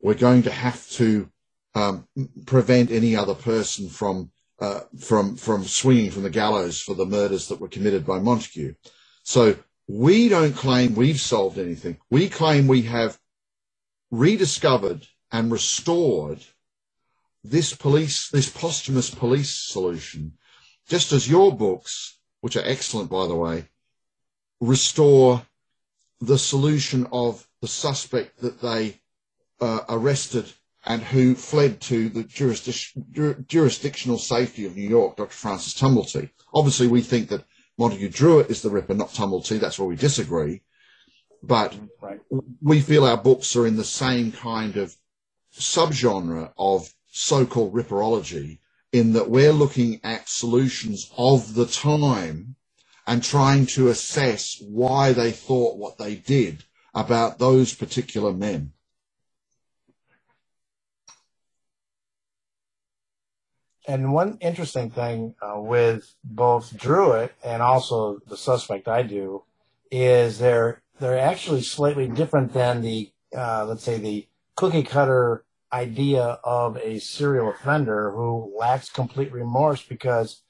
we're 0.00 0.14
going 0.14 0.42
to 0.44 0.50
have 0.50 0.88
to 0.90 1.30
um, 1.74 2.08
prevent 2.46 2.90
any 2.90 3.14
other 3.16 3.34
person 3.34 3.88
from 3.88 4.30
uh, 4.60 4.80
from 4.98 5.36
from 5.36 5.64
swinging 5.64 6.10
from 6.10 6.22
the 6.24 6.30
gallows 6.30 6.80
for 6.80 6.94
the 6.94 7.06
murders 7.06 7.48
that 7.48 7.60
were 7.60 7.68
committed 7.68 8.06
by 8.06 8.18
Montague. 8.18 8.74
So 9.22 9.56
we 9.88 10.28
don't 10.28 10.54
claim 10.54 10.94
we've 10.94 11.20
solved 11.20 11.58
anything. 11.58 11.96
We 12.10 12.28
claim 12.28 12.66
we 12.66 12.82
have 12.82 13.18
rediscovered 14.10 15.06
and 15.32 15.50
restored 15.50 16.44
this 17.42 17.74
police, 17.74 18.28
this 18.28 18.50
posthumous 18.50 19.10
police 19.10 19.54
solution, 19.54 20.34
just 20.88 21.12
as 21.12 21.28
your 21.28 21.56
books, 21.56 22.18
which 22.42 22.56
are 22.56 22.64
excellent 22.64 23.10
by 23.10 23.26
the 23.26 23.34
way, 23.34 23.64
restore 24.60 25.46
the 26.20 26.38
solution 26.38 27.06
of 27.10 27.46
the 27.62 27.68
suspect 27.68 28.40
that 28.40 28.60
they 28.60 29.00
uh, 29.60 29.80
arrested 29.88 30.52
and 30.84 31.02
who 31.02 31.34
fled 31.34 31.80
to 31.80 32.08
the 32.10 32.24
jurisdic- 32.24 33.46
jurisdictional 33.46 34.18
safety 34.18 34.66
of 34.66 34.76
New 34.76 34.88
York, 34.88 35.16
Dr. 35.16 35.32
Francis 35.32 35.74
Tumblety. 35.74 36.30
Obviously, 36.52 36.86
we 36.86 37.00
think 37.02 37.28
that 37.28 37.44
Montague 37.78 38.08
Druitt 38.08 38.50
is 38.50 38.60
the 38.60 38.70
Ripper, 38.70 38.94
not 38.94 39.10
Tumblety. 39.10 39.60
That's 39.60 39.78
where 39.78 39.88
we 39.88 39.94
disagree. 39.94 40.62
But 41.42 41.76
right. 42.02 42.20
we 42.60 42.80
feel 42.80 43.04
our 43.04 43.16
books 43.16 43.54
are 43.54 43.66
in 43.66 43.76
the 43.76 43.84
same 43.84 44.32
kind 44.32 44.76
of 44.76 44.96
subgenre 45.56 46.52
of 46.58 46.92
so-called 47.10 47.72
ripperology 47.72 48.58
in 48.92 49.12
that 49.12 49.30
we're 49.30 49.52
looking 49.52 50.00
at 50.02 50.28
solutions 50.28 51.10
of 51.16 51.54
the 51.54 51.66
time 51.66 52.56
and 53.06 53.22
trying 53.22 53.66
to 53.66 53.88
assess 53.88 54.60
why 54.60 55.12
they 55.12 55.30
thought 55.30 55.78
what 55.78 55.98
they 55.98 56.16
did 56.16 56.64
about 56.94 57.38
those 57.38 57.74
particular 57.74 58.32
men. 58.32 58.72
And 63.88 64.14
one 64.14 64.38
interesting 64.42 64.90
thing 64.90 65.36
uh, 65.42 65.60
with 65.60 66.16
both 66.24 66.76
Druitt 66.78 67.34
and 67.44 67.62
also 67.62 68.20
the 68.28 68.38
suspect 68.38 68.88
I 68.88 69.04
do 69.04 69.44
is 69.92 70.40
they're 70.40 70.82
they're 71.00 71.20
actually 71.20 71.62
slightly 71.62 72.08
different 72.08 72.54
than 72.54 72.82
the 72.82 73.12
uh, 73.36 73.66
let's 73.68 73.84
say 73.84 73.98
the 73.98 74.28
cookie 74.56 74.84
cutter 74.84 75.44
idea 75.74 76.40
of 76.44 76.78
a 76.78 77.00
serial 77.00 77.50
offender 77.50 78.12
who 78.12 78.54
lacks 78.58 78.90
complete 78.90 79.32
remorse 79.34 79.84
because 79.84 80.42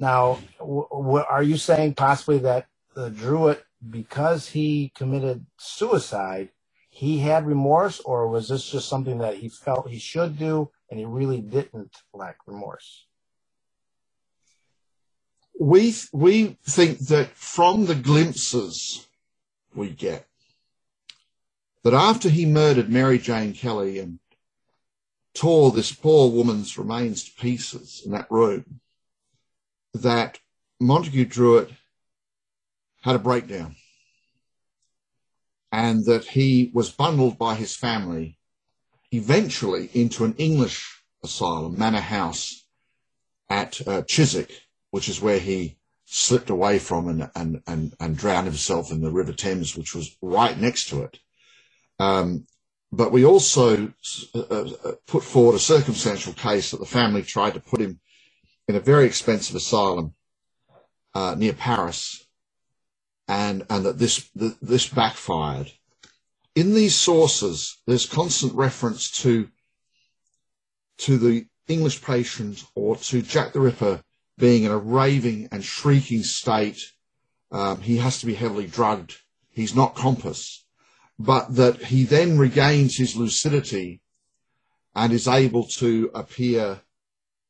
now 0.00 0.38
w- 0.60 0.88
w- 0.90 1.24
are 1.30 1.44
you 1.44 1.56
saying 1.58 1.94
possibly 1.94 2.38
that 2.38 2.66
the 2.96 3.10
Druitt 3.10 3.64
because 3.90 4.50
he 4.50 4.92
committed 4.96 5.46
suicide 5.58 6.50
he 6.90 7.20
had 7.20 7.46
remorse 7.46 8.00
or 8.00 8.28
was 8.28 8.48
this 8.48 8.70
just 8.70 8.88
something 8.88 9.18
that 9.18 9.36
he 9.36 9.48
felt 9.50 9.88
he 9.90 9.98
should 10.00 10.38
do 10.38 10.70
and 10.90 10.98
he 10.98 11.04
really 11.04 11.40
didn't 11.40 11.96
lack 12.12 12.36
remorse. 12.46 13.06
We 15.58 15.94
we 16.12 16.58
think 16.64 16.98
that 17.08 17.30
from 17.30 17.86
the 17.86 17.94
glimpses 17.94 19.06
we 19.74 19.90
get 19.90 20.26
that 21.82 21.94
after 21.94 22.28
he 22.28 22.44
murdered 22.44 22.90
Mary 22.90 23.18
Jane 23.18 23.52
Kelly 23.52 23.98
and 23.98 24.18
tore 25.34 25.70
this 25.70 25.92
poor 25.92 26.30
woman's 26.30 26.76
remains 26.76 27.24
to 27.24 27.40
pieces 27.40 28.02
in 28.04 28.12
that 28.12 28.30
room, 28.30 28.80
that 29.94 30.40
Montague 30.80 31.26
Druitt 31.26 31.70
had 33.02 33.16
a 33.16 33.20
breakdown 33.20 33.76
and 35.70 36.04
that 36.06 36.24
he 36.24 36.70
was 36.74 36.90
bundled 36.90 37.38
by 37.38 37.54
his 37.54 37.76
family 37.76 38.38
eventually 39.16 39.88
into 39.94 40.24
an 40.24 40.34
English 40.38 41.02
asylum, 41.22 41.78
Manor 41.78 42.00
House 42.00 42.64
at 43.48 43.86
uh, 43.86 44.02
Chiswick, 44.02 44.50
which 44.90 45.08
is 45.08 45.20
where 45.20 45.38
he 45.38 45.76
slipped 46.04 46.50
away 46.50 46.78
from 46.78 47.08
and, 47.08 47.30
and, 47.34 47.62
and, 47.66 47.94
and 47.98 48.16
drowned 48.16 48.46
himself 48.46 48.90
in 48.90 49.00
the 49.00 49.10
River 49.10 49.32
Thames, 49.32 49.76
which 49.76 49.94
was 49.94 50.16
right 50.22 50.58
next 50.58 50.88
to 50.90 51.02
it. 51.02 51.18
Um, 51.98 52.46
but 52.92 53.12
we 53.12 53.24
also 53.24 53.92
uh, 54.34 54.38
uh, 54.38 54.92
put 55.06 55.22
forward 55.22 55.56
a 55.56 55.58
circumstantial 55.60 56.32
case 56.32 56.70
that 56.70 56.80
the 56.80 56.86
family 56.86 57.22
tried 57.22 57.54
to 57.54 57.60
put 57.60 57.80
him 57.80 58.00
in 58.68 58.76
a 58.76 58.80
very 58.80 59.06
expensive 59.06 59.56
asylum 59.56 60.14
uh, 61.14 61.34
near 61.36 61.52
Paris, 61.52 62.24
and 63.26 63.64
and 63.70 63.84
that 63.86 63.98
this 63.98 64.28
this 64.34 64.88
backfired. 64.88 65.72
In 66.56 66.74
these 66.74 66.96
sources, 66.96 67.76
there's 67.86 68.06
constant 68.06 68.54
reference 68.54 69.10
to 69.22 69.48
to 70.98 71.18
the 71.18 71.46
English 71.68 72.02
patient 72.02 72.64
or 72.74 72.96
to 72.96 73.22
Jack 73.22 73.52
the 73.52 73.60
Ripper 73.60 74.02
being 74.38 74.64
in 74.64 74.72
a 74.72 74.78
raving 74.78 75.48
and 75.52 75.62
shrieking 75.62 76.24
state. 76.24 76.80
Um, 77.52 77.80
he 77.82 77.98
has 77.98 78.18
to 78.20 78.26
be 78.26 78.34
heavily 78.34 78.66
drugged. 78.66 79.18
He's 79.50 79.74
not 79.74 79.94
compos 79.94 80.64
but 81.18 81.54
that 81.54 81.84
he 81.84 82.04
then 82.04 82.38
regains 82.38 82.96
his 82.96 83.16
lucidity 83.16 84.00
and 84.94 85.12
is 85.12 85.28
able 85.28 85.64
to 85.64 86.10
appear 86.14 86.80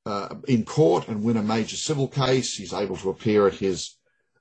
uh, 0.05 0.35
in 0.47 0.65
court 0.65 1.09
and 1.09 1.23
win 1.23 1.37
a 1.37 1.43
major 1.43 1.77
civil 1.77 2.09
case. 2.09 2.57
He's 2.57 2.73
able 2.73 2.97
to 2.99 3.11
appear 3.11 3.47
at 3.47 3.55
his 3.55 3.97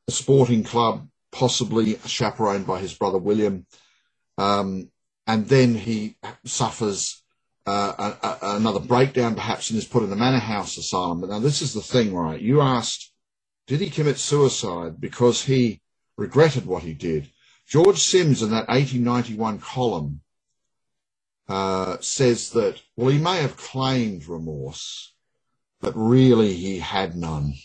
sporting 0.09 0.63
club, 0.63 1.07
possibly 1.32 1.97
chaperoned 2.05 2.68
by 2.68 2.80
his 2.80 2.93
brother 2.93 3.18
William. 3.18 3.66
Um, 4.38 4.89
and 5.27 5.47
then 5.47 5.75
he 5.75 6.17
suffers 6.45 7.23
uh, 7.65 8.15
a, 8.21 8.27
a, 8.27 8.55
another 8.57 8.79
breakdown, 8.79 9.36
perhaps, 9.36 9.69
and 9.69 9.77
is 9.77 9.86
put 9.86 10.03
in 10.03 10.09
the 10.09 10.15
Manor 10.15 10.39
House 10.39 10.77
Asylum. 10.77 11.21
But 11.21 11.29
now, 11.31 11.39
this 11.39 11.61
is 11.61 11.73
the 11.73 11.81
thing, 11.81 12.13
right? 12.13 12.39
You 12.39 12.61
asked, 12.61 13.11
did 13.67 13.81
he 13.81 13.89
commit 13.89 14.19
suicide 14.19 15.01
because 15.01 15.43
he 15.43 15.81
regretted 16.17 16.65
what 16.65 16.83
he 16.83 16.93
did? 16.93 17.29
George 17.67 17.99
Sims 17.99 18.43
in 18.43 18.51
that 18.51 18.67
1891 18.67 19.59
column 19.59 20.21
uh, 21.47 21.97
says 21.99 22.51
that, 22.51 22.81
well, 22.95 23.09
he 23.09 23.17
may 23.17 23.38
have 23.38 23.57
claimed 23.57 24.27
remorse, 24.27 25.13
but 25.81 25.93
really 25.95 26.53
he 26.53 26.79
had 26.79 27.15
none. 27.15 27.55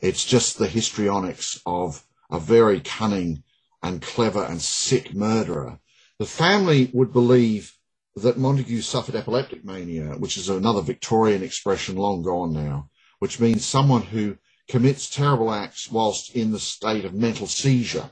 It's 0.00 0.24
just 0.24 0.58
the 0.58 0.68
histrionics 0.68 1.60
of 1.66 2.04
a 2.30 2.38
very 2.38 2.80
cunning 2.80 3.42
and 3.82 4.00
clever 4.00 4.44
and 4.44 4.62
sick 4.62 5.14
murderer. 5.14 5.80
The 6.24 6.30
family 6.30 6.88
would 6.94 7.12
believe 7.12 7.76
that 8.16 8.38
Montague 8.38 8.80
suffered 8.80 9.14
epileptic 9.14 9.62
mania, 9.62 10.16
which 10.16 10.38
is 10.38 10.48
another 10.48 10.80
Victorian 10.80 11.42
expression 11.42 11.96
long 11.96 12.22
gone 12.22 12.50
now, 12.54 12.88
which 13.18 13.38
means 13.38 13.66
someone 13.66 14.00
who 14.00 14.38
commits 14.66 15.10
terrible 15.10 15.52
acts 15.52 15.90
whilst 15.90 16.34
in 16.34 16.50
the 16.50 16.58
state 16.58 17.04
of 17.04 17.12
mental 17.12 17.46
seizure 17.46 18.10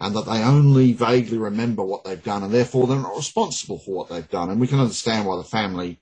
and 0.00 0.16
that 0.16 0.24
they 0.24 0.42
only 0.42 0.94
vaguely 0.94 1.36
remember 1.36 1.82
what 1.82 2.04
they've 2.04 2.24
done 2.24 2.42
and 2.42 2.54
therefore 2.54 2.86
they're 2.86 2.96
not 2.96 3.16
responsible 3.16 3.78
for 3.78 3.94
what 3.96 4.08
they've 4.08 4.30
done. 4.30 4.48
And 4.48 4.58
we 4.58 4.66
can 4.66 4.80
understand 4.80 5.26
why 5.26 5.36
the 5.36 5.44
family 5.44 6.00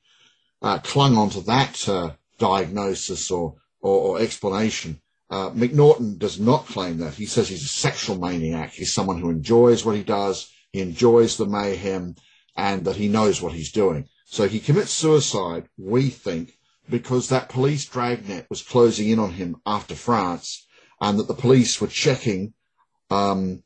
uh, 0.63 0.79
clung 0.79 1.17
onto 1.17 1.41
that 1.43 1.89
uh, 1.89 2.13
diagnosis 2.39 3.29
or, 3.29 3.57
or, 3.81 3.99
or 3.99 4.21
explanation. 4.21 5.01
Uh, 5.29 5.51
Macnaghten 5.51 6.17
does 6.17 6.39
not 6.39 6.67
claim 6.67 6.99
that. 6.99 7.15
He 7.15 7.27
says 7.27 7.49
he's 7.49 7.65
a 7.65 7.69
sexual 7.69 8.21
maniac. 8.21 8.71
He's 8.71 8.93
someone 8.93 9.19
who 9.19 9.31
enjoys 9.31 9.85
what 9.85 9.97
he 9.97 10.05
does. 10.05 10.49
He 10.73 10.81
enjoys 10.81 11.37
the 11.37 11.47
mayhem 11.47 12.17
and 12.57 12.85
that 12.85 12.97
he 12.97 13.09
knows 13.09 13.41
what 13.41 13.53
he's 13.53 13.73
doing. 13.73 14.09
So 14.25 14.47
he 14.47 14.61
commits 14.61 14.93
suicide, 14.93 15.69
we 15.77 16.11
think, 16.11 16.59
because 16.89 17.29
that 17.29 17.49
police 17.49 17.85
dragnet 17.87 18.47
was 18.51 18.63
closing 18.63 19.09
in 19.09 19.19
on 19.19 19.33
him 19.33 19.57
after 19.67 19.95
France 19.95 20.67
and 21.01 21.19
that 21.19 21.29
the 21.29 21.35
police 21.35 21.81
were 21.81 21.87
checking 21.89 22.55
um, 23.11 23.63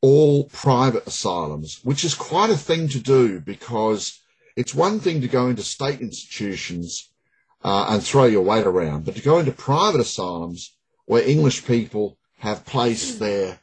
all 0.00 0.44
private 0.50 1.06
asylums, 1.06 1.80
which 1.82 2.04
is 2.04 2.14
quite 2.14 2.50
a 2.50 2.56
thing 2.56 2.88
to 2.88 3.00
do 3.00 3.40
because 3.40 4.20
it's 4.56 4.74
one 4.74 5.00
thing 5.00 5.20
to 5.22 5.28
go 5.28 5.48
into 5.48 5.62
state 5.62 6.00
institutions 6.00 7.10
uh, 7.64 7.86
and 7.88 8.02
throw 8.02 8.24
your 8.24 8.42
weight 8.42 8.66
around, 8.66 9.04
but 9.04 9.16
to 9.16 9.22
go 9.22 9.38
into 9.38 9.52
private 9.52 10.00
asylums 10.00 10.76
where 11.06 11.26
English 11.26 11.66
people 11.66 12.18
have 12.38 12.66
placed 12.66 13.18
their 13.18 13.58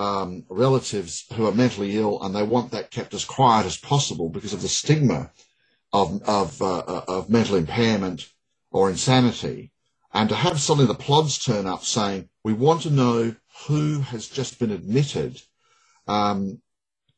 um, 0.00 0.44
relatives 0.48 1.26
who 1.34 1.46
are 1.46 1.52
mentally 1.52 1.96
ill 1.98 2.22
and 2.22 2.34
they 2.34 2.42
want 2.42 2.70
that 2.72 2.90
kept 2.90 3.12
as 3.12 3.24
quiet 3.24 3.66
as 3.66 3.76
possible 3.76 4.28
because 4.28 4.52
of 4.52 4.62
the 4.62 4.68
stigma 4.68 5.30
of, 5.92 6.22
of, 6.22 6.62
uh, 6.62 6.78
uh 6.78 7.04
of 7.08 7.30
mental 7.30 7.56
impairment 7.56 8.28
or 8.70 8.88
insanity. 8.88 9.72
And 10.12 10.28
to 10.28 10.34
have 10.34 10.60
suddenly 10.60 10.86
the 10.86 10.94
plods 10.94 11.38
turn 11.38 11.66
up 11.66 11.84
saying, 11.84 12.28
we 12.42 12.52
want 12.52 12.82
to 12.82 12.90
know 12.90 13.36
who 13.66 14.00
has 14.00 14.26
just 14.26 14.58
been 14.58 14.70
admitted 14.70 15.42
um, 16.08 16.60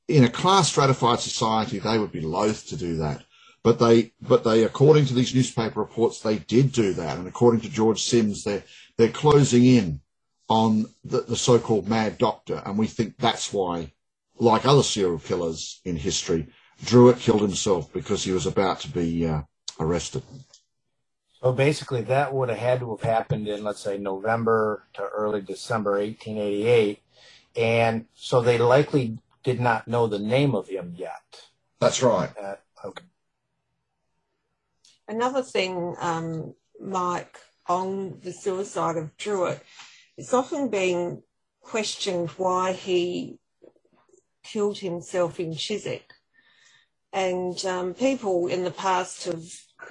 in 0.08 0.24
a 0.24 0.28
class 0.28 0.68
stratified 0.68 1.20
society, 1.20 1.78
they 1.78 1.98
would 1.98 2.12
be 2.12 2.20
loath 2.20 2.66
to 2.68 2.76
do 2.76 2.96
that. 2.98 3.24
But 3.62 3.78
they, 3.78 4.12
but 4.20 4.44
they, 4.44 4.64
according 4.64 5.06
to 5.06 5.14
these 5.14 5.34
newspaper 5.34 5.80
reports, 5.80 6.20
they 6.20 6.38
did 6.38 6.72
do 6.72 6.92
that. 6.94 7.16
And 7.16 7.26
according 7.28 7.60
to 7.62 7.70
George 7.70 8.02
Sims, 8.02 8.44
they're, 8.44 8.64
they're 8.98 9.08
closing 9.08 9.64
in 9.64 10.01
on 10.52 10.84
the, 11.02 11.22
the 11.22 11.36
so-called 11.36 11.88
mad 11.88 12.18
doctor. 12.18 12.62
And 12.66 12.76
we 12.76 12.86
think 12.86 13.16
that's 13.16 13.54
why 13.54 13.92
like 14.38 14.66
other 14.66 14.82
serial 14.82 15.18
killers 15.18 15.80
in 15.86 15.96
history, 15.96 16.46
Druitt 16.84 17.18
killed 17.18 17.40
himself 17.40 17.90
because 17.92 18.24
he 18.24 18.32
was 18.32 18.44
about 18.46 18.80
to 18.80 18.88
be 18.88 19.26
uh, 19.26 19.42
arrested. 19.80 20.22
So 21.40 21.52
basically, 21.52 22.02
that 22.02 22.34
would 22.34 22.50
have 22.50 22.58
had 22.58 22.80
to 22.80 22.90
have 22.90 23.00
happened 23.00 23.48
in, 23.48 23.64
let's 23.64 23.80
say, 23.80 23.96
November 23.96 24.84
to 24.94 25.02
early 25.02 25.40
December 25.40 25.92
1888. 25.92 27.00
And 27.56 28.04
so 28.14 28.42
they 28.42 28.58
likely 28.58 29.18
did 29.42 29.58
not 29.58 29.88
know 29.88 30.06
the 30.06 30.18
name 30.18 30.54
of 30.54 30.68
him 30.68 30.94
yet. 30.96 31.22
That's 31.80 32.02
right. 32.02 32.30
Uh, 32.40 32.56
okay. 32.84 33.04
Another 35.08 35.42
thing, 35.42 35.96
um, 35.98 36.54
Mike, 36.80 37.38
on 37.66 38.20
the 38.22 38.32
suicide 38.32 38.96
of 38.96 39.16
Druitt, 39.16 39.62
it's 40.16 40.34
often 40.34 40.68
been 40.68 41.22
questioned 41.62 42.30
why 42.30 42.72
he 42.72 43.38
killed 44.42 44.78
himself 44.78 45.38
in 45.40 45.54
Chiswick. 45.54 46.12
And 47.12 47.62
um, 47.64 47.94
people 47.94 48.46
in 48.46 48.64
the 48.64 48.70
past 48.70 49.24
have 49.24 49.44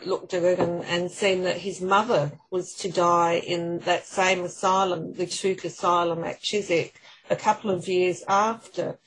looked 0.05 0.33
at 0.33 0.43
it 0.43 0.59
and, 0.59 0.83
and 0.85 1.11
seen 1.11 1.43
that 1.43 1.57
his 1.57 1.81
mother 1.81 2.31
was 2.49 2.73
to 2.75 2.89
die 2.91 3.35
in 3.35 3.79
that 3.79 4.05
same 4.05 4.43
asylum, 4.43 5.13
the 5.13 5.25
Tuke 5.25 5.63
Asylum 5.65 6.23
at 6.23 6.41
Chiswick, 6.41 6.99
a 7.29 7.35
couple 7.35 7.69
of 7.71 7.87
years 7.87 8.23
after. 8.27 8.99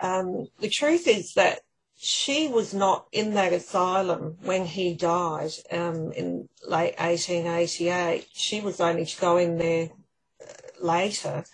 Um, 0.00 0.48
the 0.60 0.68
truth 0.68 1.08
is 1.08 1.34
that 1.34 1.60
she 1.96 2.48
was 2.48 2.74
not 2.74 3.06
in 3.12 3.34
that 3.34 3.52
asylum 3.52 4.36
when 4.42 4.66
he 4.66 4.94
died 4.94 5.52
um, 5.70 6.12
in 6.12 6.48
late 6.66 6.98
1888. 6.98 8.26
She 8.32 8.60
was 8.60 8.80
only 8.80 9.06
to 9.06 9.20
go 9.20 9.36
in 9.36 9.58
there 9.58 9.90
later. 10.82 11.44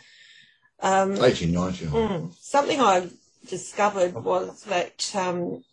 Um, 0.80 1.16
1890. 1.16 1.86
mm, 1.86 2.34
something 2.40 2.80
I 2.80 3.08
discovered 3.48 4.14
was 4.14 4.64
that 4.64 5.14
um, 5.16 5.64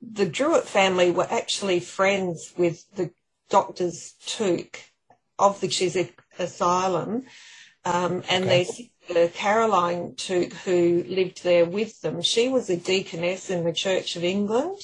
the 0.00 0.26
Druitt 0.26 0.64
family 0.64 1.10
were 1.10 1.26
actually 1.30 1.80
friends 1.80 2.52
with 2.56 2.84
the 2.94 3.10
doctors 3.50 4.14
Tuke 4.26 4.76
of 5.38 5.60
the 5.60 5.68
Chiswick 5.68 6.20
Asylum, 6.38 7.24
um, 7.84 8.22
and 8.28 8.44
Okay. 8.44 8.48
their 8.48 8.64
sister 8.64 9.28
Caroline 9.36 10.14
Tuke, 10.16 10.52
who 10.64 11.04
lived 11.08 11.42
there 11.44 11.64
with 11.64 12.00
them, 12.02 12.22
she 12.22 12.48
was 12.48 12.70
a 12.70 12.76
deaconess 12.76 13.50
in 13.50 13.64
the 13.64 13.72
Church 13.72 14.16
of 14.16 14.24
England, 14.24 14.78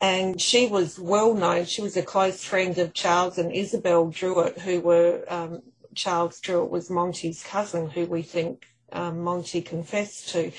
and 0.00 0.40
she 0.40 0.66
was 0.66 0.98
well 0.98 1.34
known. 1.34 1.64
She 1.66 1.82
was 1.82 1.96
a 1.96 2.02
close 2.02 2.44
friend 2.44 2.76
of 2.78 2.94
Charles 2.94 3.38
and 3.38 3.52
Isabel 3.52 4.08
Druitt, 4.10 4.58
who 4.60 4.80
were 4.80 5.24
um, 5.28 5.62
Charles 5.94 6.40
Druitt 6.40 6.70
was 6.70 6.90
Monty's 6.90 7.42
cousin, 7.42 7.90
who 7.90 8.06
we 8.06 8.22
think 8.22 8.66
um, 8.92 9.22
Monty 9.22 9.62
confessed 9.62 10.30
to. 10.30 10.52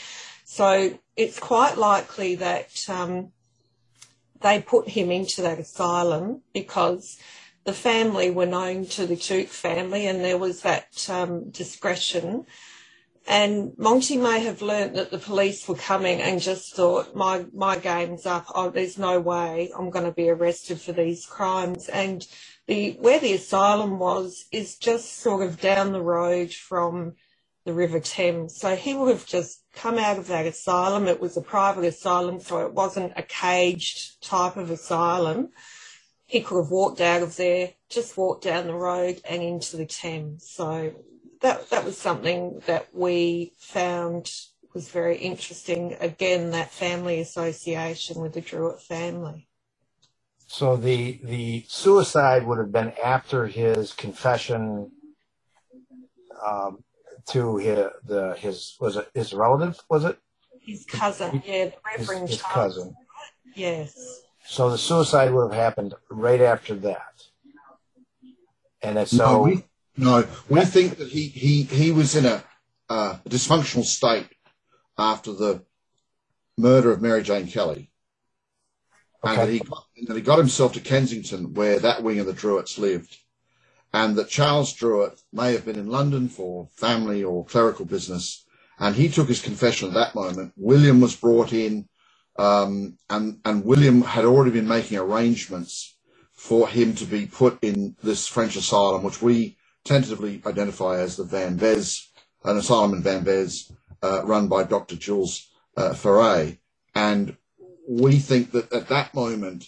So 0.44 1.00
it's 1.16 1.40
quite 1.40 1.78
likely 1.78 2.36
that 2.36 2.88
um, 2.90 3.32
they 4.42 4.62
put 4.62 4.90
him 4.90 5.12
into 5.12 5.42
that 5.42 5.60
asylum 5.60 6.42
because 6.54 7.18
the 7.64 7.74
family 7.74 8.30
were 8.30 8.46
known 8.46 8.86
to 8.86 9.08
the 9.08 9.16
Tuke 9.16 9.48
family 9.48 10.06
and 10.06 10.24
there 10.24 10.38
was 10.38 10.62
that 10.62 11.10
um, 11.10 11.50
discretion. 11.50 12.46
And 13.28 13.74
Monty 13.78 14.18
may 14.18 14.42
have 14.42 14.62
learnt 14.62 14.94
that 14.96 15.10
the 15.12 15.18
police 15.18 15.68
were 15.68 15.76
coming 15.76 16.22
and 16.22 16.42
just 16.42 16.76
thought, 16.76 17.16
my, 17.16 17.46
my 17.54 17.78
game's 17.78 18.26
up. 18.26 18.46
Oh, 18.54 18.70
there's 18.70 19.00
no 19.00 19.20
way 19.20 19.72
I'm 19.76 19.90
going 19.90 20.06
to 20.06 20.12
be 20.12 20.30
arrested 20.30 20.80
for 20.80 20.92
these 20.92 21.26
crimes. 21.26 21.90
And 21.90 22.28
the, 22.68 22.98
where 23.00 23.20
the 23.20 23.34
asylum 23.34 23.98
was 23.98 24.46
is 24.52 24.78
just 24.78 25.18
sort 25.18 25.46
of 25.46 25.60
down 25.60 25.92
the 25.92 26.02
road 26.02 26.54
from 26.54 27.14
the 27.66 27.74
River 27.74 28.00
Thames. 28.00 28.56
So 28.58 28.76
he 28.76 28.94
would 28.94 29.10
have 29.10 29.26
just 29.26 29.64
come 29.74 29.98
out 29.98 30.20
of 30.20 30.28
that 30.28 30.46
asylum. 30.46 31.08
It 31.08 31.20
was 31.20 31.36
a 31.36 31.42
private 31.42 31.86
asylum, 31.86 32.40
so 32.40 32.66
it 32.66 32.74
wasn't 32.74 33.14
a 33.16 33.24
caged 33.24 34.24
type 34.24 34.56
of 34.56 34.70
asylum. 34.70 35.50
He 36.28 36.42
could 36.42 36.58
have 36.58 36.72
walked 36.72 37.02
out 37.02 37.24
of 37.24 37.36
there, 37.38 37.74
just 37.90 38.18
walked 38.18 38.44
down 38.44 38.68
the 38.68 38.74
road 38.76 39.22
and 39.28 39.42
into 39.42 39.78
the 39.78 39.86
Thames. 39.86 40.48
So 40.50 40.94
that 41.46 41.70
that 41.70 41.86
was 41.86 41.98
something 41.98 42.62
that 42.66 42.88
we 42.92 43.54
found 43.60 44.32
was 44.74 44.90
very 44.90 45.18
interesting. 45.18 45.96
Again, 46.00 46.52
that 46.52 46.72
family 46.72 47.20
association 47.20 48.20
with 48.20 48.34
the 48.34 48.42
Druitt 48.42 48.82
family. 48.82 49.48
So 50.48 50.76
the 50.76 51.20
the 51.24 51.66
suicide 51.68 52.46
would 52.48 52.58
have 52.58 52.72
been 52.72 52.94
after 53.04 53.46
his 53.46 53.94
confession 53.94 54.92
um, 56.46 56.84
to 57.28 57.58
his 57.58 57.86
the 58.04 58.36
his 58.38 58.76
was 58.80 58.96
it 58.98 59.10
his 59.14 59.34
relative 59.34 59.80
was 59.90 60.04
it 60.04 60.18
His 60.62 60.84
cousin, 60.86 61.44
yeah, 61.46 61.66
the 61.66 61.74
Reverend 61.86 62.30
his 62.30 62.40
Charles. 62.40 62.76
cousin. 62.76 62.96
Yes. 63.56 64.22
So 64.48 64.70
the 64.70 64.78
suicide 64.78 65.32
would 65.32 65.52
have 65.52 65.60
happened 65.60 65.94
right 66.10 66.42
after 66.42 66.76
that, 66.76 67.16
and 68.82 69.08
so 69.08 69.18
no, 69.18 69.42
we, 69.42 69.64
no, 69.98 70.28
we 70.50 70.66
think 70.66 70.98
that 70.98 71.08
he, 71.08 71.28
he, 71.28 71.64
he 71.64 71.92
was 71.92 72.16
in 72.16 72.26
a, 72.26 72.44
uh, 72.90 73.18
a 73.26 73.30
dysfunctional 73.30 73.86
state 73.86 74.28
after 74.98 75.34
the 75.34 75.64
murder 76.58 76.92
of 76.92 77.02
Mary 77.02 77.24
Jane 77.24 77.48
Kelly. 77.48 77.92
And 79.24 79.38
that, 79.40 79.50
he 79.50 79.60
got, 79.60 79.86
and 79.98 80.08
that 80.08 80.16
he 80.16 80.22
got 80.22 80.38
himself 80.38 80.74
to 80.74 80.80
Kensington, 80.80 81.54
where 81.54 81.80
that 81.80 82.04
wing 82.04 82.20
of 82.20 82.28
the 82.28 82.34
Druitts 82.34 82.78
lived. 82.78 83.18
And 83.92 84.16
that 84.18 84.30
Charles 84.30 84.74
Druitt 84.74 85.22
may 85.32 85.54
have 85.54 85.66
been 85.66 85.80
in 85.80 85.88
London 85.88 86.30
for 86.30 86.70
family 86.76 87.24
or 87.24 87.46
clerical 87.46 87.86
business. 87.86 88.46
And 88.78 88.96
he 88.96 89.10
took 89.10 89.28
his 89.28 89.42
confession 89.42 89.88
at 89.88 89.94
that 89.96 90.16
moment. 90.16 90.54
William 90.58 91.00
was 91.00 91.16
brought 91.16 91.54
in, 91.54 91.88
um, 92.38 92.98
and, 93.10 93.40
and 93.46 93.64
William 93.64 94.02
had 94.02 94.26
already 94.26 94.52
been 94.52 94.68
making 94.68 94.98
arrangements 94.98 95.96
for 96.34 96.68
him 96.68 96.94
to 96.96 97.06
be 97.06 97.26
put 97.26 97.58
in 97.64 97.96
this 98.04 98.28
French 98.28 98.58
asylum, 98.58 99.02
which 99.02 99.22
we 99.22 99.58
tentatively 99.86 100.42
identify 100.46 101.00
as 101.00 101.16
the 101.16 101.24
Vanves, 101.24 102.08
an 102.44 102.58
asylum 102.58 102.94
in 102.94 103.04
Vanves, 103.04 103.72
uh, 104.04 104.26
run 104.26 104.48
by 104.48 104.64
Dr. 104.64 104.96
Jules 104.96 105.48
uh, 105.78 105.94
Falret. 105.94 106.58
And 106.94 107.38
we 107.88 108.18
think 108.18 108.52
that 108.52 108.72
at 108.74 108.88
that 108.90 109.14
moment, 109.14 109.66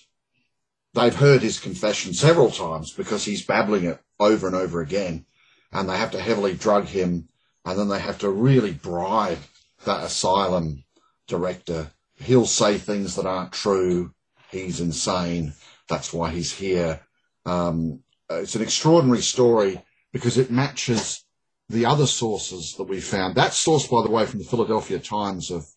they've 0.93 1.15
heard 1.15 1.41
his 1.41 1.59
confession 1.59 2.13
several 2.13 2.51
times 2.51 2.91
because 2.91 3.23
he's 3.23 3.45
babbling 3.45 3.85
it 3.85 3.99
over 4.19 4.47
and 4.47 4.55
over 4.55 4.81
again. 4.81 5.25
And 5.71 5.87
they 5.87 5.97
have 5.97 6.11
to 6.11 6.21
heavily 6.21 6.55
drug 6.55 6.85
him. 6.85 7.29
And 7.65 7.77
then 7.77 7.89
they 7.89 7.99
have 7.99 8.19
to 8.19 8.29
really 8.29 8.71
bribe 8.73 9.39
that 9.85 10.03
asylum 10.03 10.83
director. 11.27 11.91
He'll 12.15 12.45
say 12.45 12.77
things 12.77 13.15
that 13.15 13.25
aren't 13.25 13.51
true. 13.51 14.13
He's 14.49 14.79
insane. 14.79 15.53
That's 15.89 16.11
why 16.13 16.31
he's 16.31 16.53
here. 16.53 17.01
Um, 17.45 18.01
it's 18.29 18.55
an 18.55 18.61
extraordinary 18.61 19.21
story 19.21 19.81
because 20.11 20.37
it 20.37 20.51
matches 20.51 21.23
the 21.69 21.85
other 21.85 22.07
sources 22.07 22.75
that 22.77 22.85
we 22.85 22.99
found. 23.01 23.35
That 23.35 23.53
source, 23.53 23.87
by 23.87 24.03
the 24.03 24.11
way, 24.11 24.25
from 24.25 24.39
the 24.39 24.45
Philadelphia 24.45 24.99
Times 24.99 25.51
of 25.51 25.67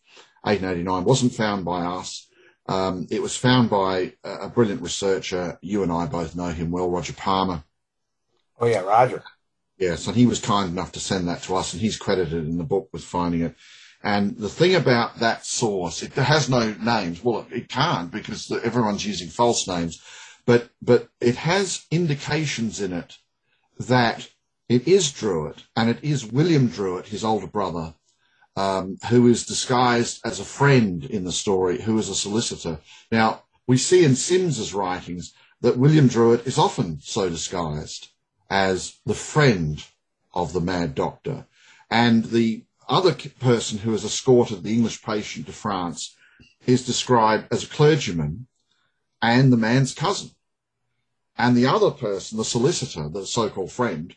1889 0.43 1.05
wasn't 1.05 1.35
found 1.35 1.65
by 1.65 1.83
us. 1.83 2.29
Um, 2.67 3.09
it 3.11 3.21
was 3.21 3.37
found 3.37 3.69
by 3.69 4.13
a, 4.23 4.33
a 4.43 4.49
brilliant 4.49 4.83
researcher. 4.83 5.59
You 5.61 5.83
and 5.83 5.91
I 5.91 6.07
both 6.07 6.37
know 6.37 6.49
him 6.49 6.71
well, 6.71 6.89
Roger 6.89 7.13
Palmer. 7.13 7.65
oh 8.61 8.67
yeah, 8.67 8.81
Roger. 8.81 9.23
Yes, 9.79 10.07
and 10.07 10.15
he 10.15 10.27
was 10.27 10.41
kind 10.41 10.71
enough 10.71 10.93
to 10.93 11.01
send 11.01 11.27
that 11.29 11.43
to 11.45 11.57
us, 11.57 11.73
and 11.73 11.81
he's 11.81 11.97
credited 11.97 12.47
in 12.47 12.59
the 12.59 12.65
book 12.65 12.91
with 12.93 13.03
finding 13.03 13.41
it. 13.41 13.57
And 14.03 14.37
the 14.37 14.49
thing 14.49 14.75
about 14.75 15.19
that 15.19 15.45
source, 15.45 16.03
it 16.03 16.13
has 16.13 16.49
no 16.49 16.75
names. 16.75 17.25
Well, 17.25 17.47
it, 17.51 17.57
it 17.57 17.69
can't 17.69 18.11
because 18.11 18.51
everyone's 18.63 19.05
using 19.05 19.29
false 19.29 19.67
names, 19.67 20.01
but 20.47 20.71
but 20.81 21.09
it 21.21 21.37
has 21.37 21.87
indications 21.91 22.81
in 22.81 22.93
it 22.93 23.17
that 23.81 24.29
it 24.69 24.87
is 24.87 25.11
Druitt, 25.11 25.65
and 25.75 25.89
it 25.89 25.99
is 26.03 26.25
William 26.25 26.69
Druitt, 26.69 27.07
his 27.07 27.25
older 27.25 27.47
brother, 27.47 27.95
um, 28.55 28.99
who 29.09 29.27
is 29.27 29.47
disguised 29.47 30.21
as 30.25 30.39
a 30.39 30.45
friend 30.45 31.05
in 31.05 31.25
the 31.25 31.33
story, 31.33 31.81
who 31.81 31.99
is 31.99 32.09
a 32.09 32.15
solicitor. 32.15 32.79
Now, 33.11 33.45
we 33.67 33.79
see 33.79 34.05
in 34.05 34.17
Sims's 34.17 34.75
writings 34.75 35.33
that 35.63 35.79
William 35.79 36.09
Druitt 36.09 36.47
is 36.47 36.59
often 36.59 37.01
so 37.01 37.31
disguised 37.31 38.11
as 38.51 39.01
the 39.07 39.15
friend 39.15 39.83
of 40.35 40.53
the 40.53 40.61
mad 40.61 40.95
doctor. 40.95 41.47
And 41.91 42.27
the 42.27 42.65
other 42.89 43.15
person 43.41 43.79
who 43.79 43.93
has 43.93 44.05
escorted 44.05 44.63
the 44.63 44.73
English 44.73 45.03
patient 45.03 45.47
to 45.47 45.53
France 45.53 46.17
is 46.67 46.87
described 46.87 47.49
as 47.51 47.65
a 47.65 47.69
clergyman 47.69 48.47
and 49.23 49.53
the 49.53 49.57
man's 49.57 49.95
cousin. 49.95 50.31
And 51.41 51.57
the 51.57 51.67
other 51.67 51.91
person, 51.91 52.37
the 52.37 52.45
solicitor, 52.45 53.09
the 53.09 53.25
so-called 53.25 53.73
friend, 53.73 54.15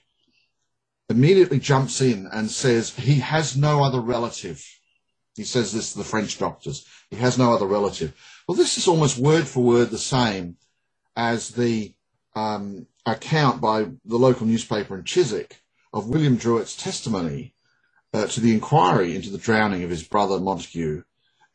immediately 1.10 1.58
jumps 1.58 2.02
in 2.02 2.28
and 2.28 2.52
says 2.52 2.94
he 2.96 3.20
has 3.20 3.56
no 3.56 3.82
other 3.82 4.02
relative. 4.02 4.62
He 5.34 5.46
says 5.46 5.72
this 5.72 5.94
to 5.94 6.00
the 6.00 6.04
French 6.04 6.38
doctors. 6.38 6.86
He 7.10 7.16
has 7.16 7.38
no 7.38 7.54
other 7.54 7.66
relative. 7.66 8.14
Well, 8.46 8.58
this 8.58 8.78
is 8.78 8.90
almost 8.90 9.18
word 9.18 9.48
for 9.48 9.64
word 9.64 9.90
the 9.90 9.98
same 9.98 10.58
as 11.16 11.48
the 11.52 11.94
um, 12.36 12.88
account 13.06 13.62
by 13.62 13.86
the 14.04 14.18
local 14.18 14.46
newspaper 14.46 14.98
in 14.98 15.06
Chiswick 15.06 15.62
of 15.94 16.10
William 16.10 16.36
Druitt's 16.36 16.76
testimony 16.76 17.54
uh, 18.14 18.28
to 18.28 18.42
the 18.42 18.54
inquiry 18.54 19.16
into 19.16 19.30
the 19.30 19.38
drowning 19.38 19.84
of 19.84 19.90
his 19.90 20.04
brother 20.04 20.42
Montague, 20.42 21.04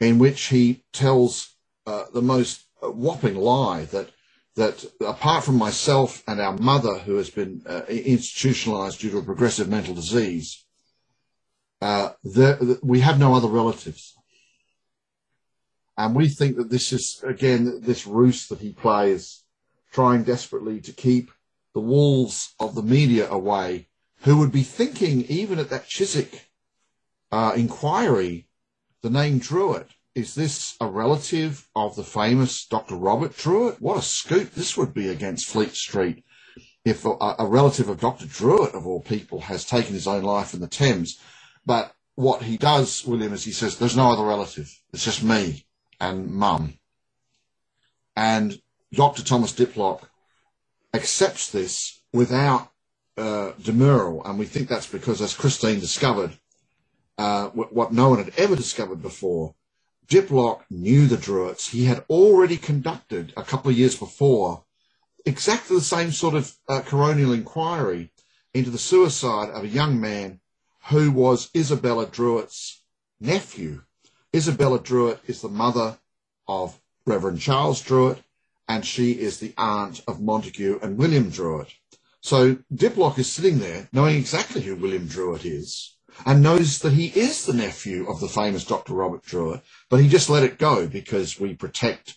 in 0.01 0.19
which 0.19 0.45
he 0.45 0.85
tells 0.95 1.57
uh, 1.87 2.05
the 2.15 2.23
most 2.23 2.65
whopping 2.81 3.37
lie 3.37 3.85
that 3.85 4.09
that 4.59 4.85
apart 5.01 5.45
from 5.45 5.57
myself 5.57 6.23
and 6.27 6.41
our 6.41 6.57
mother, 6.59 6.99
who 6.99 7.15
has 7.17 7.31
been 7.31 7.63
uh, 7.65 7.83
institutionalized 7.89 9.01
due 9.01 9.11
to 9.11 9.19
a 9.19 9.23
progressive 9.23 9.69
mental 9.69 9.95
disease, 9.95 10.65
uh, 11.81 12.11
we 12.83 13.01
have 13.01 13.21
no 13.21 13.35
other 13.35 13.49
relatives. 13.49 14.17
And 15.97 16.15
we 16.15 16.29
think 16.29 16.57
that 16.57 16.71
this 16.71 16.93
is, 16.93 17.23
again, 17.25 17.81
this 17.83 18.07
ruse 18.07 18.49
that 18.49 18.59
he 18.59 18.73
plays, 18.73 19.45
trying 19.93 20.25
desperately 20.25 20.81
to 20.81 20.93
keep 20.93 21.31
the 21.73 21.81
wolves 21.81 22.55
of 22.59 22.75
the 22.75 22.83
media 22.83 23.31
away, 23.31 23.89
who 24.23 24.39
would 24.39 24.53
be 24.53 24.65
thinking, 24.65 25.23
even 25.27 25.61
at 25.61 25.71
that 25.71 25.87
Chiswick 25.87 26.51
uh, 27.31 27.53
inquiry, 27.57 28.49
the 29.03 29.11
name 29.11 29.39
Druitt 29.39 29.91
is 30.19 30.35
this 30.35 30.75
a 30.81 30.87
relative 30.89 31.69
of 31.77 31.95
the 31.95 32.03
famous 32.03 32.67
Dr. 32.67 32.97
Robert 32.97 33.37
Druitt? 33.37 33.81
What 33.81 33.99
a 33.99 34.03
scoop 34.03 34.51
this 34.51 34.77
would 34.77 34.93
be 34.93 35.09
against 35.09 35.47
Fleet 35.47 35.77
Street 35.77 36.25
if 36.85 37.05
a, 37.05 37.15
a, 37.39 37.47
relative 37.47 37.89
of 37.89 38.01
Dr. 38.01 38.27
Druitt, 38.27 38.75
of 38.75 38.85
all 38.85 39.01
people, 39.01 39.43
has 39.43 39.65
taken 39.65 39.95
his 39.95 40.09
own 40.09 40.25
life 40.25 40.55
in 40.55 40.61
the 40.61 40.67
Thames. 40.67 41.21
But 41.65 41.95
what 42.17 42.43
he 42.43 42.57
does, 42.57 43.05
William, 43.07 43.33
is 43.33 43.45
he 43.45 43.53
says, 43.53 43.79
there's 43.79 43.97
no 43.97 44.11
other 44.11 44.25
relative. 44.25 44.69
It's 44.93 45.05
just 45.05 45.23
me 45.23 45.65
and 46.01 46.33
mum. 46.33 46.75
And 48.17 48.61
Dr. 48.93 49.23
Thomas 49.23 49.53
Diplock 49.53 50.09
accepts 50.93 51.49
this 51.53 52.01
without 52.13 52.73
uh, 53.17 53.53
demurral. 53.61 54.29
And 54.29 54.37
we 54.37 54.47
think 54.47 54.69
that's 54.69 54.91
because, 54.91 55.23
as 55.23 55.33
Christine 55.33 55.79
discovered, 55.79 56.37
uh, 57.19 57.51
what 57.51 57.93
no 57.93 58.09
one 58.09 58.19
had 58.19 58.33
ever 58.37 58.57
discovered 58.57 59.01
before, 59.01 59.55
Diplock 60.09 60.63
knew 60.71 61.07
the 61.07 61.17
Druitts. 61.17 61.71
He 61.71 61.85
had 61.85 62.05
already 62.09 62.57
conducted 62.57 63.33
a 63.37 63.43
couple 63.43 63.71
of 63.71 63.77
years 63.77 63.97
before 63.97 64.65
exactly 65.27 65.77
the 65.77 65.83
same 65.83 66.13
sort 66.13 66.35
of 66.35 66.55
uh, 66.67 66.81
coronial 66.81 67.35
inquiry 67.35 68.11
into 68.55 68.71
the 68.71 68.79
suicide 68.79 69.51
of 69.51 69.65
a 69.65 69.69
young 69.69 70.01
man 70.01 70.41
who 70.89 71.13
was 71.13 71.51
Isabella 71.55 72.07
Druitt's 72.07 72.83
nephew. 73.21 73.83
Isabella 74.35 74.81
Druitt 74.81 75.21
is 75.27 75.43
the 75.43 75.49
mother 75.51 75.99
of 76.47 76.81
Reverend 77.05 77.41
Charles 77.41 77.83
Druitt, 77.83 78.23
and 78.67 78.87
she 78.87 79.13
is 79.13 79.39
the 79.39 79.53
aunt 79.59 80.03
of 80.09 80.23
Montague 80.23 80.79
and 80.83 80.97
William 80.97 81.29
Druitt. 81.29 81.75
So 82.23 82.57
Diplock 82.75 83.19
is 83.19 83.31
sitting 83.31 83.59
there 83.59 83.89
knowing 83.93 84.17
exactly 84.17 84.63
who 84.63 84.75
William 84.75 85.07
Druitt 85.07 85.45
is 85.45 85.98
and 86.27 86.43
knows 86.43 86.81
that 86.81 86.93
he 86.93 87.07
is 87.09 87.45
the 87.45 87.53
nephew 87.53 88.09
of 88.09 88.21
the 88.21 88.29
famous 88.29 88.65
Dr. 88.65 88.95
Robert 88.95 89.25
Druitt, 89.25 89.63
but 89.89 90.01
he 90.01 90.09
just 90.09 90.31
let 90.31 90.43
it 90.43 90.59
go 90.59 90.87
because 90.87 91.39
we 91.39 91.55
protect 91.55 92.17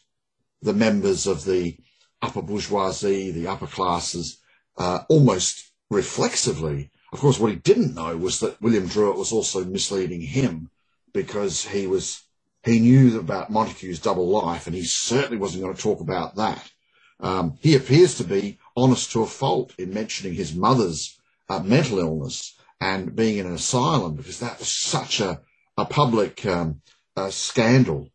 the 0.62 0.74
members 0.74 1.28
of 1.28 1.46
the 1.46 1.78
upper 2.22 2.42
bourgeoisie, 2.42 3.32
the 3.32 3.48
upper 3.48 3.68
classes, 3.68 4.40
uh, 4.78 5.00
almost 5.10 5.72
reflexively. 5.90 6.90
Of 7.14 7.20
course, 7.20 7.40
what 7.40 7.52
he 7.52 7.58
didn't 7.58 7.96
know 7.96 8.16
was 8.18 8.40
that 8.40 8.62
William 8.62 8.88
Druitt 8.88 9.18
was 9.18 9.32
also 9.32 9.66
misleading 9.66 10.22
him 10.22 10.70
because 11.14 11.66
he 11.66 11.88
was 11.88 12.24
he 12.64 12.80
knew 12.80 13.20
about 13.20 13.50
Montague's 13.50 14.00
double 14.00 14.28
life, 14.30 14.68
and 14.68 14.76
he 14.76 14.84
certainly 14.84 15.38
wasn't 15.38 15.64
going 15.64 15.76
to 15.76 15.82
talk 15.82 16.00
about 16.00 16.36
that. 16.36 16.72
Um, 17.20 17.58
he 17.62 17.76
appears 17.76 18.16
to 18.18 18.24
be 18.24 18.60
honest 18.78 19.12
to 19.12 19.24
a 19.24 19.28
fault 19.28 19.74
in 19.78 19.94
mentioning 19.94 20.36
his 20.36 20.56
mother's 20.56 21.20
uh, 21.50 21.60
mental 21.60 22.00
illness, 22.00 22.56
and 22.82 23.16
being 23.16 23.38
in 23.38 23.46
an 23.46 23.54
asylum 23.54 24.16
because 24.16 24.40
that 24.40 24.60
was 24.60 24.68
such 24.68 25.22
a, 25.22 25.40
a 25.78 25.86
public 25.86 26.46
um, 26.46 26.82
scandal. 27.30 28.10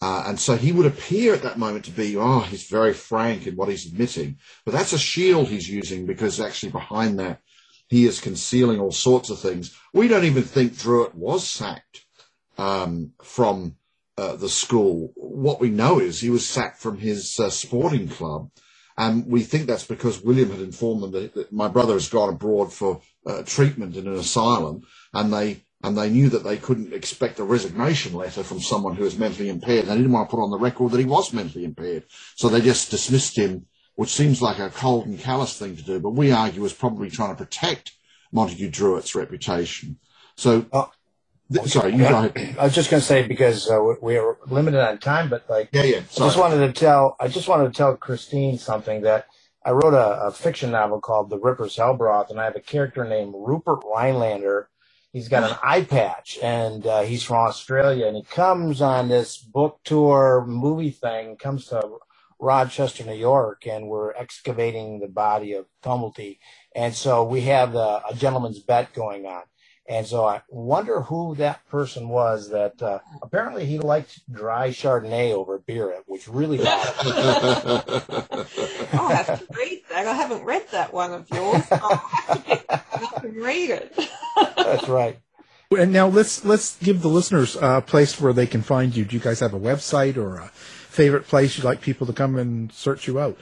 Uh, 0.00 0.24
and 0.26 0.40
so 0.40 0.56
he 0.56 0.72
would 0.72 0.86
appear 0.86 1.34
at 1.34 1.42
that 1.42 1.58
moment 1.58 1.84
to 1.84 1.90
be, 1.90 2.16
oh, 2.16 2.40
he's 2.40 2.66
very 2.66 2.92
frank 2.92 3.46
in 3.46 3.54
what 3.54 3.68
he's 3.68 3.86
admitting. 3.86 4.38
But 4.64 4.72
that's 4.72 4.92
a 4.92 4.98
shield 4.98 5.48
he's 5.48 5.68
using 5.68 6.06
because 6.06 6.40
actually 6.40 6.72
behind 6.72 7.18
that, 7.18 7.40
he 7.88 8.06
is 8.06 8.20
concealing 8.20 8.80
all 8.80 8.90
sorts 8.90 9.28
of 9.28 9.38
things. 9.38 9.76
We 9.92 10.08
don't 10.08 10.24
even 10.24 10.44
think 10.44 10.78
Druitt 10.78 11.14
was 11.14 11.46
sacked 11.46 12.06
um, 12.56 13.12
from 13.22 13.76
uh, 14.16 14.36
the 14.36 14.48
school. 14.48 15.12
What 15.14 15.60
we 15.60 15.68
know 15.68 16.00
is 16.00 16.20
he 16.20 16.30
was 16.30 16.48
sacked 16.48 16.78
from 16.78 16.98
his 16.98 17.38
uh, 17.38 17.50
sporting 17.50 18.08
club. 18.08 18.50
And 18.96 19.26
we 19.26 19.42
think 19.42 19.66
that's 19.66 19.86
because 19.86 20.22
William 20.22 20.50
had 20.50 20.60
informed 20.60 21.02
them 21.02 21.12
that, 21.12 21.34
that 21.34 21.52
my 21.52 21.68
brother 21.68 21.94
has 21.94 22.08
gone 22.08 22.28
abroad 22.30 22.72
for 22.72 23.02
uh, 23.26 23.42
treatment 23.42 23.96
in 23.96 24.06
an 24.06 24.14
asylum, 24.14 24.82
and 25.12 25.32
they 25.32 25.64
and 25.84 25.98
they 25.98 26.10
knew 26.10 26.28
that 26.28 26.44
they 26.44 26.56
couldn't 26.56 26.92
expect 26.92 27.40
a 27.40 27.44
resignation 27.44 28.14
letter 28.14 28.44
from 28.44 28.60
someone 28.60 28.94
who 28.94 29.02
was 29.02 29.18
mentally 29.18 29.48
impaired. 29.48 29.86
They 29.86 29.96
didn't 29.96 30.12
want 30.12 30.30
to 30.30 30.36
put 30.36 30.42
on 30.42 30.50
the 30.50 30.58
record 30.58 30.92
that 30.92 31.00
he 31.00 31.04
was 31.04 31.32
mentally 31.32 31.64
impaired, 31.64 32.04
so 32.36 32.48
they 32.48 32.60
just 32.60 32.90
dismissed 32.90 33.36
him, 33.36 33.66
which 33.96 34.10
seems 34.10 34.40
like 34.40 34.58
a 34.58 34.70
cold 34.70 35.06
and 35.06 35.18
callous 35.18 35.58
thing 35.58 35.76
to 35.76 35.82
do. 35.82 36.00
But 36.00 36.10
we 36.10 36.30
argue 36.30 36.62
was 36.62 36.72
probably 36.72 37.10
trying 37.10 37.30
to 37.30 37.44
protect 37.44 37.92
Montague 38.32 38.70
Druitt's 38.70 39.14
reputation. 39.14 39.98
So. 40.36 40.66
Uh, 40.72 40.86
th- 41.52 41.66
sorry, 41.66 41.92
you 41.92 41.98
go 41.98 42.24
ahead. 42.24 42.56
I 42.58 42.64
was 42.64 42.74
just 42.74 42.90
going 42.90 43.00
to 43.00 43.06
say 43.06 43.26
because 43.26 43.70
uh, 43.70 43.80
we 44.00 44.16
are 44.16 44.38
limited 44.46 44.80
on 44.80 44.98
time, 44.98 45.28
but 45.28 45.48
like, 45.48 45.68
yeah, 45.72 45.82
yeah. 45.82 46.00
Sorry. 46.10 46.26
I 46.26 46.28
just 46.28 46.38
wanted 46.38 46.66
to 46.66 46.72
tell, 46.72 47.16
I 47.20 47.28
just 47.28 47.48
wanted 47.48 47.68
to 47.68 47.76
tell 47.76 47.96
Christine 47.96 48.58
something 48.58 49.02
that 49.02 49.26
I 49.64 49.70
wrote 49.70 49.94
a, 49.94 50.26
a, 50.26 50.30
fiction 50.32 50.72
novel 50.72 51.00
called 51.00 51.30
The 51.30 51.38
Ripper's 51.38 51.76
Hellbroth, 51.76 52.30
and 52.30 52.40
I 52.40 52.44
have 52.44 52.56
a 52.56 52.60
character 52.60 53.04
named 53.04 53.34
Rupert 53.36 53.80
Rhinelander. 53.84 54.68
He's 55.12 55.28
got 55.28 55.48
an 55.48 55.56
eye 55.62 55.82
patch, 55.82 56.38
and 56.42 56.86
uh, 56.86 57.02
he's 57.02 57.22
from 57.22 57.36
Australia, 57.36 58.06
and 58.06 58.16
he 58.16 58.22
comes 58.22 58.80
on 58.80 59.08
this 59.08 59.36
book 59.38 59.80
tour 59.84 60.44
movie 60.46 60.90
thing, 60.90 61.36
comes 61.36 61.66
to 61.66 61.98
Rochester, 62.40 63.04
New 63.04 63.14
York, 63.14 63.66
and 63.66 63.88
we're 63.88 64.12
excavating 64.14 64.98
the 64.98 65.06
body 65.06 65.52
of 65.52 65.66
Tumblety. 65.82 66.38
And 66.74 66.92
so 66.94 67.22
we 67.22 67.42
have 67.42 67.72
the, 67.72 68.02
a 68.08 68.14
gentleman's 68.14 68.58
bet 68.58 68.92
going 68.92 69.26
on. 69.26 69.42
And 69.88 70.06
so 70.06 70.24
I 70.24 70.42
wonder 70.48 71.02
who 71.02 71.34
that 71.36 71.68
person 71.68 72.08
was 72.08 72.50
that 72.50 72.80
uh, 72.80 73.00
apparently 73.20 73.66
he 73.66 73.78
liked 73.78 74.20
dry 74.32 74.68
Chardonnay 74.70 75.32
over 75.32 75.58
beer, 75.58 75.94
which 76.06 76.28
really 76.28 76.60
I'll 76.64 76.76
have 79.08 79.38
to 79.38 79.46
read 79.56 79.82
that. 79.90 80.06
I 80.06 80.12
haven't 80.14 80.44
read 80.44 80.64
that 80.70 80.92
one 80.92 81.12
of 81.12 81.28
yours. 81.30 81.64
I'll 81.72 81.96
have 81.96 82.44
to 82.44 82.48
get 82.48 82.64
up 82.70 83.24
and 83.24 83.36
read 83.36 83.70
it. 83.70 83.98
That's 84.56 84.88
right. 84.88 85.18
And 85.72 85.92
now 85.92 86.06
let's 86.06 86.44
let's 86.44 86.76
give 86.78 87.02
the 87.02 87.08
listeners 87.08 87.56
a 87.60 87.80
place 87.80 88.20
where 88.20 88.32
they 88.32 88.46
can 88.46 88.62
find 88.62 88.94
you. 88.94 89.04
Do 89.04 89.16
you 89.16 89.22
guys 89.22 89.40
have 89.40 89.54
a 89.54 89.60
website 89.60 90.16
or 90.16 90.36
a 90.36 90.48
favorite 90.48 91.26
place 91.26 91.56
you'd 91.56 91.64
like 91.64 91.80
people 91.80 92.06
to 92.06 92.12
come 92.12 92.36
and 92.36 92.70
search 92.72 93.08
you 93.08 93.18
out? 93.18 93.38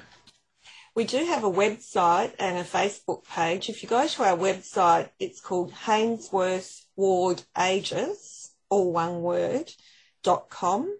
We 1.00 1.06
do 1.06 1.24
have 1.24 1.44
a 1.44 1.50
website 1.50 2.34
and 2.38 2.58
a 2.58 2.62
Facebook 2.62 3.26
page. 3.26 3.70
If 3.70 3.82
you 3.82 3.88
go 3.88 4.06
to 4.06 4.22
our 4.22 4.36
website, 4.36 5.08
it's 5.18 5.40
called 5.40 5.72
Hainsworth 5.72 6.82
Ward 6.94 7.42
Agius, 7.56 8.50
all 8.68 8.92
one 8.92 9.22
word, 9.22 9.72
dot 10.22 10.50
com. 10.50 10.94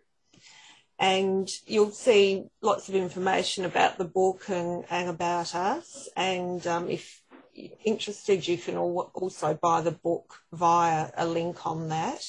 And 0.98 1.46
you'll 1.66 1.90
see 1.90 2.46
lots 2.62 2.88
of 2.88 2.94
information 2.94 3.66
about 3.66 3.98
the 3.98 4.06
book 4.06 4.48
and, 4.48 4.86
and 4.88 5.10
about 5.10 5.54
us. 5.54 6.08
And 6.16 6.66
um, 6.66 6.88
if 6.88 7.20
you're 7.52 7.76
interested, 7.84 8.48
you 8.48 8.56
can 8.56 8.78
also 8.78 9.52
buy 9.52 9.82
the 9.82 9.90
book 9.90 10.36
via 10.50 11.10
a 11.14 11.26
link 11.26 11.66
on 11.66 11.90
that. 11.90 12.24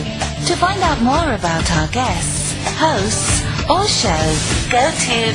To 0.46 0.56
find 0.56 0.82
out 0.82 1.02
more 1.02 1.34
about 1.34 1.70
our 1.72 1.88
guests, 1.88 2.54
hosts, 2.78 3.42
or 3.68 3.86
shows, 3.86 4.66
go 4.70 4.90
to 4.90 5.34